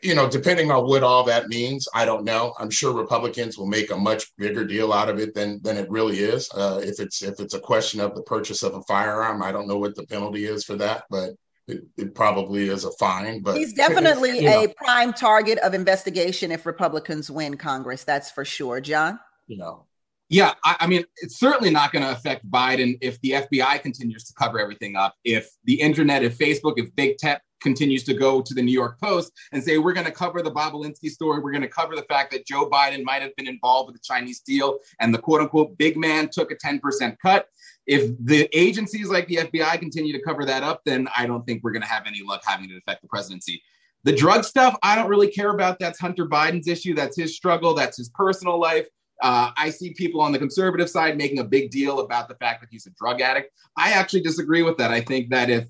you 0.03 0.15
know, 0.15 0.29
depending 0.29 0.71
on 0.71 0.87
what 0.87 1.03
all 1.03 1.25
that 1.25 1.49
means, 1.49 1.89
I 1.95 2.05
don't 2.05 2.25
know. 2.25 2.55
I'm 2.59 2.71
sure 2.71 2.93
Republicans 2.93 3.57
will 3.57 3.67
make 3.67 3.91
a 3.91 3.97
much 3.97 4.35
bigger 4.37 4.65
deal 4.65 4.93
out 4.93 5.09
of 5.09 5.19
it 5.19 5.35
than 5.35 5.61
than 5.63 5.77
it 5.77 5.91
really 5.91 6.19
is. 6.19 6.51
Uh, 6.55 6.81
if 6.83 7.01
it's 7.01 7.23
if 7.23 7.41
it's 7.41 7.55
a 7.55 7.61
question 7.61 8.01
of 8.01 8.15
the 8.15 8.23
purchase 8.23 8.63
of 8.63 8.75
a 8.75 8.83
firearm, 8.83 9.43
I 9.43 9.53
don't 9.53 9.69
know 9.69 9.79
what 9.79 9.95
the 9.95 10.07
penalty 10.07 10.45
is 10.45 10.65
for 10.65 10.77
that, 10.77 11.05
but 11.11 11.31
it, 11.69 11.85
it 11.97 12.15
probably 12.15 12.69
is 12.69 12.85
a 12.85 12.93
fine. 12.93 13.41
But 13.41 13.57
he's 13.57 13.73
definitely 13.73 14.39
a 14.47 14.67
know. 14.67 14.73
prime 14.77 15.13
target 15.13 15.59
of 15.59 15.75
investigation 15.75 16.53
if 16.53 16.67
Republicans 16.67 17.31
win 17.31 17.57
Congress. 17.57 18.05
That's 18.05 18.31
for 18.31 18.45
sure, 18.45 18.81
John. 18.81 19.21
You 19.47 19.59
know, 19.59 19.87
yeah, 20.33 20.55
I, 20.65 20.77
I, 20.81 20.87
mean, 20.87 21.05
it's 21.19 21.39
certainly 21.39 21.69
not 21.69 21.93
going 21.93 22.05
to 22.05 22.11
affect 22.11 22.51
Biden 22.51 22.97
if 23.03 23.21
the 23.21 23.33
FBI 23.33 23.83
continues 23.83 24.25
to 24.25 24.33
cover 24.33 24.59
everything 24.59 24.97
up. 24.97 25.15
If 25.25 25.51
the 25.65 25.79
internet, 25.79 26.23
if 26.23 26.39
Facebook, 26.39 26.75
if 26.77 26.95
big 26.97 27.19
tech 27.19 27.43
continues 27.63 28.05
to 28.05 28.15
go 28.15 28.43
to 28.43 28.55
the 28.55 28.63
New 28.63 28.73
York 28.73 29.01
Post 29.01 29.33
and 29.53 29.63
say, 29.63 29.79
we're 29.79 29.93
going 29.93 30.07
to 30.07 30.13
cover 30.13 30.43
the 30.43 30.51
Bobulinski 30.51 31.09
story. 31.09 31.41
We're 31.41 31.53
going 31.53 31.63
to 31.63 31.69
cover 31.69 31.97
the 31.97 32.03
fact 32.03 32.33
that 32.33 32.47
Joe 32.47 32.69
Biden 32.69 33.05
might 33.05 33.23
have 33.23 33.35
been 33.37 33.49
involved 33.49 33.89
with 33.89 33.97
the 33.97 34.05
Chinese 34.05 34.41
deal 34.41 34.79
and 35.01 35.15
the 35.15 35.19
quote 35.19 35.41
unquote 35.41 35.77
big 35.79 35.97
man 35.97 36.29
took 36.31 36.51
a 36.51 36.57
10% 36.57 37.17
cut. 37.23 37.47
If 37.87 38.13
the 38.21 38.49
agencies 38.53 39.09
like 39.09 39.27
the 39.27 39.37
FBI 39.37 39.79
continue 39.81 40.13
to 40.13 40.23
cover 40.23 40.45
that 40.45 40.63
up, 40.63 40.83
then 40.85 41.09
I 41.17 41.27
don't 41.27 41.45
think 41.45 41.65
we're 41.65 41.73
going 41.73 41.83
to 41.83 41.89
have 41.89 42.07
any 42.07 42.23
luck 42.23 42.43
having 42.45 42.71
it 42.71 42.77
affect 42.77 43.03
the 43.03 43.09
presidency. 43.09 43.63
The 44.05 44.13
drug 44.13 44.45
stuff, 44.45 44.77
I 44.83 44.97
don't 44.97 45.09
really 45.09 45.31
care 45.31 45.51
about. 45.51 45.79
That's 45.79 45.99
Hunter 45.99 46.27
Biden's 46.27 46.69
issue. 46.69 46.95
That's 46.95 47.17
his 47.17 47.37
struggle. 47.37 47.75
That's 47.75 47.97
his 47.97 48.09
personal 48.11 48.59
life. 48.59 48.87
Uh, 49.23 49.53
I 49.57 49.71
see 49.71 49.95
people 49.95 50.21
on 50.21 50.33
the 50.33 50.39
conservative 50.39 50.91
side 50.91 51.17
making 51.17 51.39
a 51.39 51.45
big 51.45 51.71
deal 51.71 52.01
about 52.01 52.29
the 52.29 52.35
fact 52.35 52.61
that 52.61 52.69
he's 52.71 52.87
a 52.87 52.91
drug 52.91 53.21
addict. 53.21 53.53
I 53.77 53.93
actually 53.93 54.23
disagree 54.23 54.63
with 54.63 54.77
that. 54.79 54.91
I 54.91 55.01
think 55.01 55.31
that 55.31 55.49
if 55.49 55.65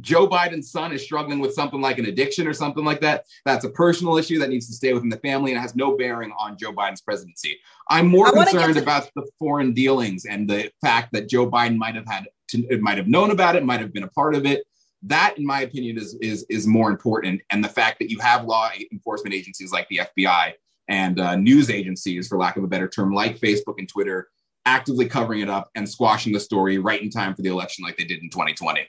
Joe 0.00 0.26
Biden's 0.26 0.70
son 0.70 0.92
is 0.92 1.02
struggling 1.02 1.38
with 1.38 1.52
something 1.54 1.80
like 1.80 1.98
an 1.98 2.06
addiction 2.06 2.46
or 2.46 2.54
something 2.54 2.84
like 2.84 3.00
that, 3.02 3.26
that's 3.44 3.64
a 3.64 3.70
personal 3.70 4.16
issue 4.16 4.38
that 4.38 4.48
needs 4.48 4.66
to 4.68 4.72
stay 4.72 4.92
within 4.92 5.10
the 5.10 5.18
family 5.18 5.52
and 5.52 5.60
has 5.60 5.76
no 5.76 5.96
bearing 5.96 6.32
on 6.38 6.56
Joe 6.56 6.72
Biden's 6.72 7.02
presidency. 7.02 7.58
I'm 7.90 8.06
more 8.06 8.32
concerned 8.32 8.74
to- 8.74 8.82
about 8.82 9.10
the 9.14 9.26
foreign 9.38 9.74
dealings 9.74 10.24
and 10.24 10.48
the 10.48 10.70
fact 10.80 11.12
that 11.12 11.28
Joe 11.28 11.50
Biden 11.50 11.76
might 11.76 11.94
have 11.94 12.06
had 12.06 12.26
to, 12.48 12.78
might 12.80 12.96
have 12.96 13.08
known 13.08 13.30
about 13.30 13.56
it, 13.56 13.64
might 13.64 13.80
have 13.80 13.92
been 13.92 14.04
a 14.04 14.08
part 14.08 14.34
of 14.34 14.46
it. 14.46 14.64
That, 15.02 15.36
in 15.36 15.44
my 15.44 15.62
opinion, 15.62 15.98
is 15.98 16.14
is 16.20 16.46
is 16.48 16.66
more 16.66 16.88
important. 16.88 17.42
And 17.50 17.62
the 17.62 17.68
fact 17.68 17.98
that 17.98 18.08
you 18.08 18.20
have 18.20 18.44
law 18.44 18.70
enforcement 18.92 19.34
agencies 19.34 19.72
like 19.72 19.88
the 19.88 20.02
FBI 20.16 20.52
and 20.88 21.18
uh, 21.18 21.36
news 21.36 21.70
agencies, 21.70 22.28
for 22.28 22.38
lack 22.38 22.56
of 22.56 22.62
a 22.62 22.68
better 22.68 22.88
term, 22.88 23.12
like 23.12 23.38
Facebook 23.38 23.74
and 23.78 23.88
Twitter, 23.88 24.28
actively 24.64 25.06
covering 25.06 25.40
it 25.40 25.50
up 25.50 25.70
and 25.74 25.88
squashing 25.88 26.32
the 26.32 26.38
story 26.38 26.78
right 26.78 27.02
in 27.02 27.10
time 27.10 27.34
for 27.34 27.42
the 27.42 27.48
election, 27.48 27.84
like 27.84 27.96
they 27.96 28.04
did 28.04 28.22
in 28.22 28.30
2020. 28.30 28.86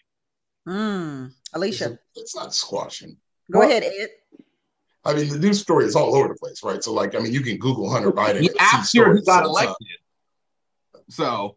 Mm. 0.67 1.31
Alicia. 1.53 1.99
It's, 2.15 2.35
not 2.35 2.53
squashing. 2.53 3.17
Go 3.51 3.59
well, 3.59 3.69
ahead, 3.69 3.83
Ed. 3.83 4.09
I 5.05 5.13
mean, 5.13 5.29
the 5.29 5.37
news 5.37 5.59
story 5.59 5.85
is 5.85 5.95
all 5.95 6.15
over 6.15 6.29
the 6.29 6.35
place, 6.35 6.63
right? 6.63 6.81
So, 6.81 6.93
like, 6.93 7.15
I 7.15 7.19
mean, 7.19 7.33
you 7.33 7.41
can 7.41 7.57
Google 7.57 7.89
Hunter 7.89 8.11
Biden. 8.11 8.47
After 8.59 9.15
he 9.15 9.21
got 9.21 9.43
elected. 9.45 9.75
So, 11.13 11.55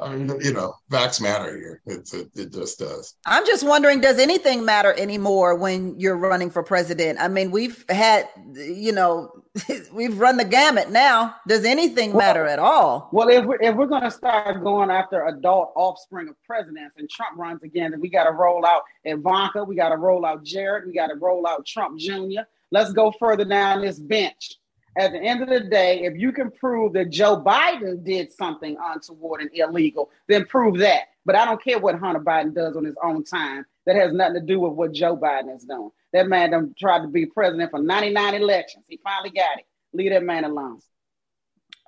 I 0.00 0.16
mean, 0.16 0.36
you 0.40 0.52
know, 0.52 0.74
facts 0.90 1.20
matter 1.20 1.56
here. 1.56 1.80
It, 1.86 2.12
it, 2.12 2.28
it, 2.34 2.52
just 2.52 2.80
does. 2.80 3.14
I'm 3.24 3.46
just 3.46 3.64
wondering, 3.64 4.00
does 4.00 4.18
anything 4.18 4.64
matter 4.64 4.92
anymore 4.98 5.54
when 5.54 5.98
you're 6.00 6.16
running 6.16 6.50
for 6.50 6.64
president? 6.64 7.20
I 7.20 7.28
mean, 7.28 7.52
we've 7.52 7.84
had, 7.88 8.28
you 8.54 8.90
know, 8.90 9.30
we've 9.92 10.18
run 10.18 10.38
the 10.38 10.44
gamut 10.44 10.90
now. 10.90 11.36
Does 11.46 11.64
anything 11.64 12.14
well, 12.14 12.26
matter 12.26 12.46
at 12.46 12.58
all? 12.58 13.08
Well, 13.12 13.28
if 13.28 13.44
we're, 13.44 13.62
if 13.62 13.76
we're 13.76 13.86
going 13.86 14.02
to 14.02 14.10
start 14.10 14.60
going 14.64 14.90
after 14.90 15.24
adult 15.26 15.72
offspring 15.76 16.28
of 16.28 16.34
presidents 16.42 16.96
and 16.98 17.08
Trump 17.08 17.38
runs 17.38 17.62
again, 17.62 17.92
then 17.92 18.00
we 18.00 18.10
got 18.10 18.24
to 18.24 18.32
roll 18.32 18.66
out 18.66 18.82
Ivanka, 19.04 19.62
we 19.62 19.76
got 19.76 19.90
to 19.90 19.98
roll 19.98 20.26
out 20.26 20.42
Jared, 20.42 20.84
we 20.84 20.92
got 20.92 21.08
to 21.08 21.14
roll 21.14 21.46
out 21.46 21.64
Trump 21.64 22.00
Jr. 22.00 22.42
Let's 22.72 22.92
go 22.92 23.12
further 23.20 23.44
down 23.44 23.82
this 23.82 24.00
bench 24.00 24.56
at 24.96 25.12
the 25.12 25.18
end 25.18 25.42
of 25.42 25.48
the 25.48 25.60
day, 25.60 26.02
if 26.04 26.16
you 26.16 26.32
can 26.32 26.50
prove 26.50 26.94
that 26.94 27.10
Joe 27.10 27.40
Biden 27.40 28.02
did 28.02 28.32
something 28.32 28.76
untoward 28.80 29.42
and 29.42 29.50
illegal, 29.52 30.10
then 30.26 30.46
prove 30.46 30.78
that. 30.78 31.08
But 31.24 31.36
I 31.36 31.44
don't 31.44 31.62
care 31.62 31.78
what 31.78 31.98
Hunter 31.98 32.20
Biden 32.20 32.54
does 32.54 32.76
on 32.76 32.84
his 32.84 32.96
own 33.02 33.24
time. 33.24 33.66
That 33.84 33.96
has 33.96 34.12
nothing 34.12 34.34
to 34.34 34.40
do 34.40 34.60
with 34.60 34.72
what 34.72 34.92
Joe 34.92 35.16
Biden 35.16 35.54
is 35.54 35.64
doing. 35.64 35.90
That 36.12 36.28
man 36.28 36.50
done 36.50 36.74
tried 36.78 37.02
to 37.02 37.08
be 37.08 37.26
president 37.26 37.70
for 37.70 37.80
99 37.80 38.34
elections. 38.34 38.86
He 38.88 38.98
finally 39.02 39.30
got 39.30 39.58
it. 39.58 39.66
Leave 39.92 40.10
that 40.10 40.22
man 40.22 40.44
alone. 40.44 40.80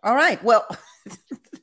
All 0.02 0.14
right. 0.14 0.42
Well, 0.44 0.66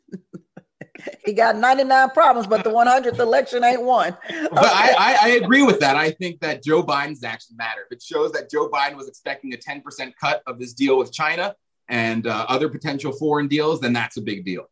he 1.26 1.34
got 1.34 1.56
99 1.56 2.10
problems, 2.12 2.48
but 2.48 2.64
the 2.64 2.70
100th 2.70 3.20
election 3.20 3.64
ain't 3.64 3.82
one. 3.82 4.18
Okay. 4.30 4.48
But 4.52 4.66
I, 4.66 4.94
I, 4.98 5.18
I, 5.22 5.28
agree 5.42 5.64
with 5.64 5.80
that. 5.80 5.96
I 5.96 6.12
think 6.12 6.40
that 6.42 6.64
Joe 6.64 6.84
Biden's 6.84 7.24
actions 7.24 7.58
matter. 7.58 7.82
If 7.90 7.98
it 7.98 8.04
shows 8.04 8.32
that 8.34 8.50
Joe 8.50 8.70
Biden 8.70 8.96
was 8.96 9.08
expecting 9.08 9.54
a 9.54 9.58
10% 9.58 10.14
cut 10.20 10.42
of 10.48 10.60
this 10.60 10.74
deal 10.74 10.98
with 10.98 11.12
China 11.12 11.56
and 11.88 12.28
uh, 12.28 12.46
other 12.50 12.70
potential 12.70 13.12
foreign 13.12 13.48
deals, 13.48 13.80
then 13.80 13.94
that's 13.94 14.18
a 14.18 14.22
big 14.22 14.46
deal. 14.46 14.70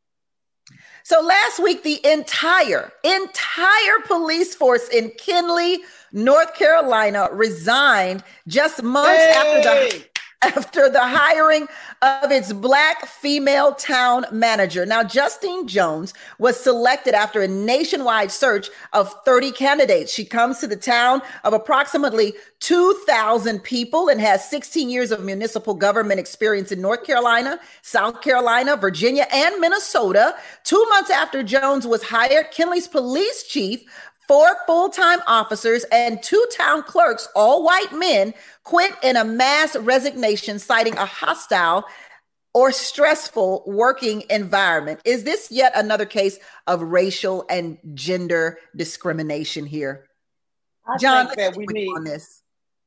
So 1.03 1.21
last 1.21 1.59
week, 1.61 1.83
the 1.83 1.99
entire, 2.05 2.93
entire 3.03 3.99
police 4.05 4.55
force 4.55 4.87
in 4.87 5.11
Kenly, 5.11 5.79
North 6.13 6.55
Carolina 6.55 7.27
resigned 7.31 8.23
just 8.47 8.81
months 8.81 9.19
hey! 9.19 9.33
after 9.35 9.89
the 9.89 10.12
after 10.43 10.89
the 10.89 11.01
hiring 11.01 11.67
of 12.01 12.31
its 12.31 12.51
black 12.51 13.05
female 13.05 13.73
town 13.73 14.25
manager. 14.31 14.85
Now, 14.85 15.03
Justine 15.03 15.67
Jones 15.67 16.13
was 16.37 16.59
selected 16.59 17.13
after 17.13 17.41
a 17.41 17.47
nationwide 17.47 18.31
search 18.31 18.69
of 18.91 19.13
30 19.23 19.51
candidates. 19.51 20.11
She 20.11 20.25
comes 20.25 20.59
to 20.59 20.67
the 20.67 20.75
town 20.75 21.21
of 21.43 21.53
approximately 21.53 22.33
2,000 22.59 23.59
people 23.61 24.09
and 24.09 24.19
has 24.21 24.49
16 24.49 24.89
years 24.89 25.11
of 25.11 25.23
municipal 25.23 25.73
government 25.73 26.19
experience 26.19 26.71
in 26.71 26.81
North 26.81 27.03
Carolina, 27.03 27.59
South 27.81 28.21
Carolina, 28.21 28.75
Virginia, 28.75 29.27
and 29.31 29.59
Minnesota. 29.59 30.35
Two 30.63 30.85
months 30.89 31.09
after 31.09 31.43
Jones 31.43 31.87
was 31.87 32.03
hired, 32.03 32.51
Kenly's 32.51 32.87
police 32.87 33.43
chief 33.43 33.83
Four 34.27 34.55
full 34.65 34.89
time 34.89 35.19
officers 35.27 35.83
and 35.91 36.21
two 36.23 36.45
town 36.55 36.83
clerks, 36.83 37.27
all 37.35 37.63
white 37.63 37.91
men, 37.93 38.33
quit 38.63 38.93
in 39.03 39.17
a 39.17 39.25
mass 39.25 39.75
resignation, 39.75 40.59
citing 40.59 40.97
a 40.97 41.05
hostile 41.05 41.85
or 42.53 42.71
stressful 42.71 43.63
working 43.65 44.23
environment. 44.29 45.01
Is 45.05 45.23
this 45.23 45.51
yet 45.51 45.73
another 45.75 46.05
case 46.05 46.37
of 46.67 46.81
racial 46.81 47.45
and 47.49 47.77
gender 47.93 48.59
discrimination 48.75 49.65
here? 49.65 50.07
I 50.87 50.97
John, 50.97 51.29
that 51.35 51.57
we 51.57 51.65
need 51.65 51.89
on 51.89 52.03
this. 52.03 52.43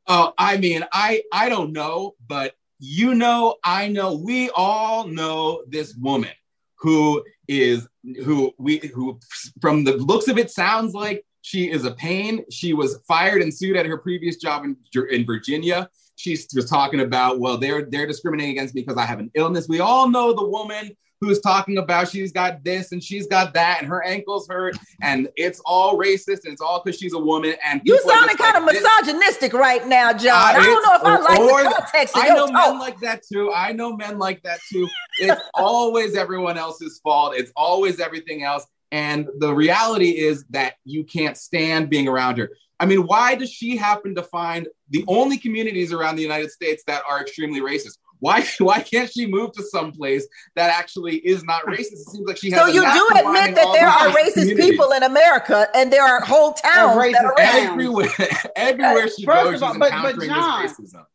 Oh, 0.07 0.33
I 0.39 0.57
mean, 0.57 0.85
I 0.93 1.23
I 1.33 1.49
don't 1.49 1.73
know, 1.73 2.15
but 2.27 2.55
you 2.79 3.15
know, 3.15 3.57
I 3.65 3.89
know, 3.89 4.15
we 4.15 4.51
all 4.51 5.07
know 5.09 5.65
this 5.67 5.95
woman 5.95 6.31
who 6.79 7.25
is 7.49 7.89
who 8.25 8.53
we 8.59 8.79
who 8.79 9.19
from 9.61 9.85
the 9.85 9.97
looks 9.97 10.29
of 10.29 10.39
it 10.39 10.51
sounds 10.51 10.95
like 10.95 11.25
she 11.47 11.71
is 11.71 11.85
a 11.85 11.93
pain. 11.93 12.45
She 12.51 12.73
was 12.73 12.99
fired 13.07 13.41
and 13.41 13.55
sued 13.55 13.77
at 13.77 13.87
her 13.87 13.99
previous 13.99 14.35
job 14.35 14.65
in, 14.65 14.77
in 15.13 15.25
Virginia. 15.25 15.89
She 16.17 16.37
was 16.57 16.69
talking 16.69 16.99
about, 16.99 17.39
well, 17.39 17.57
they're 17.57 17.85
they're 17.85 18.07
discriminating 18.07 18.51
against 18.51 18.75
me 18.75 18.81
because 18.81 18.97
I 18.97 19.07
have 19.07 19.21
an 19.21 19.31
illness. 19.35 19.69
We 19.69 19.79
all 19.79 20.09
know 20.09 20.33
the 20.33 20.45
woman 20.45 20.91
who's 21.21 21.39
talking 21.39 21.79
about 21.79 22.09
she's 22.09 22.33
got 22.33 22.65
this 22.65 22.91
and 22.91 23.03
she's 23.03 23.29
got 23.29 23.55
that 23.55 23.79
and 23.79 23.89
her 23.89 24.03
ankles 24.03 24.49
hurt 24.49 24.77
and 25.03 25.29
it's 25.37 25.61
all 25.65 25.97
racist 25.97 26.45
and 26.45 26.53
it's 26.53 26.61
all 26.61 26.83
because 26.85 26.99
she's 26.99 27.15
a 27.15 27.19
woman 27.19 27.55
and 27.65 27.81
you 27.85 27.99
sounding 28.01 28.37
kind 28.37 28.63
like, 28.67 28.77
of 28.77 28.83
misogynistic 28.83 29.55
right 29.55 29.87
now 29.87 30.13
john. 30.13 30.35
Uh, 30.35 30.59
i 30.59 30.63
don't 30.63 30.83
know 30.83 30.95
if 30.95 31.05
i 31.05 31.19
like 31.19 31.39
or, 31.39 31.63
the 31.63 31.71
context 31.71 32.15
i 32.19 32.29
know 32.29 32.47
men 32.49 32.79
like 32.79 33.01
that 33.01 33.23
too. 33.23 33.51
I 33.51 33.73
know 33.73 33.97
men 33.97 34.19
like 34.19 34.43
that 34.43 34.59
too. 34.71 34.87
It's 35.19 35.41
always 35.55 36.17
everyone 36.17 36.59
else's 36.59 37.01
fault. 37.03 37.35
It's 37.35 37.51
always 37.57 37.99
everything 37.99 38.43
else 38.43 38.67
and 38.93 39.29
the 39.39 39.53
reality 39.53 40.11
is 40.11 40.45
that 40.51 40.75
you 40.85 41.05
can't 41.05 41.37
stand 41.37 41.91
being 41.91 42.09
around 42.09 42.39
her 42.39 42.51
I 42.79 42.87
mean, 42.87 43.07
why 43.07 43.35
does 43.35 43.51
she 43.51 43.77
happen 43.77 44.15
to 44.17 44.23
find 44.23 44.69
the 44.91 45.05
only 45.09 45.39
communities 45.39 45.93
around 45.93 46.17
the 46.17 46.23
United 46.23 46.51
States 46.51 46.85
that 46.87 47.03
are 47.09 47.21
extremely 47.21 47.61
racist? 47.61 47.99
Why 48.21 48.47
why 48.59 48.81
can't 48.81 49.11
she 49.11 49.27
move 49.27 49.53
to 49.53 49.63
some 49.63 49.93
place 49.93 50.27
that 50.55 50.71
actually 50.71 51.17
is 51.17 51.45
not 51.45 51.63
racist? 51.63 51.93
It 51.93 52.09
seems 52.11 52.27
like 52.27 52.37
she 52.37 52.51
has. 52.51 52.61
So 52.61 52.67
you 52.67 52.81
do 52.81 53.09
admit 53.19 53.55
that 53.55 53.71
there 53.73 53.89
are 53.89 54.09
racist 54.15 54.57
people 54.57 54.93
in 54.93 55.03
America, 55.03 55.69
and 55.75 55.93
there 55.93 56.05
are 56.05 56.21
whole 56.21 56.53
towns 56.53 57.13
that 57.13 57.25
are 57.25 57.35
racist. 57.35 57.71
everywhere. 57.71 58.09
everywhere 58.57 59.09
she 59.09 59.25
First 59.25 59.45
goes, 59.45 59.55
of 59.57 59.63
all, 59.63 59.73
she's 59.73 59.79
but, 59.79 60.17
but 60.17 60.25
John. 60.25 60.69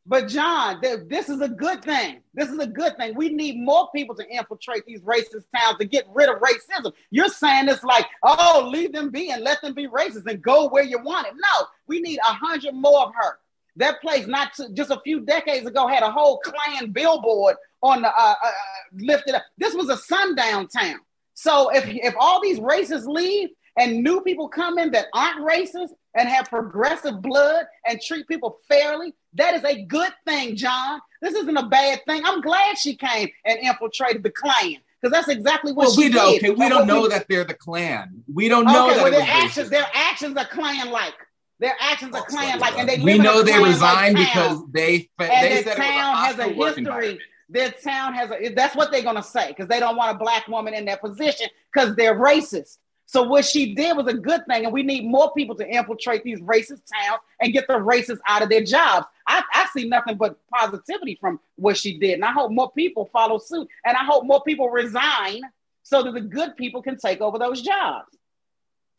But 0.05 0.27
John, 0.27 0.81
this 1.07 1.29
is 1.29 1.41
a 1.41 1.49
good 1.49 1.83
thing. 1.83 2.21
This 2.33 2.49
is 2.49 2.59
a 2.59 2.67
good 2.67 2.95
thing. 2.97 3.15
We 3.15 3.29
need 3.29 3.57
more 3.59 3.89
people 3.93 4.15
to 4.15 4.27
infiltrate 4.27 4.85
these 4.85 5.01
racist 5.01 5.45
towns 5.55 5.77
to 5.79 5.85
get 5.85 6.05
rid 6.13 6.29
of 6.29 6.37
racism. 6.37 6.91
You're 7.09 7.29
saying 7.29 7.67
it's 7.67 7.83
like, 7.83 8.05
oh, 8.23 8.67
leave 8.71 8.93
them 8.93 9.09
be 9.09 9.31
and 9.31 9.43
let 9.43 9.61
them 9.61 9.73
be 9.73 9.87
racist 9.87 10.25
and 10.27 10.41
go 10.41 10.69
where 10.69 10.83
you 10.83 10.99
want 11.01 11.27
it. 11.27 11.33
No, 11.35 11.67
we 11.87 11.99
need 11.99 12.19
a 12.19 12.33
hundred 12.33 12.73
more 12.73 13.07
of 13.07 13.13
her. 13.15 13.37
That 13.77 14.01
place, 14.01 14.27
not 14.27 14.53
to, 14.55 14.69
just 14.73 14.91
a 14.91 14.99
few 15.01 15.21
decades 15.21 15.65
ago, 15.65 15.87
had 15.87 16.03
a 16.03 16.11
whole 16.11 16.39
Klan 16.39 16.91
billboard 16.91 17.55
on 17.81 18.01
the 18.01 18.09
uh, 18.09 18.21
uh, 18.21 18.33
uh, 18.45 18.51
lifted 18.93 19.35
up. 19.35 19.43
This 19.57 19.73
was 19.73 19.89
a 19.89 19.97
sundown 19.97 20.67
town. 20.67 20.99
So 21.33 21.69
if 21.69 21.85
if 21.87 22.13
all 22.19 22.41
these 22.41 22.59
racists 22.59 23.05
leave 23.05 23.49
and 23.77 24.03
new 24.03 24.21
people 24.21 24.49
come 24.49 24.77
in 24.77 24.91
that 24.91 25.07
aren't 25.13 25.39
racist 25.47 25.91
and 26.13 26.27
have 26.27 26.49
progressive 26.49 27.21
blood 27.21 27.65
and 27.87 27.99
treat 28.01 28.27
people 28.27 28.59
fairly, 28.67 29.13
that 29.35 29.55
is 29.55 29.63
a 29.63 29.83
good 29.85 30.11
thing, 30.27 30.55
John. 30.55 30.99
This 31.21 31.35
isn't 31.35 31.57
a 31.57 31.67
bad 31.67 32.01
thing. 32.05 32.21
I'm 32.25 32.41
glad 32.41 32.77
she 32.77 32.95
came 32.95 33.29
and 33.45 33.59
infiltrated 33.59 34.23
the 34.23 34.31
Klan 34.31 34.77
because 35.01 35.13
that's 35.13 35.29
exactly 35.29 35.71
what 35.71 35.87
well, 35.87 35.95
she 35.95 36.03
we 36.05 36.09
did. 36.09 36.37
Okay, 36.37 36.49
we 36.51 36.69
don't 36.69 36.85
know 36.87 37.03
we, 37.03 37.09
that 37.09 37.27
they're 37.27 37.43
the 37.43 37.53
Klan. 37.53 38.23
We 38.31 38.49
don't 38.49 38.65
know 38.65 38.87
okay, 38.87 38.95
that. 38.97 39.03
Well, 39.03 39.11
their 39.11 39.27
actions, 39.27 39.69
their 39.69 39.87
actions 39.93 40.37
are 40.37 40.45
Klan-like. 40.45 41.13
Their 41.61 41.75
actions 41.79 42.15
are 42.15 42.25
Klan 42.25 42.57
like, 42.57 42.75
and 42.79 42.89
they 42.89 42.97
we 42.97 43.19
know 43.19 43.43
they 43.43 43.61
resigned 43.63 44.17
because 44.17 44.63
they 44.71 45.07
and 45.19 45.45
they 45.45 45.61
said 45.61 45.77
town 45.77 46.15
has 46.15 46.39
a 46.39 46.47
history. 46.49 47.19
Their 47.49 47.69
town 47.69 48.15
has 48.15 48.31
a. 48.31 48.49
That's 48.49 48.75
what 48.75 48.91
they're 48.91 49.03
gonna 49.03 49.21
say 49.21 49.49
because 49.49 49.67
they 49.67 49.79
don't 49.79 49.95
want 49.95 50.15
a 50.15 50.19
black 50.19 50.47
woman 50.47 50.73
in 50.73 50.85
that 50.85 51.01
position 51.01 51.47
because 51.71 51.95
they're 51.95 52.15
racist. 52.15 52.79
So 53.05 53.23
what 53.23 53.45
she 53.45 53.75
did 53.75 53.95
was 53.95 54.07
a 54.07 54.13
good 54.15 54.43
thing, 54.47 54.63
and 54.63 54.73
we 54.73 54.81
need 54.81 55.05
more 55.05 55.33
people 55.33 55.55
to 55.57 55.67
infiltrate 55.67 56.23
these 56.23 56.39
racist 56.39 56.81
towns 56.91 57.19
and 57.39 57.53
get 57.53 57.67
the 57.67 57.73
racists 57.73 58.21
out 58.25 58.41
of 58.41 58.49
their 58.49 58.63
jobs. 58.63 59.05
I, 59.27 59.43
I 59.53 59.67
see 59.75 59.87
nothing 59.87 60.17
but 60.17 60.39
positivity 60.49 61.17
from 61.21 61.39
what 61.57 61.77
she 61.77 61.99
did, 61.99 62.13
and 62.13 62.25
I 62.25 62.31
hope 62.31 62.51
more 62.51 62.71
people 62.71 63.07
follow 63.13 63.37
suit, 63.37 63.67
and 63.85 63.95
I 63.95 64.03
hope 64.03 64.25
more 64.25 64.41
people 64.43 64.69
resign 64.69 65.41
so 65.83 66.01
that 66.03 66.13
the 66.13 66.21
good 66.21 66.57
people 66.57 66.81
can 66.81 66.97
take 66.97 67.21
over 67.21 67.37
those 67.37 67.61
jobs. 67.61 68.07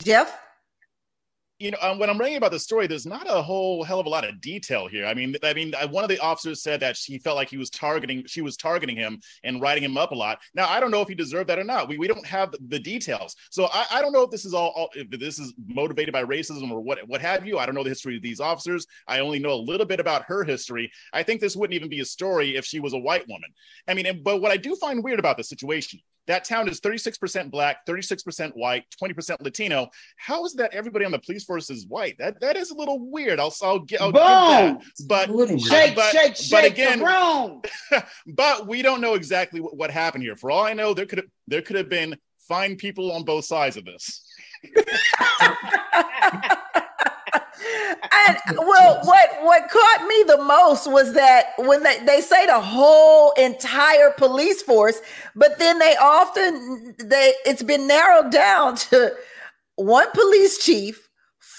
Jeff. 0.00 0.38
You 1.62 1.70
know, 1.70 1.78
um, 1.80 1.98
when 1.98 2.10
I'm 2.10 2.18
reading 2.18 2.36
about 2.36 2.50
the 2.50 2.58
story, 2.58 2.88
there's 2.88 3.06
not 3.06 3.26
a 3.28 3.40
whole 3.40 3.84
hell 3.84 4.00
of 4.00 4.06
a 4.06 4.08
lot 4.08 4.28
of 4.28 4.40
detail 4.40 4.88
here. 4.88 5.06
I 5.06 5.14
mean, 5.14 5.36
I 5.44 5.54
mean, 5.54 5.74
uh, 5.74 5.86
one 5.86 6.02
of 6.02 6.10
the 6.10 6.18
officers 6.18 6.60
said 6.60 6.80
that 6.80 6.96
she 6.96 7.18
felt 7.18 7.36
like 7.36 7.48
he 7.48 7.56
was 7.56 7.70
targeting, 7.70 8.24
she 8.26 8.42
was 8.42 8.56
targeting 8.56 8.96
him 8.96 9.20
and 9.44 9.60
writing 9.60 9.84
him 9.84 9.96
up 9.96 10.10
a 10.10 10.14
lot. 10.14 10.40
Now, 10.54 10.68
I 10.68 10.80
don't 10.80 10.90
know 10.90 11.00
if 11.00 11.08
he 11.08 11.14
deserved 11.14 11.48
that 11.50 11.60
or 11.60 11.64
not. 11.64 11.88
We, 11.88 11.98
we 11.98 12.08
don't 12.08 12.26
have 12.26 12.52
the 12.68 12.80
details, 12.80 13.36
so 13.50 13.68
I, 13.72 13.86
I 13.92 14.02
don't 14.02 14.12
know 14.12 14.22
if 14.22 14.30
this 14.30 14.44
is 14.44 14.54
all, 14.54 14.72
all, 14.74 14.90
if 14.94 15.08
this 15.10 15.38
is 15.38 15.54
motivated 15.66 16.12
by 16.12 16.24
racism 16.24 16.70
or 16.72 16.80
what 16.80 16.98
what 17.06 17.20
have 17.20 17.46
you. 17.46 17.58
I 17.58 17.66
don't 17.66 17.76
know 17.76 17.84
the 17.84 17.90
history 17.90 18.16
of 18.16 18.22
these 18.22 18.40
officers. 18.40 18.86
I 19.06 19.20
only 19.20 19.38
know 19.38 19.52
a 19.52 19.54
little 19.54 19.86
bit 19.86 20.00
about 20.00 20.24
her 20.24 20.42
history. 20.42 20.90
I 21.12 21.22
think 21.22 21.40
this 21.40 21.54
wouldn't 21.54 21.74
even 21.74 21.88
be 21.88 22.00
a 22.00 22.04
story 22.04 22.56
if 22.56 22.64
she 22.64 22.80
was 22.80 22.92
a 22.92 22.98
white 22.98 23.28
woman. 23.28 23.50
I 23.86 23.94
mean, 23.94 24.22
but 24.24 24.40
what 24.40 24.50
I 24.50 24.56
do 24.56 24.74
find 24.74 25.04
weird 25.04 25.20
about 25.20 25.36
the 25.36 25.44
situation 25.44 26.00
that 26.26 26.44
town 26.44 26.68
is 26.68 26.80
36% 26.80 27.50
black, 27.50 27.84
36% 27.86 28.52
white, 28.54 28.84
20% 29.02 29.42
Latino. 29.42 29.88
How 30.16 30.44
is 30.44 30.54
that 30.54 30.72
everybody 30.72 31.04
on 31.04 31.12
the 31.12 31.18
police 31.18 31.44
force 31.44 31.68
is 31.70 31.86
white? 31.86 32.16
That 32.18 32.40
that 32.40 32.56
is 32.56 32.70
a 32.70 32.74
little 32.74 32.98
weird. 33.10 33.40
I'll, 33.40 33.54
I'll, 33.62 33.80
get, 33.80 34.00
I'll 34.00 34.12
Boom! 34.12 34.78
But 35.06 35.28
shake, 35.60 35.94
but, 35.94 36.12
shake, 36.12 36.34
but 36.34 36.36
shake 36.36 36.72
again, 36.72 37.00
the 37.00 38.04
but 38.26 38.66
we 38.66 38.82
don't 38.82 39.00
know 39.00 39.14
exactly 39.14 39.60
what, 39.60 39.76
what 39.76 39.90
happened 39.90 40.22
here. 40.22 40.36
For 40.36 40.50
all 40.50 40.64
I 40.64 40.74
know, 40.74 40.94
there 40.94 41.06
could 41.06 41.18
have 41.18 41.28
there 41.48 41.62
could 41.62 41.76
have 41.76 41.88
been 41.88 42.16
fine 42.48 42.76
people 42.76 43.12
on 43.12 43.24
both 43.24 43.44
sides 43.44 43.76
of 43.76 43.84
this. 43.84 44.24
and 48.28 48.38
well, 48.58 49.00
what 49.04 49.30
what 49.42 49.70
caught 49.70 50.06
me 50.06 50.24
the 50.26 50.42
most 50.42 50.90
was 50.90 51.12
that 51.14 51.52
when 51.58 51.82
they, 51.82 51.98
they 52.04 52.20
say 52.20 52.46
the 52.46 52.60
whole 52.60 53.32
entire 53.32 54.10
police 54.10 54.62
force, 54.62 55.00
but 55.34 55.58
then 55.58 55.78
they 55.78 55.96
often 55.96 56.94
they 56.98 57.34
it's 57.44 57.62
been 57.62 57.86
narrowed 57.86 58.32
down 58.32 58.76
to 58.90 59.14
one 59.76 60.10
police 60.12 60.64
chief, 60.64 61.08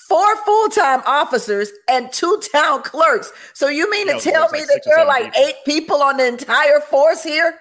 four 0.08 0.36
full-time 0.46 1.02
officers, 1.06 1.72
and 1.90 2.12
two 2.12 2.40
town 2.52 2.84
clerks. 2.84 3.32
So 3.54 3.68
you 3.68 3.90
mean 3.90 4.08
to 4.08 4.20
tell 4.20 4.50
me 4.52 4.60
like 4.60 4.68
that 4.68 4.82
there 4.86 5.00
are 5.00 5.06
like 5.06 5.34
people. 5.34 5.48
eight 5.48 5.56
people 5.66 6.02
on 6.02 6.18
the 6.18 6.28
entire 6.28 6.80
force 6.80 7.24
here? 7.24 7.58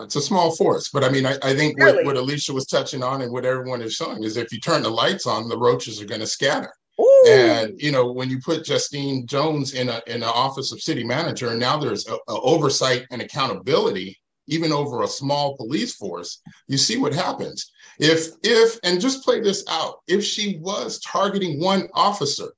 It's 0.00 0.14
a 0.14 0.20
small 0.20 0.54
force, 0.54 0.90
but 0.90 1.02
I 1.02 1.08
mean, 1.08 1.26
I, 1.26 1.36
I 1.42 1.54
think 1.54 1.78
really? 1.78 2.04
what, 2.04 2.14
what 2.14 2.16
Alicia 2.16 2.52
was 2.52 2.66
touching 2.66 3.02
on 3.02 3.22
and 3.22 3.32
what 3.32 3.44
everyone 3.44 3.82
is 3.82 3.94
showing 3.94 4.22
is 4.22 4.36
if 4.36 4.52
you 4.52 4.60
turn 4.60 4.82
the 4.82 4.90
lights 4.90 5.26
on, 5.26 5.48
the 5.48 5.58
roaches 5.58 6.00
are 6.00 6.04
going 6.04 6.20
to 6.20 6.26
scatter. 6.26 6.72
Ooh. 7.00 7.24
And 7.28 7.80
you 7.80 7.92
know, 7.92 8.12
when 8.12 8.28
you 8.28 8.40
put 8.40 8.64
Justine 8.64 9.26
Jones 9.26 9.74
in 9.74 9.88
a 9.88 10.02
in 10.06 10.20
the 10.20 10.26
office 10.26 10.72
of 10.72 10.80
city 10.80 11.04
manager, 11.04 11.50
and 11.50 11.60
now 11.60 11.78
there's 11.78 12.06
a, 12.08 12.14
a 12.14 12.40
oversight 12.40 13.06
and 13.10 13.22
accountability 13.22 14.20
even 14.50 14.72
over 14.72 15.02
a 15.02 15.08
small 15.08 15.56
police 15.56 15.94
force, 15.94 16.42
you 16.66 16.76
see 16.76 16.98
what 16.98 17.14
happens. 17.14 17.70
If 17.98 18.30
if 18.42 18.78
and 18.82 19.00
just 19.00 19.24
play 19.24 19.40
this 19.40 19.64
out, 19.68 20.00
if 20.06 20.24
she 20.24 20.58
was 20.58 21.00
targeting 21.00 21.60
one 21.60 21.88
officer, 21.94 22.52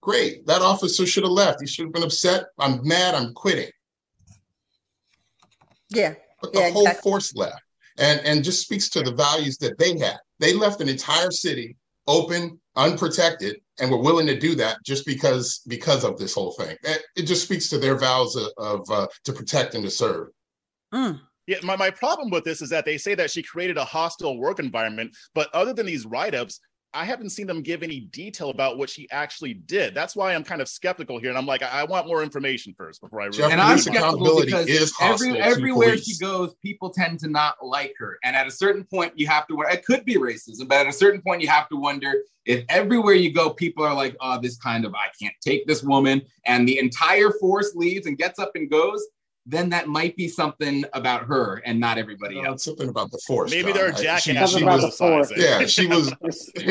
great. 0.00 0.46
That 0.46 0.62
officer 0.62 1.04
should 1.04 1.24
have 1.24 1.32
left. 1.32 1.60
He 1.60 1.66
should 1.66 1.86
have 1.86 1.92
been 1.92 2.04
upset. 2.04 2.46
I'm 2.58 2.86
mad. 2.86 3.14
I'm 3.14 3.34
quitting. 3.34 3.70
Yeah. 5.90 6.14
But 6.40 6.52
the 6.52 6.60
yeah, 6.60 6.70
whole 6.70 6.82
exactly. 6.82 7.10
force 7.10 7.34
left. 7.34 7.62
And 7.98 8.20
and 8.20 8.44
just 8.44 8.62
speaks 8.62 8.88
to 8.90 9.02
the 9.02 9.12
values 9.12 9.58
that 9.58 9.78
they 9.78 9.98
had. 9.98 10.18
They 10.38 10.54
left 10.54 10.80
an 10.80 10.88
entire 10.88 11.30
city 11.30 11.76
open, 12.06 12.60
unprotected, 12.76 13.56
and 13.78 13.90
were 13.90 14.02
willing 14.02 14.26
to 14.26 14.38
do 14.38 14.54
that 14.56 14.78
just 14.84 15.06
because 15.06 15.62
because 15.68 16.04
of 16.04 16.18
this 16.18 16.34
whole 16.34 16.52
thing. 16.52 16.76
It 17.16 17.22
just 17.22 17.44
speaks 17.44 17.68
to 17.68 17.78
their 17.78 17.98
vows 17.98 18.36
of, 18.36 18.52
of 18.58 18.90
uh, 18.90 19.06
to 19.24 19.32
protect 19.32 19.74
and 19.74 19.84
to 19.84 19.90
serve. 19.90 20.28
Mm. 20.92 21.20
Yeah, 21.46 21.58
my, 21.64 21.76
my 21.76 21.90
problem 21.90 22.30
with 22.30 22.44
this 22.44 22.62
is 22.62 22.70
that 22.70 22.84
they 22.84 22.96
say 22.96 23.14
that 23.16 23.30
she 23.30 23.42
created 23.42 23.76
a 23.76 23.84
hostile 23.84 24.38
work 24.38 24.60
environment, 24.60 25.16
but 25.34 25.52
other 25.52 25.72
than 25.72 25.86
these 25.86 26.06
write-ups, 26.06 26.60
I 26.94 27.04
haven't 27.04 27.30
seen 27.30 27.46
them 27.46 27.62
give 27.62 27.82
any 27.82 28.00
detail 28.00 28.50
about 28.50 28.76
what 28.76 28.90
she 28.90 29.10
actually 29.10 29.54
did. 29.54 29.94
That's 29.94 30.14
why 30.14 30.34
I'm 30.34 30.44
kind 30.44 30.60
of 30.60 30.68
skeptical 30.68 31.18
here, 31.18 31.30
and 31.30 31.38
I'm 31.38 31.46
like, 31.46 31.62
I, 31.62 31.80
I 31.80 31.84
want 31.84 32.06
more 32.06 32.22
information 32.22 32.74
first 32.76 33.00
before 33.00 33.22
I. 33.22 33.26
Really 33.26 33.50
and 33.50 33.60
I'm 33.60 33.78
skeptical 33.78 34.40
because 34.44 34.94
every, 35.00 35.40
everywhere 35.40 35.96
she 35.96 36.18
goes, 36.18 36.54
people 36.62 36.90
tend 36.90 37.18
to 37.20 37.28
not 37.28 37.64
like 37.64 37.94
her, 37.98 38.18
and 38.24 38.36
at 38.36 38.46
a 38.46 38.50
certain 38.50 38.84
point, 38.84 39.12
you 39.16 39.26
have 39.26 39.46
to. 39.48 39.58
It 39.70 39.84
could 39.86 40.04
be 40.04 40.16
racism, 40.16 40.68
but 40.68 40.78
at 40.78 40.86
a 40.86 40.92
certain 40.92 41.22
point, 41.22 41.40
you 41.40 41.48
have 41.48 41.68
to 41.70 41.76
wonder 41.76 42.14
if 42.44 42.64
everywhere 42.68 43.14
you 43.14 43.32
go, 43.32 43.50
people 43.50 43.84
are 43.84 43.94
like, 43.94 44.16
"Oh, 44.20 44.40
this 44.40 44.58
kind 44.58 44.84
of 44.84 44.94
I 44.94 45.08
can't 45.20 45.34
take 45.40 45.66
this 45.66 45.82
woman," 45.82 46.22
and 46.44 46.68
the 46.68 46.78
entire 46.78 47.30
force 47.30 47.74
leaves 47.74 48.06
and 48.06 48.18
gets 48.18 48.38
up 48.38 48.52
and 48.54 48.70
goes 48.70 49.02
then 49.44 49.70
that 49.70 49.88
might 49.88 50.16
be 50.16 50.28
something 50.28 50.84
about 50.92 51.24
her 51.24 51.62
and 51.64 51.80
not 51.80 51.98
everybody 51.98 52.40
no, 52.40 52.50
else. 52.50 52.64
Something 52.64 52.88
about 52.88 53.10
the 53.10 53.18
force. 53.26 53.50
Maybe 53.50 53.72
they're 53.72 53.90
jacking. 53.90 54.36
She, 54.36 54.58
she 54.58 54.64
was, 54.64 54.98
the 54.98 55.34
yeah, 55.36 55.66
she 55.66 55.86
was. 55.86 56.12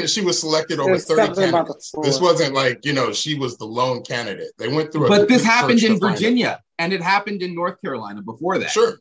she 0.12 0.22
was 0.22 0.40
selected 0.40 0.80
over 0.80 0.98
thirty 0.98 1.34
candidates. 1.34 1.92
This 2.02 2.22
wasn't 2.22 2.54
like 2.54 2.86
you 2.86 2.94
know 2.94 3.12
she 3.12 3.36
was 3.36 3.58
the 3.58 3.66
lone 3.66 4.04
candidate. 4.04 4.52
They 4.58 4.70
went 4.70 4.92
through. 4.92 5.10
but 5.10 5.28
this 5.28 5.44
happened 5.44 5.84
in 5.84 6.00
Virginia, 6.00 6.62
and 6.80 6.94
it 6.94 7.02
happened 7.02 7.42
in 7.42 7.54
North 7.54 7.82
Carolina 7.82 8.22
before 8.22 8.58
that. 8.58 8.72
Sure, 8.72 8.98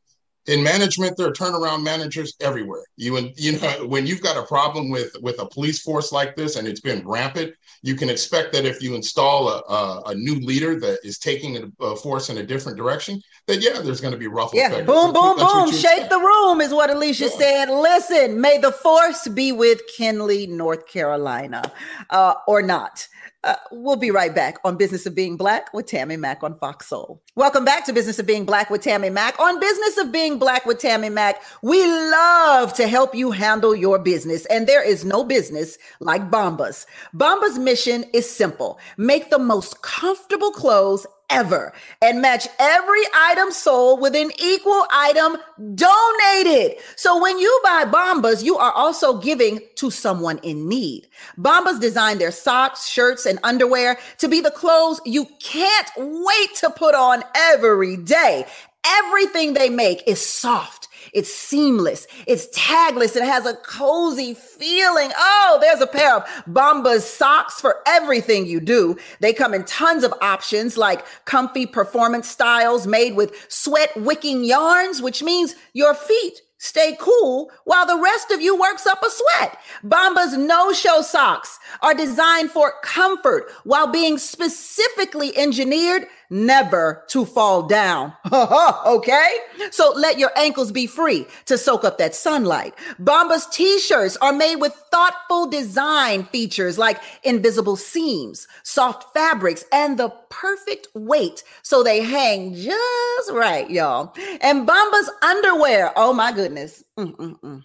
in 0.46 0.62
management 0.62 1.16
there 1.16 1.28
are 1.28 1.32
turnaround 1.32 1.82
managers 1.82 2.34
everywhere 2.40 2.82
you 2.96 3.16
and 3.16 3.32
you 3.36 3.58
know 3.60 3.86
when 3.86 4.06
you've 4.06 4.22
got 4.22 4.36
a 4.36 4.46
problem 4.46 4.90
with 4.90 5.14
with 5.20 5.38
a 5.38 5.46
police 5.46 5.80
force 5.82 6.12
like 6.12 6.34
this 6.34 6.56
and 6.56 6.66
it's 6.66 6.80
been 6.80 7.06
rampant 7.06 7.52
you 7.82 7.94
can 7.94 8.10
expect 8.10 8.52
that 8.52 8.64
if 8.64 8.82
you 8.82 8.94
install 8.94 9.48
a, 9.48 9.58
a, 9.60 10.02
a 10.06 10.14
new 10.14 10.34
leader 10.36 10.78
that 10.78 10.98
is 11.02 11.18
taking 11.18 11.56
a, 11.56 11.84
a, 11.84 11.96
force 11.96 12.28
in 12.28 12.38
a 12.38 12.42
different 12.42 12.76
direction 12.76 13.20
that 13.46 13.60
yeah 13.62 13.80
there's 13.80 14.00
going 14.00 14.12
to 14.12 14.18
be 14.18 14.26
ruffle 14.26 14.58
yeah 14.58 14.68
feathers. 14.68 14.86
boom 14.86 15.12
boom 15.12 15.36
boom 15.36 15.72
shake 15.72 16.08
the 16.08 16.18
room 16.18 16.60
is 16.60 16.72
what 16.72 16.90
alicia 16.90 17.24
yeah. 17.24 17.30
said 17.30 17.70
listen 17.70 18.40
may 18.40 18.58
the 18.58 18.72
force 18.72 19.28
be 19.28 19.52
with 19.52 19.80
Kenly 19.96 20.48
north 20.48 20.86
carolina 20.86 21.70
uh, 22.10 22.34
or 22.46 22.62
not 22.62 23.08
uh, 23.42 23.54
we'll 23.70 23.96
be 23.96 24.10
right 24.10 24.34
back 24.34 24.58
on 24.64 24.76
Business 24.76 25.06
of 25.06 25.14
Being 25.14 25.36
Black 25.36 25.72
with 25.72 25.86
Tammy 25.86 26.16
Mack 26.16 26.42
on 26.42 26.58
Fox 26.58 26.86
Soul. 26.88 27.22
Welcome 27.36 27.64
back 27.64 27.86
to 27.86 27.92
Business 27.92 28.18
of 28.18 28.26
Being 28.26 28.44
Black 28.44 28.68
with 28.68 28.82
Tammy 28.82 29.08
Mack. 29.08 29.38
On 29.40 29.58
Business 29.58 29.96
of 29.96 30.12
Being 30.12 30.38
Black 30.38 30.66
with 30.66 30.78
Tammy 30.78 31.08
Mack, 31.08 31.42
we 31.62 31.86
love 31.86 32.74
to 32.74 32.86
help 32.86 33.14
you 33.14 33.30
handle 33.30 33.74
your 33.74 33.98
business, 33.98 34.44
and 34.46 34.66
there 34.66 34.82
is 34.82 35.04
no 35.04 35.24
business 35.24 35.78
like 36.00 36.30
Bombas. 36.30 36.84
Bombas' 37.14 37.58
mission 37.58 38.04
is 38.12 38.28
simple 38.28 38.78
make 38.98 39.30
the 39.30 39.38
most 39.38 39.80
comfortable 39.82 40.50
clothes 40.50 41.06
ever 41.30 41.72
and 42.02 42.20
match 42.20 42.46
every 42.58 43.02
item 43.14 43.50
sold 43.50 44.00
with 44.00 44.14
an 44.14 44.30
equal 44.38 44.84
item 44.92 45.36
donated. 45.74 46.76
So 46.96 47.20
when 47.20 47.38
you 47.38 47.60
buy 47.64 47.84
Bombas, 47.84 48.42
you 48.44 48.56
are 48.58 48.72
also 48.72 49.18
giving 49.18 49.60
to 49.76 49.90
someone 49.90 50.38
in 50.42 50.68
need. 50.68 51.08
Bombas 51.38 51.80
designed 51.80 52.20
their 52.20 52.32
socks, 52.32 52.88
shirts, 52.88 53.26
and 53.26 53.38
underwear 53.42 53.98
to 54.18 54.28
be 54.28 54.40
the 54.40 54.50
clothes 54.50 55.00
you 55.04 55.26
can't 55.40 55.90
wait 55.96 56.54
to 56.56 56.70
put 56.70 56.94
on 56.94 57.22
every 57.34 57.96
day. 57.96 58.44
Everything 58.86 59.54
they 59.54 59.68
make 59.68 60.02
is 60.06 60.26
soft 60.26 60.88
it's 61.12 61.32
seamless. 61.32 62.06
It's 62.26 62.46
tagless. 62.56 63.16
It 63.16 63.24
has 63.24 63.46
a 63.46 63.54
cozy 63.54 64.34
feeling. 64.34 65.10
Oh, 65.16 65.58
there's 65.60 65.80
a 65.80 65.86
pair 65.86 66.16
of 66.16 66.24
Bombas 66.48 67.00
socks 67.02 67.60
for 67.60 67.80
everything 67.86 68.46
you 68.46 68.60
do. 68.60 68.96
They 69.20 69.32
come 69.32 69.54
in 69.54 69.64
tons 69.64 70.04
of 70.04 70.14
options 70.20 70.76
like 70.76 71.04
comfy 71.24 71.66
performance 71.66 72.28
styles 72.28 72.86
made 72.86 73.14
with 73.14 73.46
sweat 73.48 73.90
wicking 73.96 74.44
yarns, 74.44 75.02
which 75.02 75.22
means 75.22 75.54
your 75.72 75.94
feet 75.94 76.42
stay 76.60 76.96
cool 77.00 77.50
while 77.64 77.86
the 77.86 77.98
rest 77.98 78.30
of 78.30 78.40
you 78.40 78.54
works 78.58 78.86
up 78.86 79.02
a 79.02 79.10
sweat. 79.10 79.58
Bombas 79.82 80.38
no-show 80.38 81.00
socks 81.00 81.58
are 81.82 81.94
designed 81.94 82.50
for 82.50 82.74
comfort 82.82 83.50
while 83.64 83.86
being 83.86 84.18
specifically 84.18 85.36
engineered 85.36 86.06
never 86.30 87.02
to 87.08 87.24
fall 87.24 87.64
down. 87.64 88.12
okay? 88.32 89.36
So 89.70 89.92
let 89.96 90.18
your 90.18 90.30
ankles 90.36 90.70
be 90.70 90.86
free 90.86 91.26
to 91.46 91.58
soak 91.58 91.82
up 91.82 91.98
that 91.98 92.14
sunlight. 92.14 92.74
Bombas 93.00 93.50
t-shirts 93.50 94.16
are 94.18 94.32
made 94.32 94.56
with 94.56 94.72
thoughtful 94.92 95.48
design 95.48 96.24
features 96.24 96.78
like 96.78 97.00
invisible 97.24 97.76
seams, 97.76 98.46
soft 98.62 99.12
fabrics, 99.12 99.64
and 99.72 99.98
the 99.98 100.10
perfect 100.28 100.86
weight 100.94 101.42
so 101.62 101.82
they 101.82 102.02
hang 102.02 102.54
just 102.54 103.30
right, 103.32 103.68
y'all. 103.70 104.14
And 104.40 104.68
Bombas 104.68 105.08
underwear, 105.22 105.92
oh 105.96 106.12
my 106.12 106.32
goodness. 106.32 106.49
Mm-mm-mm. 106.98 107.62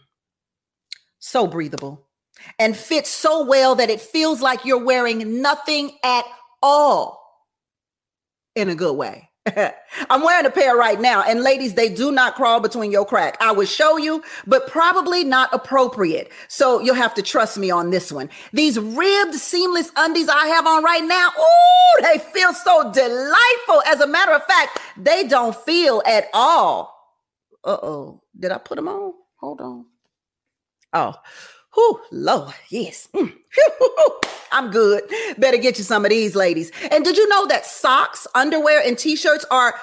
So 1.20 1.48
breathable 1.48 2.08
and 2.60 2.76
fits 2.76 3.10
so 3.10 3.46
well 3.46 3.76
that 3.76 3.90
it 3.90 4.02
feels 4.02 4.42
like 4.42 4.66
you're 4.66 4.84
wearing 4.84 5.42
nothing 5.42 5.92
at 6.04 6.26
all 6.62 7.22
in 8.56 8.70
a 8.70 8.76
good 8.76 8.96
way. 8.96 9.30
I'm 10.10 10.24
wearing 10.24 10.46
a 10.46 10.52
pair 10.52 10.76
right 10.76 11.00
now. 11.00 11.24
And 11.24 11.42
ladies, 11.42 11.76
they 11.76 11.90
do 11.90 12.12
not 12.12 12.36
crawl 12.36 12.60
between 12.60 12.92
your 12.92 13.06
crack. 13.06 13.38
I 13.40 13.52
would 13.52 13.68
show 13.68 13.98
you, 13.98 14.24
but 14.48 14.68
probably 14.68 15.24
not 15.24 15.54
appropriate. 15.54 16.32
So 16.48 16.80
you'll 16.82 16.96
have 16.96 17.14
to 17.16 17.22
trust 17.22 17.58
me 17.58 17.70
on 17.70 17.92
this 17.92 18.12
one. 18.12 18.30
These 18.54 18.80
ribbed 18.80 19.36
seamless 19.36 19.92
undies 19.96 20.30
I 20.30 20.48
have 20.48 20.66
on 20.66 20.84
right 20.84 21.04
now, 21.04 21.30
ooh, 21.40 22.02
they 22.02 22.18
feel 22.20 22.54
so 22.54 22.92
delightful. 22.92 23.84
As 23.86 24.02
a 24.02 24.08
matter 24.08 24.32
of 24.32 24.44
fact, 24.46 24.80
they 24.98 25.28
don't 25.28 25.56
feel 25.56 26.02
at 26.08 26.26
all. 26.34 26.94
Uh 27.64 27.78
oh. 27.82 28.22
Did 28.40 28.52
I 28.52 28.58
put 28.58 28.76
them 28.76 28.88
on? 28.88 29.14
Hold 29.40 29.62
on. 29.62 29.86
Oh, 30.94 31.16
Whew, 31.76 32.02
Lord, 32.12 32.54
yes. 32.70 33.08
Mm. 33.14 33.34
I'm 34.52 34.72
good. 34.72 35.04
Better 35.38 35.58
get 35.58 35.78
you 35.78 35.84
some 35.84 36.06
of 36.06 36.10
these, 36.10 36.34
ladies. 36.36 36.72
And 36.90 37.04
did 37.04 37.18
you 37.18 37.28
know 37.28 37.46
that 37.48 37.66
socks, 37.66 38.26
underwear, 38.34 38.82
and 38.86 38.98
t-shirts 38.98 39.46
are 39.52 39.76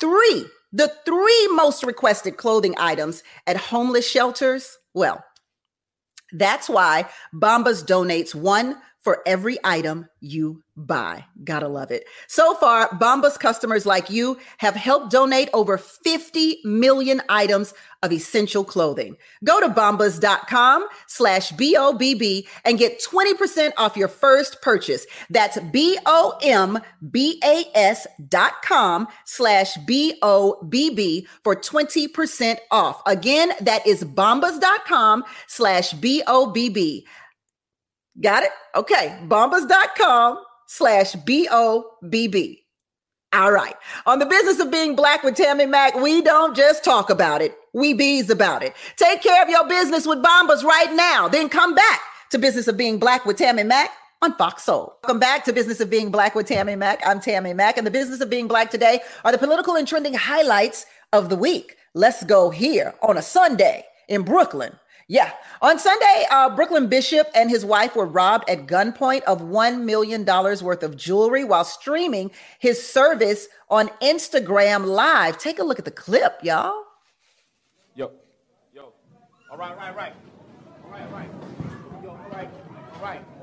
three, 0.00 0.46
the 0.72 0.90
three 1.04 1.48
most 1.52 1.82
requested 1.82 2.38
clothing 2.38 2.74
items 2.78 3.22
at 3.46 3.58
homeless 3.58 4.10
shelters? 4.10 4.78
Well, 4.94 5.22
that's 6.32 6.70
why 6.70 7.06
Bombas 7.34 7.84
donates 7.84 8.34
one 8.34 8.78
for 9.06 9.22
every 9.24 9.56
item 9.62 10.08
you 10.20 10.64
buy. 10.74 11.24
Gotta 11.44 11.68
love 11.68 11.92
it. 11.92 12.06
So 12.26 12.56
far, 12.56 12.88
Bombas 12.88 13.38
customers 13.38 13.86
like 13.86 14.10
you 14.10 14.36
have 14.58 14.74
helped 14.74 15.12
donate 15.12 15.48
over 15.54 15.78
50 15.78 16.58
million 16.64 17.22
items 17.28 17.72
of 18.02 18.12
essential 18.12 18.64
clothing. 18.64 19.16
Go 19.44 19.60
to 19.60 19.68
bombas.com 19.68 20.88
slash 21.06 21.52
B-O-B-B 21.52 22.48
and 22.64 22.80
get 22.80 23.00
20% 23.00 23.74
off 23.76 23.96
your 23.96 24.08
first 24.08 24.60
purchase. 24.60 25.06
That's 25.30 25.60
B-O-M-B-A-S 25.70 26.06
dot 28.28 28.54
com 28.64 29.06
slash 29.24 29.76
B-O-B-B 29.86 31.28
for 31.44 31.54
20% 31.54 32.56
off. 32.72 33.02
Again, 33.06 33.52
that 33.60 33.86
is 33.86 34.02
bombas.com 34.02 35.22
slash 35.46 35.92
B-O-B-B. 35.92 37.06
Got 38.20 38.44
it? 38.44 38.50
Okay. 38.74 39.18
Bombas.com 39.24 40.38
slash 40.66 41.14
B 41.14 41.48
O 41.50 41.90
B 42.08 42.28
B. 42.28 42.62
All 43.32 43.52
right. 43.52 43.74
On 44.06 44.18
the 44.18 44.26
business 44.26 44.60
of 44.60 44.70
being 44.70 44.96
black 44.96 45.22
with 45.22 45.34
Tammy 45.34 45.66
Mack, 45.66 45.94
we 45.94 46.22
don't 46.22 46.56
just 46.56 46.84
talk 46.84 47.10
about 47.10 47.42
it, 47.42 47.54
we 47.74 47.92
bees 47.92 48.30
about 48.30 48.62
it. 48.62 48.74
Take 48.96 49.20
care 49.20 49.42
of 49.42 49.48
your 49.48 49.68
business 49.68 50.06
with 50.06 50.22
Bombas 50.22 50.62
right 50.62 50.92
now. 50.94 51.28
Then 51.28 51.48
come 51.48 51.74
back 51.74 52.00
to 52.30 52.38
Business 52.38 52.68
of 52.68 52.76
Being 52.76 52.98
Black 52.98 53.26
with 53.26 53.36
Tammy 53.36 53.62
Mack 53.62 53.90
on 54.22 54.34
Fox 54.36 54.62
Soul. 54.62 54.96
Welcome 55.02 55.18
back 55.18 55.44
to 55.44 55.52
Business 55.52 55.80
of 55.80 55.90
Being 55.90 56.10
Black 56.10 56.34
with 56.34 56.46
Tammy 56.46 56.76
Mack. 56.76 57.00
I'm 57.04 57.20
Tammy 57.20 57.52
Mack, 57.52 57.76
and 57.76 57.86
the 57.86 57.90
business 57.90 58.20
of 58.20 58.30
being 58.30 58.48
black 58.48 58.70
today 58.70 59.00
are 59.24 59.32
the 59.32 59.38
political 59.38 59.76
and 59.76 59.86
trending 59.86 60.14
highlights 60.14 60.86
of 61.12 61.28
the 61.28 61.36
week. 61.36 61.76
Let's 61.94 62.24
go 62.24 62.50
here 62.50 62.94
on 63.02 63.16
a 63.18 63.22
Sunday 63.22 63.84
in 64.08 64.22
Brooklyn. 64.22 64.72
Yeah. 65.08 65.30
On 65.62 65.78
Sunday, 65.78 66.26
uh, 66.32 66.50
Brooklyn 66.50 66.88
Bishop 66.88 67.28
and 67.34 67.48
his 67.48 67.64
wife 67.64 67.94
were 67.94 68.06
robbed 68.06 68.50
at 68.50 68.66
gunpoint 68.66 69.22
of 69.22 69.40
$1 69.40 69.82
million 69.82 70.24
worth 70.24 70.82
of 70.82 70.96
jewelry 70.96 71.44
while 71.44 71.64
streaming 71.64 72.32
his 72.58 72.84
service 72.84 73.46
on 73.70 73.88
Instagram 74.02 74.84
Live. 74.84 75.38
Take 75.38 75.60
a 75.60 75.62
look 75.62 75.78
at 75.78 75.84
the 75.84 75.92
clip, 75.92 76.40
y'all. 76.42 76.82
Yo, 77.94 78.10
yo. 78.74 78.92
All 79.50 79.56
right, 79.56 79.76
right, 79.76 79.94
right. 79.94 80.12
All 80.84 80.90
right, 80.90 81.12
right. 81.12 81.30
Yo, 82.02 82.10
all 82.10 82.16
right, 82.32 82.50
all 82.96 83.02
right. 83.02 83.35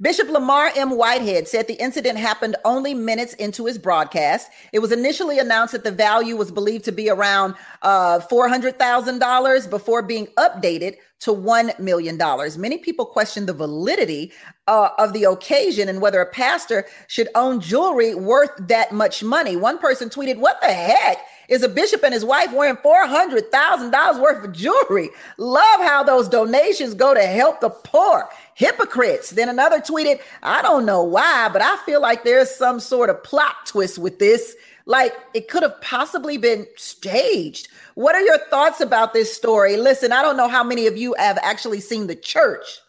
Bishop 0.00 0.28
Lamor 0.28 0.70
M. 0.76 0.90
Whitehead 0.90 1.48
said 1.48 1.66
the 1.66 1.82
incident 1.82 2.18
happened 2.18 2.56
only 2.66 2.92
minutes 2.92 3.32
into 3.34 3.64
his 3.64 3.78
broadcast. 3.78 4.50
It 4.72 4.80
was 4.80 4.92
initially 4.92 5.38
announced 5.38 5.72
that 5.72 5.84
the 5.84 5.90
value 5.90 6.36
was 6.36 6.50
believed 6.50 6.84
to 6.84 6.92
be 6.92 7.08
around 7.08 7.54
uh, 7.80 8.20
$400,000 8.20 9.70
before 9.70 10.02
being 10.02 10.26
updated 10.36 10.96
to 11.20 11.32
$1 11.32 11.78
million. 11.78 12.18
Many 12.58 12.76
people 12.76 13.06
question 13.06 13.46
the 13.46 13.54
validity 13.54 14.32
uh, 14.66 14.90
of 14.98 15.14
the 15.14 15.24
occasion 15.24 15.88
and 15.88 16.02
whether 16.02 16.20
a 16.20 16.30
pastor 16.30 16.84
should 17.06 17.28
own 17.34 17.60
jewelry 17.60 18.14
worth 18.14 18.50
that 18.58 18.92
much 18.92 19.22
money. 19.22 19.56
One 19.56 19.78
person 19.78 20.10
tweeted, 20.10 20.36
What 20.36 20.60
the 20.60 20.72
heck? 20.72 21.18
Is 21.48 21.62
a 21.62 21.68
bishop 21.68 22.02
and 22.02 22.12
his 22.12 22.24
wife 22.24 22.52
wearing 22.52 22.76
$400,000 22.76 24.20
worth 24.20 24.44
of 24.44 24.52
jewelry? 24.52 25.10
Love 25.38 25.80
how 25.80 26.02
those 26.02 26.28
donations 26.28 26.94
go 26.94 27.14
to 27.14 27.22
help 27.22 27.60
the 27.60 27.70
poor 27.70 28.28
hypocrites. 28.54 29.30
Then 29.30 29.48
another 29.48 29.80
tweeted, 29.80 30.20
I 30.42 30.62
don't 30.62 30.86
know 30.86 31.02
why, 31.02 31.48
but 31.52 31.62
I 31.62 31.76
feel 31.84 32.00
like 32.00 32.24
there's 32.24 32.50
some 32.50 32.80
sort 32.80 33.10
of 33.10 33.22
plot 33.22 33.54
twist 33.66 33.98
with 33.98 34.18
this. 34.18 34.56
Like 34.86 35.12
it 35.34 35.48
could 35.48 35.62
have 35.62 35.80
possibly 35.80 36.36
been 36.38 36.66
staged. 36.76 37.68
What 37.94 38.14
are 38.14 38.22
your 38.22 38.38
thoughts 38.50 38.80
about 38.80 39.12
this 39.12 39.34
story? 39.34 39.76
Listen, 39.76 40.12
I 40.12 40.22
don't 40.22 40.36
know 40.36 40.48
how 40.48 40.64
many 40.64 40.86
of 40.86 40.96
you 40.96 41.14
have 41.18 41.38
actually 41.42 41.80
seen 41.80 42.06
the 42.06 42.14
church 42.14 42.80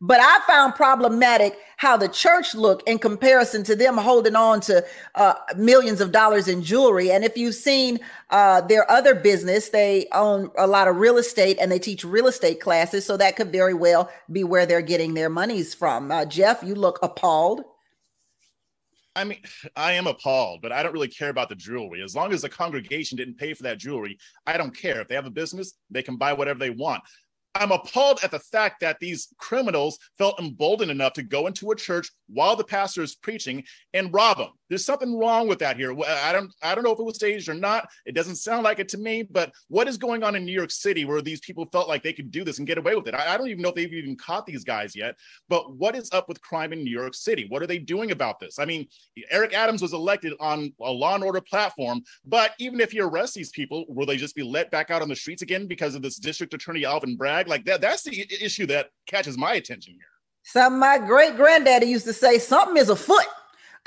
but 0.00 0.20
I 0.20 0.40
found 0.46 0.74
problematic 0.74 1.58
how 1.76 1.96
the 1.96 2.08
church 2.08 2.54
looked 2.54 2.88
in 2.88 2.98
comparison 2.98 3.62
to 3.64 3.76
them 3.76 3.96
holding 3.96 4.36
on 4.36 4.60
to 4.62 4.84
uh, 5.14 5.34
millions 5.56 6.00
of 6.00 6.12
dollars 6.12 6.48
in 6.48 6.62
jewelry. 6.62 7.10
And 7.10 7.24
if 7.24 7.36
you've 7.36 7.54
seen 7.54 7.98
uh, 8.30 8.60
their 8.62 8.88
other 8.90 9.14
business, 9.14 9.68
they 9.68 10.06
own 10.12 10.50
a 10.56 10.66
lot 10.66 10.88
of 10.88 10.96
real 10.96 11.18
estate 11.18 11.58
and 11.60 11.70
they 11.70 11.78
teach 11.78 12.04
real 12.04 12.26
estate 12.26 12.60
classes. 12.60 13.04
So 13.04 13.16
that 13.16 13.36
could 13.36 13.50
very 13.50 13.74
well 13.74 14.10
be 14.30 14.44
where 14.44 14.66
they're 14.66 14.82
getting 14.82 15.14
their 15.14 15.30
monies 15.30 15.74
from. 15.74 16.10
Uh, 16.10 16.24
Jeff, 16.24 16.62
you 16.62 16.74
look 16.74 16.98
appalled. 17.02 17.62
I 19.16 19.24
mean, 19.24 19.38
I 19.74 19.94
am 19.94 20.06
appalled, 20.06 20.62
but 20.62 20.70
I 20.70 20.84
don't 20.84 20.92
really 20.92 21.08
care 21.08 21.30
about 21.30 21.48
the 21.48 21.56
jewelry. 21.56 22.02
As 22.02 22.14
long 22.14 22.32
as 22.32 22.42
the 22.42 22.48
congregation 22.48 23.16
didn't 23.16 23.36
pay 23.36 23.52
for 23.52 23.64
that 23.64 23.78
jewelry, 23.78 24.16
I 24.46 24.56
don't 24.56 24.76
care. 24.76 25.00
If 25.00 25.08
they 25.08 25.16
have 25.16 25.26
a 25.26 25.30
business, 25.30 25.74
they 25.90 26.04
can 26.04 26.16
buy 26.16 26.34
whatever 26.34 26.60
they 26.60 26.70
want. 26.70 27.02
I'm 27.54 27.72
appalled 27.72 28.20
at 28.22 28.30
the 28.30 28.38
fact 28.38 28.80
that 28.80 29.00
these 29.00 29.28
criminals 29.38 29.98
felt 30.16 30.38
emboldened 30.38 30.90
enough 30.90 31.14
to 31.14 31.22
go 31.22 31.46
into 31.46 31.70
a 31.70 31.76
church 31.76 32.10
while 32.28 32.56
the 32.56 32.64
pastor 32.64 33.02
is 33.02 33.16
preaching 33.16 33.64
and 33.94 34.12
rob 34.12 34.38
them. 34.38 34.50
There's 34.68 34.84
something 34.84 35.16
wrong 35.16 35.48
with 35.48 35.58
that 35.60 35.76
here. 35.76 35.94
I 36.06 36.32
don't 36.32 36.52
I 36.62 36.74
don't 36.74 36.84
know 36.84 36.92
if 36.92 36.98
it 36.98 37.04
was 37.04 37.16
staged 37.16 37.48
or 37.48 37.54
not. 37.54 37.88
It 38.06 38.14
doesn't 38.14 38.36
sound 38.36 38.64
like 38.64 38.78
it 38.78 38.88
to 38.90 38.98
me, 38.98 39.22
but 39.22 39.52
what 39.68 39.88
is 39.88 39.96
going 39.96 40.22
on 40.22 40.36
in 40.36 40.44
New 40.44 40.52
York 40.52 40.70
City 40.70 41.04
where 41.04 41.22
these 41.22 41.40
people 41.40 41.66
felt 41.72 41.88
like 41.88 42.02
they 42.02 42.12
could 42.12 42.30
do 42.30 42.44
this 42.44 42.58
and 42.58 42.66
get 42.66 42.78
away 42.78 42.94
with 42.94 43.08
it? 43.08 43.14
I, 43.14 43.34
I 43.34 43.38
don't 43.38 43.48
even 43.48 43.62
know 43.62 43.70
if 43.70 43.74
they've 43.74 43.92
even 43.92 44.16
caught 44.16 44.46
these 44.46 44.64
guys 44.64 44.94
yet. 44.94 45.16
But 45.48 45.76
what 45.76 45.96
is 45.96 46.10
up 46.12 46.28
with 46.28 46.40
crime 46.40 46.72
in 46.72 46.84
New 46.84 46.90
York 46.90 47.14
City? 47.14 47.46
What 47.48 47.62
are 47.62 47.66
they 47.66 47.78
doing 47.78 48.10
about 48.10 48.40
this? 48.40 48.58
I 48.58 48.64
mean, 48.64 48.86
Eric 49.30 49.54
Adams 49.54 49.82
was 49.82 49.92
elected 49.92 50.34
on 50.40 50.72
a 50.80 50.90
law 50.90 51.14
and 51.14 51.24
order 51.24 51.40
platform, 51.40 52.02
but 52.24 52.52
even 52.58 52.80
if 52.80 52.92
you 52.92 53.06
arrest 53.06 53.34
these 53.34 53.50
people, 53.50 53.84
will 53.88 54.06
they 54.06 54.16
just 54.16 54.34
be 54.34 54.42
let 54.42 54.70
back 54.70 54.90
out 54.90 55.02
on 55.02 55.08
the 55.08 55.16
streets 55.16 55.42
again 55.42 55.66
because 55.66 55.94
of 55.94 56.02
this 56.02 56.16
district 56.16 56.54
attorney 56.54 56.84
Alvin 56.84 57.16
Bragg? 57.16 57.48
Like 57.48 57.64
that 57.64 57.80
that's 57.80 58.02
the 58.02 58.26
issue 58.42 58.66
that 58.66 58.90
catches 59.06 59.38
my 59.38 59.54
attention 59.54 59.94
here. 59.94 60.02
Something 60.44 60.78
my 60.78 60.98
great 60.98 61.36
granddaddy 61.36 61.86
used 61.86 62.06
to 62.06 62.12
say, 62.12 62.38
something 62.38 62.76
is 62.76 62.88
afoot 62.88 63.26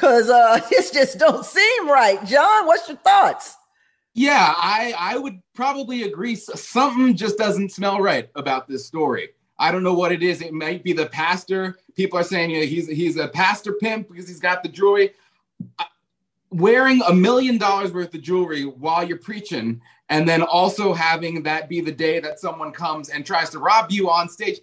because 0.02 0.30
uh, 0.30 0.60
this 0.70 0.92
just 0.92 1.20
don't 1.20 1.46
seem 1.46 1.90
right. 1.90 2.24
John, 2.26 2.66
what's 2.66 2.88
your 2.88 2.98
thoughts? 2.98 3.56
Yeah, 4.14 4.54
I 4.58 4.94
I 4.98 5.18
would 5.18 5.40
probably 5.54 6.04
agree. 6.04 6.36
Something 6.36 7.16
just 7.16 7.38
doesn't 7.38 7.72
smell 7.72 8.02
right 8.02 8.30
about 8.36 8.68
this 8.68 8.86
story. 8.86 9.30
I 9.58 9.72
don't 9.72 9.84
know 9.84 9.94
what 9.94 10.12
it 10.12 10.24
is. 10.24 10.42
It 10.42 10.54
might 10.54 10.84
be 10.84 10.92
the 10.92 11.06
pastor. 11.06 11.78
People 11.96 12.20
are 12.20 12.24
saying 12.24 12.50
you 12.50 12.60
know, 12.60 12.66
he's 12.66 12.88
he's 12.90 13.18
a 13.18 13.30
pastor 13.30 13.74
pimp 13.74 14.10
because 14.10 14.28
he's 14.28 14.40
got 14.40 14.64
the 14.64 14.70
jewelry. 14.70 15.12
Wearing 16.50 17.02
a 17.08 17.14
million 17.14 17.58
dollars 17.58 17.94
worth 17.94 18.14
of 18.14 18.22
jewelry 18.22 18.64
while 18.66 19.08
you're 19.08 19.18
preaching, 19.18 19.80
and 20.10 20.28
then 20.28 20.42
also 20.42 20.92
having 20.92 21.44
that 21.44 21.70
be 21.70 21.80
the 21.80 21.94
day 21.94 22.20
that 22.20 22.42
someone 22.42 22.74
comes 22.74 23.08
and 23.08 23.26
tries 23.26 23.52
to 23.52 23.60
rob 23.60 23.92
you 23.92 24.10
on 24.10 24.28
stage. 24.28 24.60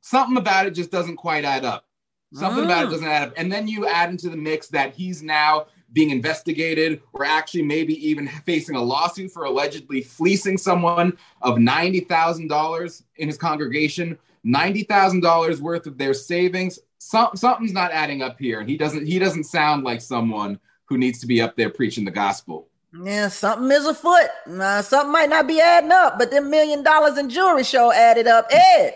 Something 0.00 0.38
about 0.38 0.66
it 0.66 0.72
just 0.72 0.90
doesn't 0.90 1.16
quite 1.16 1.44
add 1.44 1.64
up. 1.64 1.84
Something 2.32 2.64
mm. 2.64 2.66
about 2.66 2.86
it 2.86 2.90
doesn't 2.90 3.06
add 3.06 3.28
up. 3.28 3.34
And 3.36 3.52
then 3.52 3.68
you 3.68 3.86
add 3.86 4.10
into 4.10 4.28
the 4.28 4.36
mix 4.36 4.68
that 4.68 4.94
he's 4.94 5.22
now 5.22 5.66
being 5.92 6.10
investigated 6.10 7.02
or 7.12 7.24
actually 7.24 7.62
maybe 7.62 7.94
even 8.06 8.26
facing 8.46 8.76
a 8.76 8.82
lawsuit 8.82 9.30
for 9.30 9.44
allegedly 9.44 10.00
fleecing 10.00 10.56
someone 10.56 11.16
of 11.42 11.56
$90,000 11.56 13.02
in 13.16 13.28
his 13.28 13.36
congregation, 13.36 14.18
$90,000 14.46 15.60
worth 15.60 15.86
of 15.86 15.98
their 15.98 16.14
savings. 16.14 16.78
Some, 16.98 17.30
something's 17.34 17.72
not 17.72 17.92
adding 17.92 18.22
up 18.22 18.38
here. 18.38 18.60
And 18.60 18.68
he 18.68 18.78
doesn't, 18.78 19.06
he 19.06 19.18
doesn't 19.18 19.44
sound 19.44 19.84
like 19.84 20.00
someone 20.00 20.58
who 20.86 20.96
needs 20.96 21.20
to 21.20 21.26
be 21.26 21.42
up 21.42 21.56
there 21.56 21.70
preaching 21.70 22.04
the 22.04 22.10
gospel. 22.10 22.68
Yeah, 23.04 23.28
something 23.28 23.70
is 23.70 23.86
afoot. 23.86 24.28
Uh, 24.46 24.82
something 24.82 25.12
might 25.12 25.30
not 25.30 25.46
be 25.46 25.60
adding 25.60 25.92
up, 25.92 26.18
but 26.18 26.30
them 26.30 26.50
million 26.50 26.82
dollars 26.82 27.16
in 27.16 27.30
jewelry 27.30 27.64
show 27.64 27.90
added 27.90 28.26
up. 28.26 28.46
Ed. 28.50 28.94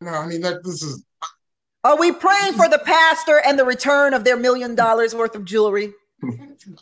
No, 0.00 0.12
I 0.12 0.26
mean 0.26 0.40
that 0.40 0.64
this 0.64 0.82
is 0.82 1.04
are 1.86 1.96
we 1.96 2.10
praying 2.10 2.54
for 2.54 2.68
the 2.68 2.78
pastor 2.78 3.40
and 3.46 3.56
the 3.56 3.64
return 3.64 4.12
of 4.12 4.24
their 4.24 4.36
million 4.36 4.74
dollars 4.74 5.14
worth 5.14 5.36
of 5.36 5.44
jewelry? 5.44 5.92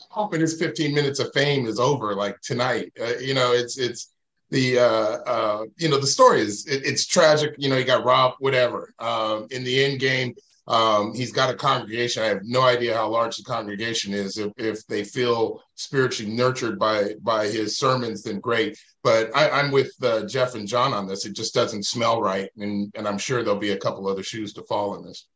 Hoping 0.08 0.40
his 0.40 0.58
15 0.58 0.94
minutes 0.94 1.18
of 1.18 1.30
fame 1.34 1.66
is 1.66 1.78
over 1.78 2.14
like 2.14 2.40
tonight. 2.40 2.90
Uh, 2.98 3.18
you 3.18 3.34
know, 3.34 3.52
it's 3.52 3.76
it's 3.76 4.12
the 4.50 4.78
uh, 4.78 5.18
uh, 5.26 5.64
you 5.76 5.90
know 5.90 6.00
the 6.00 6.06
story 6.06 6.40
is 6.40 6.66
it, 6.66 6.86
it's 6.86 7.06
tragic. 7.06 7.54
You 7.58 7.68
know, 7.68 7.76
he 7.76 7.84
got 7.84 8.04
robbed, 8.04 8.36
whatever. 8.38 8.94
Um, 8.98 9.46
in 9.50 9.62
the 9.62 9.84
end 9.84 10.00
game, 10.00 10.34
um, 10.68 11.12
he's 11.12 11.32
got 11.32 11.50
a 11.50 11.54
congregation. 11.54 12.22
I 12.22 12.26
have 12.26 12.40
no 12.44 12.62
idea 12.62 12.94
how 12.94 13.08
large 13.08 13.36
the 13.36 13.42
congregation 13.42 14.14
is. 14.14 14.38
If, 14.38 14.52
if 14.56 14.86
they 14.86 15.04
feel 15.04 15.60
spiritually 15.74 16.32
nurtured 16.32 16.78
by 16.78 17.14
by 17.20 17.48
his 17.48 17.76
sermons, 17.76 18.22
then 18.22 18.40
great. 18.40 18.78
But 19.04 19.36
I, 19.36 19.60
am 19.60 19.70
with 19.70 19.92
uh, 20.02 20.24
Jeff 20.24 20.54
and 20.54 20.66
John 20.66 20.94
on 20.94 21.06
this. 21.06 21.26
It 21.26 21.34
just 21.34 21.54
doesn't 21.54 21.84
smell 21.84 22.22
right, 22.22 22.50
and 22.56 22.90
and 22.96 23.06
I'm 23.06 23.18
sure 23.18 23.42
there'll 23.42 23.60
be 23.60 23.72
a 23.72 23.78
couple 23.78 24.08
other 24.08 24.22
shoes 24.22 24.54
to 24.54 24.62
fall 24.62 24.96
in 24.96 25.04
this. 25.04 25.26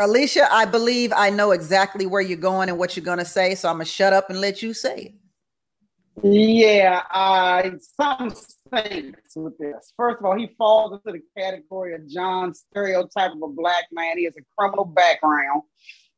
Alicia, 0.00 0.52
I 0.52 0.64
believe 0.64 1.12
I 1.14 1.30
know 1.30 1.52
exactly 1.52 2.04
where 2.06 2.20
you're 2.20 2.36
going 2.36 2.68
and 2.68 2.78
what 2.78 2.96
you're 2.96 3.04
going 3.04 3.20
to 3.20 3.24
say, 3.24 3.54
so 3.54 3.68
I'm 3.68 3.76
gonna 3.76 3.84
shut 3.84 4.12
up 4.12 4.28
and 4.28 4.40
let 4.40 4.60
you 4.60 4.74
say 4.74 4.96
it. 4.96 5.14
Yeah, 6.22 7.02
uh, 7.14 7.70
some 7.96 8.34
stinks 8.34 9.36
with 9.36 9.56
this. 9.56 9.92
First 9.96 10.18
of 10.18 10.26
all, 10.26 10.36
he 10.36 10.54
falls 10.58 10.92
into 10.92 11.18
the 11.18 11.40
category 11.40 11.94
of 11.94 12.08
John 12.08 12.52
stereotype 12.54 13.32
of 13.32 13.42
a 13.42 13.48
black 13.48 13.84
man. 13.92 14.18
He 14.18 14.24
has 14.24 14.34
a 14.36 14.42
criminal 14.58 14.84
background. 14.84 15.62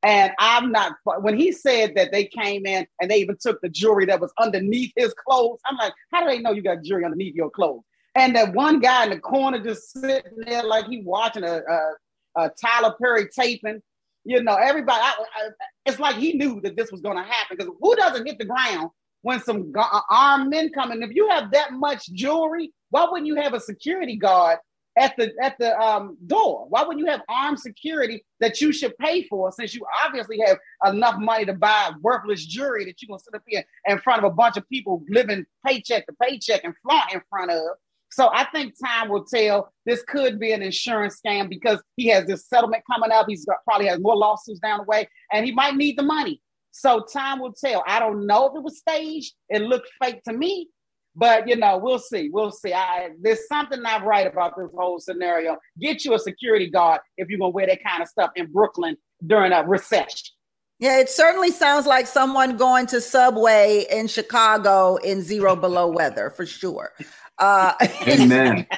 And 0.05 0.33
I'm 0.39 0.71
not, 0.71 0.97
when 1.21 1.37
he 1.39 1.51
said 1.51 1.95
that 1.97 2.13
they 2.13 2.27
came 2.27 2.67
in 2.67 2.87
and 3.01 3.11
they 3.11 3.17
even 3.17 3.39
took 3.41 3.61
the 3.63 3.71
jewelry 3.71 4.05
that 4.07 4.21
was 4.21 4.31
underneath 4.39 4.93
his 4.97 5.15
clothes, 5.15 5.61
I'm 5.65 5.79
like, 5.79 5.95
how 6.13 6.21
do 6.21 6.27
they 6.27 6.41
know 6.41 6.53
you 6.53 6.61
got 6.61 6.83
jewelry 6.83 7.07
underneath 7.07 7.35
your 7.35 7.49
clothes? 7.49 7.85
And 8.15 8.37
that 8.37 8.53
one 8.53 8.81
guy 8.81 9.05
in 9.05 9.11
the 9.11 9.19
corner 9.19 9.59
just 9.65 9.93
sitting 9.93 10.37
there 10.47 10.63
like 10.63 10.87
he 10.87 11.01
watching 11.01 11.43
a, 11.43 11.63
a, 11.67 11.93
a 12.37 12.51
Tyler 12.51 12.95
Perry 13.01 13.29
taping. 13.35 13.81
You 14.25 14.43
know, 14.43 14.57
everybody, 14.57 15.01
I, 15.01 15.15
I, 15.37 15.49
it's 15.87 15.99
like 15.99 16.17
he 16.17 16.35
knew 16.35 16.61
that 16.61 16.77
this 16.77 16.93
was 16.93 17.01
going 17.01 17.17
to 17.17 17.23
happen 17.23 17.57
because 17.57 17.73
who 17.81 17.97
doesn't 17.97 18.27
hit 18.27 18.39
the 18.39 18.45
ground 18.45 18.91
when 19.23 19.41
some 19.41 19.73
uh, 19.77 20.01
armed 20.11 20.51
men 20.51 20.71
come 20.71 20.93
in? 20.93 21.03
If 21.03 21.15
you 21.15 21.31
have 21.31 21.51
that 21.53 21.73
much 21.73 22.13
jewelry, 22.13 22.73
why 22.91 23.07
wouldn't 23.11 23.27
you 23.27 23.37
have 23.37 23.55
a 23.55 23.61
security 23.61 24.17
guard 24.17 24.59
at 24.97 25.15
the 25.17 25.33
at 25.43 25.57
the 25.59 25.79
um, 25.81 26.17
door? 26.27 26.67
Why 26.69 26.83
wouldn't 26.83 27.05
you 27.05 27.11
have 27.11 27.23
armed 27.29 27.59
security 27.59 28.25
that 28.41 28.61
you 28.61 28.73
should 28.73 28.97
pay 28.99 29.27
for 29.29 29.51
since 29.53 29.75
you 29.75 29.85
obviously 30.05 30.39
have 30.47 30.59
enough 30.87 31.19
money 31.19 31.45
to 31.47 31.55
buy 31.55 31.93
worthless 32.03 32.45
jewelry 32.45 32.85
that 32.85 33.01
you're 33.01 33.09
gonna 33.09 33.21
sit 33.21 33.35
up 33.35 33.43
here 33.47 33.65
in 33.87 33.99
front 33.99 34.23
of 34.23 34.31
a 34.31 34.35
bunch 34.35 34.57
of 34.57 34.69
people 34.69 35.03
living 35.09 35.45
paycheck 35.67 36.07
to 36.07 36.13
paycheck 36.23 36.63
and 36.65 36.75
flaunt 36.83 37.13
in 37.13 37.21
front 37.31 37.51
of? 37.51 37.63
So 38.11 38.31
I 38.33 38.45
think 38.45 38.75
time 38.79 39.09
will 39.09 39.25
tell. 39.25 39.73
This 39.87 40.03
could 40.05 40.39
be 40.39 40.53
an 40.53 40.63
insurance 40.63 41.21
scam 41.25 41.49
because 41.49 41.83
he 41.97 42.07
has 42.09 42.27
this 42.27 42.47
settlement 42.47 42.85
coming 42.91 43.11
up. 43.11 43.27
He's 43.29 43.45
got, 43.45 43.57
probably 43.65 43.89
has 43.89 43.99
more 43.99 44.17
lawsuits 44.17 44.61
down 44.61 44.79
the 44.79 44.85
way, 44.85 45.09
and 45.33 45.45
he 45.45 45.51
might 45.51 45.75
need 45.75 45.99
the 45.99 46.05
money. 46.05 46.41
So 46.71 47.05
time 47.13 47.41
will 47.41 47.53
tell. 47.53 47.83
I 47.87 47.99
don't 47.99 48.27
know 48.27 48.47
if 48.47 48.57
it 48.57 48.63
was 48.63 48.79
staged. 48.79 49.35
It 49.49 49.63
looked 49.63 49.89
fake 50.03 50.23
to 50.25 50.33
me, 50.33 50.69
but 51.17 51.49
you 51.49 51.57
know, 51.57 51.79
we'll 51.79 51.99
see. 51.99 52.31
We'll 52.33 52.51
see. 52.51 52.73
I, 52.73 53.11
there's 53.21 53.47
something 53.49 53.83
not 53.83 54.05
right 54.05 54.27
about 54.27 54.57
this 54.57 54.71
whole 54.77 54.99
scenario. 55.01 55.57
Get 55.81 56.05
you 56.05 56.15
a 56.15 56.19
security 56.19 56.69
guard 56.69 57.01
if 57.17 57.29
you're 57.29 57.39
gonna 57.39 57.51
wear 57.51 57.67
that 57.67 57.83
kind 57.85 58.03
of 58.03 58.09
stuff 58.09 58.31
in 58.37 58.51
Brooklyn 58.51 58.97
during 59.27 59.53
a 59.53 59.65
recession. 59.65 60.35
Yeah, 60.81 60.99
it 60.99 61.09
certainly 61.09 61.51
sounds 61.51 61.87
like 61.87 62.07
someone 62.07 62.57
going 62.57 62.87
to 62.89 63.01
Subway 63.01 63.87
in 63.91 64.09
Chicago 64.09 64.97
in 64.97 65.23
zero 65.23 65.55
below 65.55 65.87
weather 65.87 66.31
for 66.31 66.45
sure. 66.45 66.93
Uh, 67.39 67.75
Amen. 68.09 68.67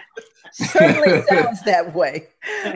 certainly 0.56 1.22
sounds 1.28 1.62
that 1.64 1.94
way. 1.94 2.28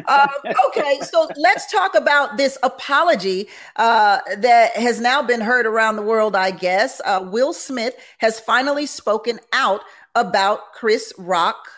Um, 0.06 0.28
okay, 0.66 1.00
so 1.00 1.28
let's 1.36 1.70
talk 1.70 1.94
about 1.94 2.36
this 2.36 2.58
apology 2.62 3.48
uh, 3.76 4.18
that 4.38 4.76
has 4.76 5.00
now 5.00 5.22
been 5.22 5.40
heard 5.40 5.66
around 5.66 5.96
the 5.96 6.02
world, 6.02 6.36
I 6.36 6.50
guess. 6.50 7.00
Uh, 7.04 7.26
Will 7.30 7.52
Smith 7.52 7.94
has 8.18 8.38
finally 8.38 8.86
spoken 8.86 9.40
out 9.52 9.80
about 10.14 10.72
Chris 10.74 11.12
Rock. 11.16 11.68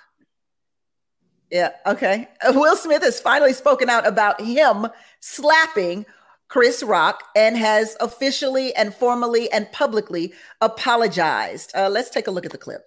Yeah, 1.51 1.71
okay. 1.87 2.29
Will 2.49 2.77
Smith 2.77 3.03
has 3.03 3.21
finally 3.21 3.53
spoken 3.53 3.89
out 3.89 4.07
about 4.07 4.41
him 4.41 4.89
slapping 5.21 6.07
Chris 6.49 6.83
Rock 6.83 7.23
and 7.37 7.57
has 7.57 7.97
officially 8.01 8.75
and 8.75 8.95
formally 8.95 9.51
and 9.53 9.71
publicly 9.71 10.33
apologized. 10.61 11.73
Uh, 11.75 11.89
let's 11.89 12.11
take 12.11 12.27
a 12.27 12.31
look 12.31 12.45
at 12.45 12.53
the 12.53 12.59
clip. 12.59 12.87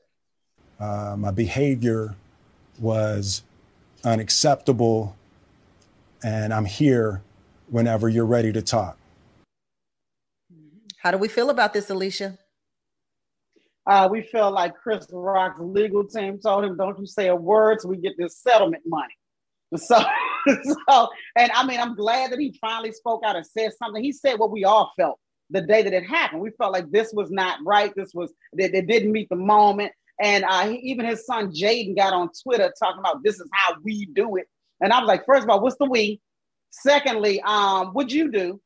Uh, 0.80 1.16
my 1.18 1.32
behavior 1.32 2.16
was 2.80 3.44
unacceptable, 4.04 5.16
and 6.24 6.54
I'm 6.54 6.66
here 6.66 7.22
whenever 7.70 8.10
you're 8.10 8.26
ready 8.26 8.52
to 8.54 8.62
talk. 8.62 8.98
How 10.98 11.12
do 11.12 11.18
we 11.18 11.28
feel 11.28 11.50
about 11.50 11.74
this, 11.74 11.90
Alicia? 11.90 12.38
Uh, 13.88 14.08
we 14.10 14.24
feel 14.24 14.50
like 14.50 14.76
Chris 14.76 15.06
Rock's 15.12 15.60
legal 15.60 16.04
team 16.04 16.40
told 16.40 16.66
him, 16.66 16.76
"Don't 16.76 16.98
you 16.98 17.06
say 17.06 17.28
a 17.28 17.36
word, 17.36 17.82
so 17.82 17.90
we 17.90 17.98
get 17.98 18.14
this 18.18 18.38
settlement 18.38 18.84
money." 18.86 19.14
So, 19.78 20.00
so, 20.88 21.10
and 21.36 21.52
I 21.52 21.66
mean, 21.66 21.80
I'm 21.80 21.96
glad 21.96 22.32
that 22.32 22.40
he 22.40 22.56
finally 22.62 22.92
spoke 22.92 23.24
out 23.26 23.36
and 23.36 23.46
said 23.46 23.72
something. 23.82 24.02
He 24.02 24.12
said 24.12 24.38
what 24.38 24.52
we 24.52 24.64
all 24.64 24.94
felt 24.96 25.20
the 25.50 25.62
day 25.62 25.82
that 25.82 25.92
it 25.92 26.06
happened. 26.06 26.42
We 26.42 26.52
felt 26.52 26.72
like 26.72 26.90
this 26.92 27.12
was 27.14 27.32
not 27.32 27.60
right. 27.66 27.92
This 27.96 28.14
was 28.14 28.32
that 28.54 28.76
it 28.76 28.88
didn't 28.88 29.12
meet 29.12 29.28
the 29.30 29.36
moment. 29.36 29.92
And 30.22 30.46
uh, 30.46 30.70
he, 30.70 30.78
even 30.78 31.06
his 31.06 31.26
son 31.26 31.52
Jaden 31.52 31.96
got 31.96 32.14
on 32.14 32.30
Twitter 32.44 32.74
talking 32.80 33.00
about 33.00 33.24
this 33.24 33.36
is 33.36 33.50
how 33.52 33.76
we 33.84 34.06
do 34.06 34.38
it. 34.38 34.48
And 34.82 34.94
I 34.94 35.00
was 35.00 35.08
like, 35.08 35.26
first 35.26 35.44
of 35.44 35.50
all, 35.50 35.62
what's 35.62 35.78
the 35.78 35.86
we? 35.86 36.22
Secondly, 36.70 37.42
um, 37.42 37.94
would 37.94 38.12
you 38.12 38.32
do? 38.32 38.62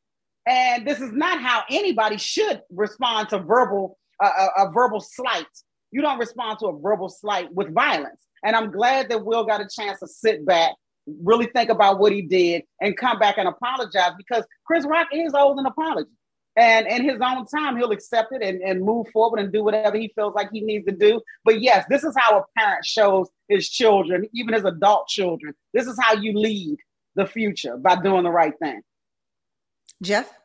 And 0.48 0.88
this 0.88 1.00
is 1.00 1.12
not 1.12 1.42
how 1.42 1.64
anybody 1.70 2.18
should 2.18 2.62
respond 2.72 3.30
to 3.30 3.40
verbal 3.40 3.98
uh, 4.22 4.50
a, 4.58 4.64
a 4.64 4.72
verbal 4.72 5.00
slight. 5.00 5.46
You 5.92 6.02
don't 6.02 6.20
respond 6.20 6.60
to 6.60 6.68
a 6.68 6.80
verbal 6.80 7.10
slight 7.10 7.54
with 7.54 7.74
violence. 7.74 8.26
And 8.44 8.56
I'm 8.56 8.72
glad 8.72 9.10
that 9.10 9.24
Will 9.24 9.46
got 9.46 9.62
a 9.62 9.68
chance 9.68 10.00
to 10.00 10.08
sit 10.08 10.46
back, 10.46 10.72
really 11.22 11.48
think 11.48 11.70
about 11.70 12.00
what 12.00 12.12
he 12.12 12.22
did, 12.22 12.64
and 12.82 12.98
come 12.98 13.20
back 13.20 13.38
and 13.38 13.48
apologize 13.48 14.12
because 14.18 14.46
Chris 14.66 14.86
Rock 14.86 15.08
is 15.14 15.34
owed 15.36 15.58
an 15.58 15.66
apology 15.66 16.10
and 16.60 16.88
in 16.88 17.04
his 17.04 17.20
own 17.22 17.46
time 17.46 17.78
he'll 17.78 17.92
accept 17.92 18.34
it 18.34 18.42
and, 18.42 18.62
and 18.62 18.84
move 18.84 19.08
forward 19.14 19.40
and 19.40 19.52
do 19.52 19.64
whatever 19.64 19.98
he 19.98 20.12
feels 20.16 20.34
like 20.36 20.50
he 20.52 20.62
needs 20.62 20.86
to 20.86 20.92
do. 20.92 21.22
But 21.46 21.62
yes 21.62 21.86
this 21.90 22.04
is 22.04 22.16
how 22.18 22.40
a 22.40 22.44
parent 22.60 22.86
shows 22.86 23.30
his 23.48 23.70
children 23.70 24.28
even 24.34 24.54
his 24.54 24.66
adult 24.66 25.08
children 25.08 25.56
this 25.74 25.88
is 25.88 25.98
how 26.00 26.14
you 26.14 26.38
lead 26.38 26.78
the 27.16 27.26
future 27.26 27.78
by 27.78 27.96
doing 28.02 28.24
the 28.24 28.32
right 28.32 28.54
thing. 28.62 28.82
Jeff 30.02 30.39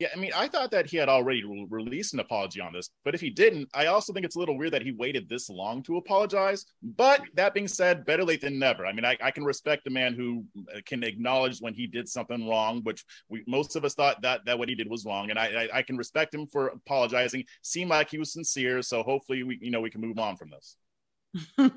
yeah, 0.00 0.08
I 0.14 0.18
mean, 0.18 0.32
I 0.34 0.48
thought 0.48 0.72
that 0.72 0.86
he 0.86 0.96
had 0.96 1.08
already 1.08 1.44
re- 1.44 1.66
released 1.70 2.14
an 2.14 2.20
apology 2.20 2.60
on 2.60 2.72
this, 2.72 2.90
but 3.04 3.14
if 3.14 3.20
he 3.20 3.30
didn't, 3.30 3.68
I 3.74 3.86
also 3.86 4.12
think 4.12 4.26
it's 4.26 4.34
a 4.34 4.38
little 4.40 4.58
weird 4.58 4.72
that 4.72 4.82
he 4.82 4.90
waited 4.90 5.28
this 5.28 5.48
long 5.48 5.84
to 5.84 5.98
apologize. 5.98 6.66
But 6.82 7.22
that 7.34 7.54
being 7.54 7.68
said, 7.68 8.04
better 8.04 8.24
late 8.24 8.40
than 8.40 8.58
never. 8.58 8.86
I 8.86 8.92
mean, 8.92 9.04
I, 9.04 9.16
I 9.22 9.30
can 9.30 9.44
respect 9.44 9.86
a 9.86 9.90
man 9.90 10.14
who 10.14 10.44
uh, 10.74 10.80
can 10.84 11.04
acknowledge 11.04 11.60
when 11.60 11.74
he 11.74 11.86
did 11.86 12.08
something 12.08 12.48
wrong, 12.48 12.80
which 12.82 13.04
we, 13.28 13.44
most 13.46 13.76
of 13.76 13.84
us 13.84 13.94
thought 13.94 14.20
that 14.22 14.44
that 14.46 14.58
what 14.58 14.68
he 14.68 14.74
did 14.74 14.90
was 14.90 15.04
wrong, 15.04 15.30
and 15.30 15.38
I, 15.38 15.68
I, 15.72 15.78
I 15.78 15.82
can 15.82 15.96
respect 15.96 16.34
him 16.34 16.48
for 16.48 16.68
apologizing. 16.68 17.44
Seemed 17.62 17.90
like 17.90 18.10
he 18.10 18.18
was 18.18 18.32
sincere, 18.32 18.82
so 18.82 19.04
hopefully 19.04 19.44
we 19.44 19.58
you 19.60 19.70
know 19.70 19.80
we 19.80 19.90
can 19.90 20.00
move 20.00 20.18
on 20.18 20.36
from 20.36 20.50
this. 20.50 20.76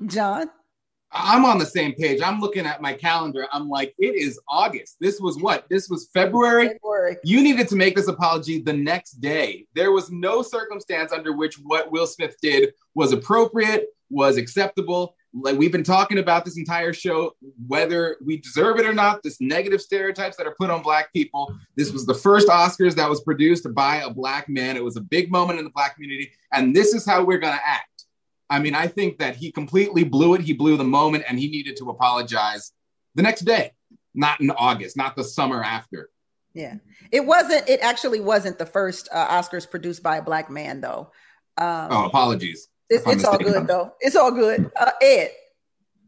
John. 0.06 0.50
I'm 1.10 1.44
on 1.44 1.58
the 1.58 1.66
same 1.66 1.94
page. 1.94 2.20
I'm 2.22 2.38
looking 2.38 2.66
at 2.66 2.82
my 2.82 2.92
calendar. 2.92 3.46
I'm 3.52 3.68
like, 3.68 3.94
it 3.98 4.14
is 4.14 4.38
August. 4.48 4.96
This 5.00 5.20
was 5.20 5.38
what? 5.38 5.66
This 5.70 5.88
was 5.88 6.08
February. 6.12 6.68
February. 6.68 7.16
You 7.24 7.42
needed 7.42 7.68
to 7.68 7.76
make 7.76 7.96
this 7.96 8.08
apology 8.08 8.60
the 8.60 8.74
next 8.74 9.12
day. 9.12 9.66
There 9.74 9.92
was 9.92 10.10
no 10.10 10.42
circumstance 10.42 11.12
under 11.12 11.32
which 11.32 11.56
what 11.56 11.90
Will 11.90 12.06
Smith 12.06 12.36
did 12.42 12.74
was 12.94 13.12
appropriate, 13.12 13.86
was 14.10 14.36
acceptable. 14.36 15.14
Like 15.32 15.58
we've 15.58 15.72
been 15.72 15.82
talking 15.82 16.18
about 16.18 16.44
this 16.44 16.58
entire 16.58 16.92
show, 16.92 17.36
whether 17.66 18.16
we 18.24 18.38
deserve 18.38 18.78
it 18.78 18.86
or 18.86 18.94
not, 18.94 19.22
this 19.22 19.40
negative 19.40 19.80
stereotypes 19.80 20.36
that 20.36 20.46
are 20.46 20.54
put 20.58 20.70
on 20.70 20.82
black 20.82 21.12
people. 21.12 21.54
This 21.76 21.92
was 21.92 22.06
the 22.06 22.14
first 22.14 22.48
Oscars 22.48 22.94
that 22.96 23.08
was 23.08 23.22
produced 23.22 23.66
by 23.74 23.96
a 23.96 24.10
black 24.10 24.48
man. 24.48 24.76
It 24.76 24.84
was 24.84 24.96
a 24.96 25.02
big 25.02 25.30
moment 25.30 25.58
in 25.58 25.64
the 25.64 25.70
black 25.70 25.94
community, 25.94 26.32
and 26.52 26.74
this 26.74 26.94
is 26.94 27.06
how 27.06 27.24
we're 27.24 27.38
gonna 27.38 27.60
act. 27.64 27.97
I 28.50 28.58
mean, 28.58 28.74
I 28.74 28.86
think 28.86 29.18
that 29.18 29.36
he 29.36 29.52
completely 29.52 30.04
blew 30.04 30.34
it. 30.34 30.40
He 30.40 30.52
blew 30.52 30.76
the 30.76 30.84
moment 30.84 31.24
and 31.28 31.38
he 31.38 31.48
needed 31.48 31.76
to 31.78 31.90
apologize 31.90 32.72
the 33.14 33.22
next 33.22 33.42
day, 33.42 33.72
not 34.14 34.40
in 34.40 34.50
August, 34.50 34.96
not 34.96 35.16
the 35.16 35.24
summer 35.24 35.62
after. 35.62 36.10
Yeah. 36.54 36.76
It 37.12 37.24
wasn't, 37.24 37.68
it 37.68 37.80
actually 37.80 38.20
wasn't 38.20 38.58
the 38.58 38.66
first 38.66 39.08
uh, 39.12 39.28
Oscars 39.28 39.70
produced 39.70 40.02
by 40.02 40.16
a 40.16 40.22
black 40.22 40.50
man, 40.50 40.80
though. 40.80 41.12
Um, 41.56 41.88
oh, 41.90 42.06
apologies. 42.06 42.68
It, 42.88 43.02
it's 43.06 43.24
all 43.24 43.38
good, 43.38 43.66
though. 43.66 43.92
It's 44.00 44.16
all 44.16 44.30
good. 44.30 44.70
Uh, 44.74 44.90
Ed. 45.02 45.30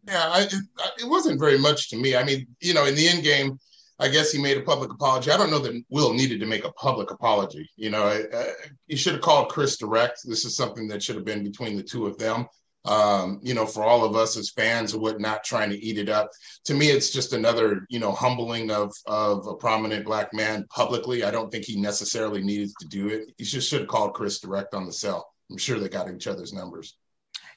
Yeah, 0.09 0.29
I, 0.29 0.41
it, 0.43 0.55
it 1.01 1.09
wasn't 1.09 1.39
very 1.39 1.59
much 1.59 1.91
to 1.91 1.97
me. 1.97 2.17
I 2.17 2.25
mean, 2.25 2.47
you 2.61 2.73
know, 2.73 2.87
in 2.87 2.95
the 2.95 3.07
end 3.07 3.23
game, 3.23 3.59
I 4.01 4.09
guess 4.09 4.33
he 4.33 4.41
made 4.41 4.57
a 4.57 4.63
public 4.63 4.91
apology. 4.91 5.31
I 5.31 5.37
don't 5.37 5.51
know 5.51 5.59
that 5.59 5.85
Will 5.91 6.15
needed 6.15 6.41
to 6.41 6.47
make 6.47 6.65
a 6.65 6.73
public 6.73 7.11
apology. 7.11 7.69
You 7.77 7.91
know, 7.91 8.05
uh, 8.05 8.45
he 8.89 8.97
should 8.97 9.13
have 9.13 9.23
called 9.23 9.51
Chris 9.51 9.77
direct. 9.77 10.21
This 10.25 10.47
is 10.47 10.57
something 10.57 10.89
that 10.89 11.03
should 11.03 11.17
have 11.17 11.25
been 11.27 11.45
between 11.45 11.77
the 11.77 11.83
two 11.83 12.07
of 12.07 12.17
them. 12.17 12.47
Um, 12.87 13.41
you 13.43 13.53
know, 13.53 13.67
for 13.67 13.83
all 13.83 14.03
of 14.03 14.17
us 14.17 14.39
as 14.39 14.49
fans 14.49 14.95
or 14.95 15.01
whatnot, 15.01 15.45
trying 15.45 15.69
to 15.69 15.79
eat 15.85 15.99
it 15.99 16.09
up. 16.09 16.31
To 16.65 16.73
me, 16.73 16.89
it's 16.89 17.11
just 17.11 17.35
another, 17.35 17.87
you 17.91 17.99
know, 17.99 18.11
humbling 18.11 18.71
of 18.71 18.91
of 19.05 19.47
a 19.47 19.55
prominent 19.55 20.07
black 20.07 20.33
man 20.33 20.65
publicly. 20.71 21.23
I 21.23 21.31
don't 21.31 21.53
think 21.53 21.67
he 21.67 21.79
necessarily 21.79 22.43
needed 22.43 22.71
to 22.81 22.89
do 22.89 23.09
it. 23.09 23.35
He 23.37 23.45
just 23.45 23.69
should 23.69 23.81
have 23.81 23.89
called 23.89 24.15
Chris 24.15 24.41
direct 24.41 24.73
on 24.73 24.87
the 24.87 24.93
cell. 24.95 25.31
I'm 25.51 25.59
sure 25.59 25.79
they 25.79 25.91
got 25.91 26.11
each 26.11 26.27
other's 26.27 26.55
numbers. 26.55 26.97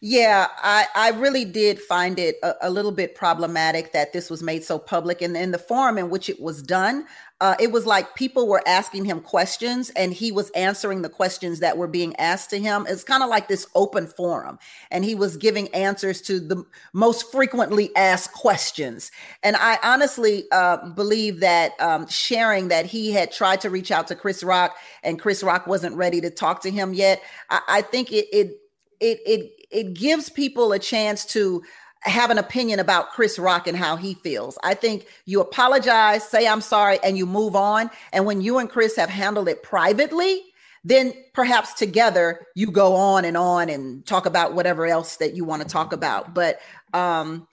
Yeah, 0.06 0.48
I, 0.58 0.86
I 0.96 1.10
really 1.12 1.46
did 1.46 1.80
find 1.80 2.20
it 2.20 2.36
a, 2.44 2.68
a, 2.68 2.70
little 2.70 2.92
bit 2.92 3.16
problematic 3.16 3.94
that 3.94 4.12
this 4.12 4.30
was 4.30 4.44
made 4.44 4.66
so 4.66 4.78
public. 4.78 5.22
And 5.22 5.38
in 5.38 5.52
the 5.52 5.58
forum 5.58 5.98
in 5.98 6.10
which 6.10 6.28
it 6.28 6.42
was 6.42 6.62
done, 6.62 7.06
uh, 7.40 7.56
it 7.58 7.72
was 7.72 7.86
like 7.86 8.14
people 8.14 8.46
were 8.46 8.62
asking 8.68 9.06
him 9.06 9.22
questions 9.22 9.92
and 9.92 10.12
he 10.12 10.30
was 10.30 10.50
answering 10.52 11.04
the 11.04 11.10
questions 11.10 11.62
that 11.62 11.78
were 11.78 11.88
being 11.88 12.14
asked 12.18 12.50
to 12.50 12.60
him. 12.60 12.86
It's 12.90 13.06
kind 13.06 13.24
of 13.24 13.30
like 13.30 13.48
this 13.48 13.66
open 13.76 14.08
forum. 14.08 14.60
And 14.92 15.06
he 15.06 15.16
was 15.16 15.38
giving 15.38 15.70
answers 15.70 16.22
to 16.24 16.42
the 16.42 16.66
most 16.92 17.32
frequently 17.32 17.90
asked 17.96 18.34
questions. 18.34 19.10
And 19.42 19.56
I 19.56 19.80
honestly 19.84 20.52
uh, 20.52 20.90
believe 20.90 21.40
that 21.40 21.80
um, 21.80 22.08
sharing 22.08 22.68
that 22.68 22.88
he 22.88 23.14
had 23.14 23.32
tried 23.32 23.62
to 23.62 23.70
reach 23.70 23.90
out 23.90 24.10
to 24.10 24.18
Chris 24.18 24.44
Rock 24.44 24.76
and 25.02 25.18
Chris 25.18 25.44
Rock 25.44 25.66
wasn't 25.66 25.96
ready 25.96 26.20
to 26.20 26.30
talk 26.30 26.62
to 26.64 26.70
him 26.70 26.94
yet, 26.94 27.22
I, 27.50 27.62
I 27.70 27.82
think 27.84 28.12
it, 28.12 28.28
it 28.34 28.60
it 29.00 29.20
it 29.26 29.52
it 29.72 29.94
gives 29.94 30.30
people 30.30 30.72
a 30.72 30.80
chance 30.80 31.26
to 31.26 31.64
have 32.02 32.30
an 32.30 32.38
opinion 32.38 32.80
about 32.80 33.12
Chris 33.12 33.40
Rock 33.40 33.68
and 33.68 33.78
how 33.78 33.96
he 33.96 34.14
feels. 34.16 34.58
I 34.64 34.74
think 34.74 35.08
you 35.26 35.40
apologize, 35.40 36.28
say 36.28 36.48
I'm 36.48 36.62
sorry, 36.62 37.00
and 37.04 37.18
you 37.18 37.26
move 37.26 37.56
on. 37.56 37.90
And 38.12 38.26
when 38.26 38.42
you 38.42 38.58
and 38.58 38.70
Chris 38.70 38.96
have 38.98 39.10
handled 39.10 39.48
it 39.48 39.64
privately, 39.64 40.42
then 40.84 41.14
perhaps 41.34 41.74
together 41.74 42.46
you 42.56 42.70
go 42.70 42.96
on 42.96 43.24
and 43.24 43.38
on 43.38 43.70
and 43.70 44.06
talk 44.06 44.26
about 44.26 44.54
whatever 44.54 44.86
else 44.86 45.16
that 45.18 45.34
you 45.34 45.46
want 45.46 45.62
to 45.62 45.68
talk 45.68 45.94
about. 45.94 46.34
But 46.34 46.60
um, 46.94 47.48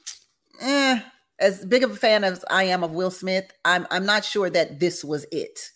eh, 0.60 1.00
as 1.38 1.64
big 1.64 1.84
of 1.84 1.92
a 1.92 1.96
fan 1.96 2.24
as 2.24 2.44
I 2.50 2.64
am 2.64 2.82
of 2.82 2.90
Will 2.90 3.10
Smith, 3.10 3.50
I'm 3.64 3.86
I'm 3.90 4.04
not 4.04 4.24
sure 4.24 4.50
that 4.50 4.80
this 4.80 5.04
was 5.04 5.26
it. 5.30 5.70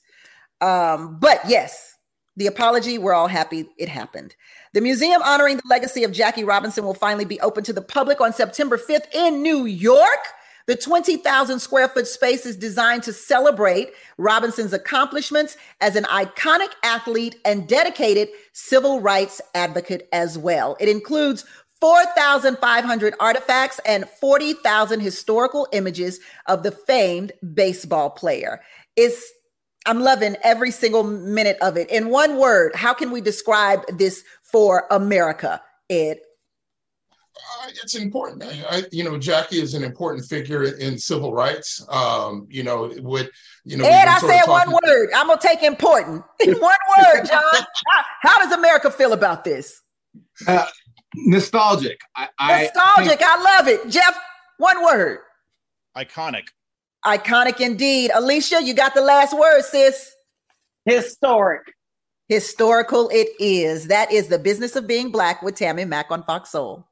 Um, 0.61 1.19
but 1.21 1.41
yes, 1.47 1.94
the 2.37 2.47
apology, 2.47 2.99
we're 2.99 3.13
all 3.13 3.29
happy 3.29 3.69
it 3.79 3.89
happened. 3.89 4.35
The 4.73 4.81
museum 4.81 5.23
honoring 5.23 5.57
the 5.57 5.69
legacy 5.69 6.05
of 6.05 6.13
Jackie 6.13 6.45
Robinson 6.45 6.85
will 6.85 6.95
finally 6.95 7.25
be 7.25 7.41
open 7.41 7.63
to 7.65 7.73
the 7.73 7.83
public 7.83 8.21
on 8.21 8.33
September 8.33 8.77
5th 8.77 9.13
in 9.15 9.43
New 9.43 9.67
York. 9.67 10.19
The 10.67 10.75
20,000 10.75 11.61
square 11.61 11.89
foot 11.89 12.07
space 12.07 12.47
is 12.47 12.57
designed 12.57 13.03
to 13.03 13.13
celebrate 13.13 13.91
Robinson's 14.17 14.73
accomplishments 14.73 15.57
as 15.81 15.95
an 15.95 16.05
iconic 16.05 16.71
athlete 16.83 17.37
and 17.45 17.69
dedicated 17.69 18.31
civil 18.53 19.01
rights 19.01 19.43
advocate 19.55 20.09
as 20.13 20.39
well. 20.39 20.77
It 20.81 20.89
includes 20.89 21.45
4,500 21.81 23.15
artifacts 23.21 23.79
and 23.85 24.09
40,000 24.09 25.01
historical 25.01 25.69
images 25.73 26.19
of 26.47 26.63
the 26.63 26.71
famed 26.71 27.33
baseball 27.53 28.09
player. 28.09 28.63
It's 28.97 29.33
I'm 29.87 30.01
loving 30.01 30.37
every 30.43 30.71
single 30.71 31.05
minute 31.05 31.59
of 31.61 31.77
it. 31.77 31.91
In 31.91 32.09
one 32.09 32.39
word, 32.39 32.75
how 32.75 32.95
can 32.95 33.11
we 33.11 33.21
describe 33.21 33.85
this 33.99 34.25
for 34.43 34.87
America, 34.91 35.61
Ed? 35.91 36.19
Uh, 37.37 37.69
it's 37.83 37.97
important. 37.97 38.45
I, 38.45 38.85
you 38.93 39.03
know, 39.03 39.19
Jackie 39.19 39.61
is 39.61 39.75
an 39.75 39.83
important 39.83 40.25
figure 40.25 40.63
in 40.65 40.97
civil 40.97 41.35
rights. 41.35 41.85
Um, 41.91 42.47
you 42.49 42.63
know, 42.63 42.93
with 42.99 43.29
you 43.65 43.77
know, 43.77 43.85
Ed, 43.85 44.07
I 44.07 44.21
said 44.21 44.47
one 44.47 44.71
word. 44.71 45.11
I'm 45.15 45.27
gonna 45.27 45.41
take 45.41 45.63
important 45.63 46.25
in 46.41 46.55
one 46.55 46.77
word, 46.97 47.25
John. 47.27 47.43
how, 47.53 48.05
how, 48.23 48.39
does 48.39 48.53
America 48.53 48.91
feel 48.91 49.13
about 49.13 49.43
this? 49.43 49.83
Uh, 50.47 50.67
nostalgic. 51.15 51.99
I, 52.17 52.29
nostalgic. 52.39 53.21
I, 53.21 53.37
I 53.37 53.59
love 53.59 53.69
it, 53.69 53.91
Jeff. 53.91 54.17
One 54.59 54.85
word. 54.85 55.19
Iconic. 55.97 56.45
Iconic 57.07 57.61
indeed. 57.61 58.11
Alicia, 58.15 58.63
you 58.63 58.75
got 58.75 58.95
the 58.95 59.01
last 59.01 59.37
word, 59.39 59.63
sis. 59.63 60.15
Historic. 60.85 61.63
Historical 62.29 63.11
it 63.11 63.29
is. 63.39 63.89
That 63.89 64.11
is 64.11 64.29
the 64.29 64.39
business 64.39 64.77
of 64.77 64.87
being 64.87 65.11
black 65.11 65.43
with 65.43 65.55
Tammy 65.55 65.85
Mack 65.85 66.11
on 66.11 66.23
Fox 66.25 66.51
Soul. 66.51 66.87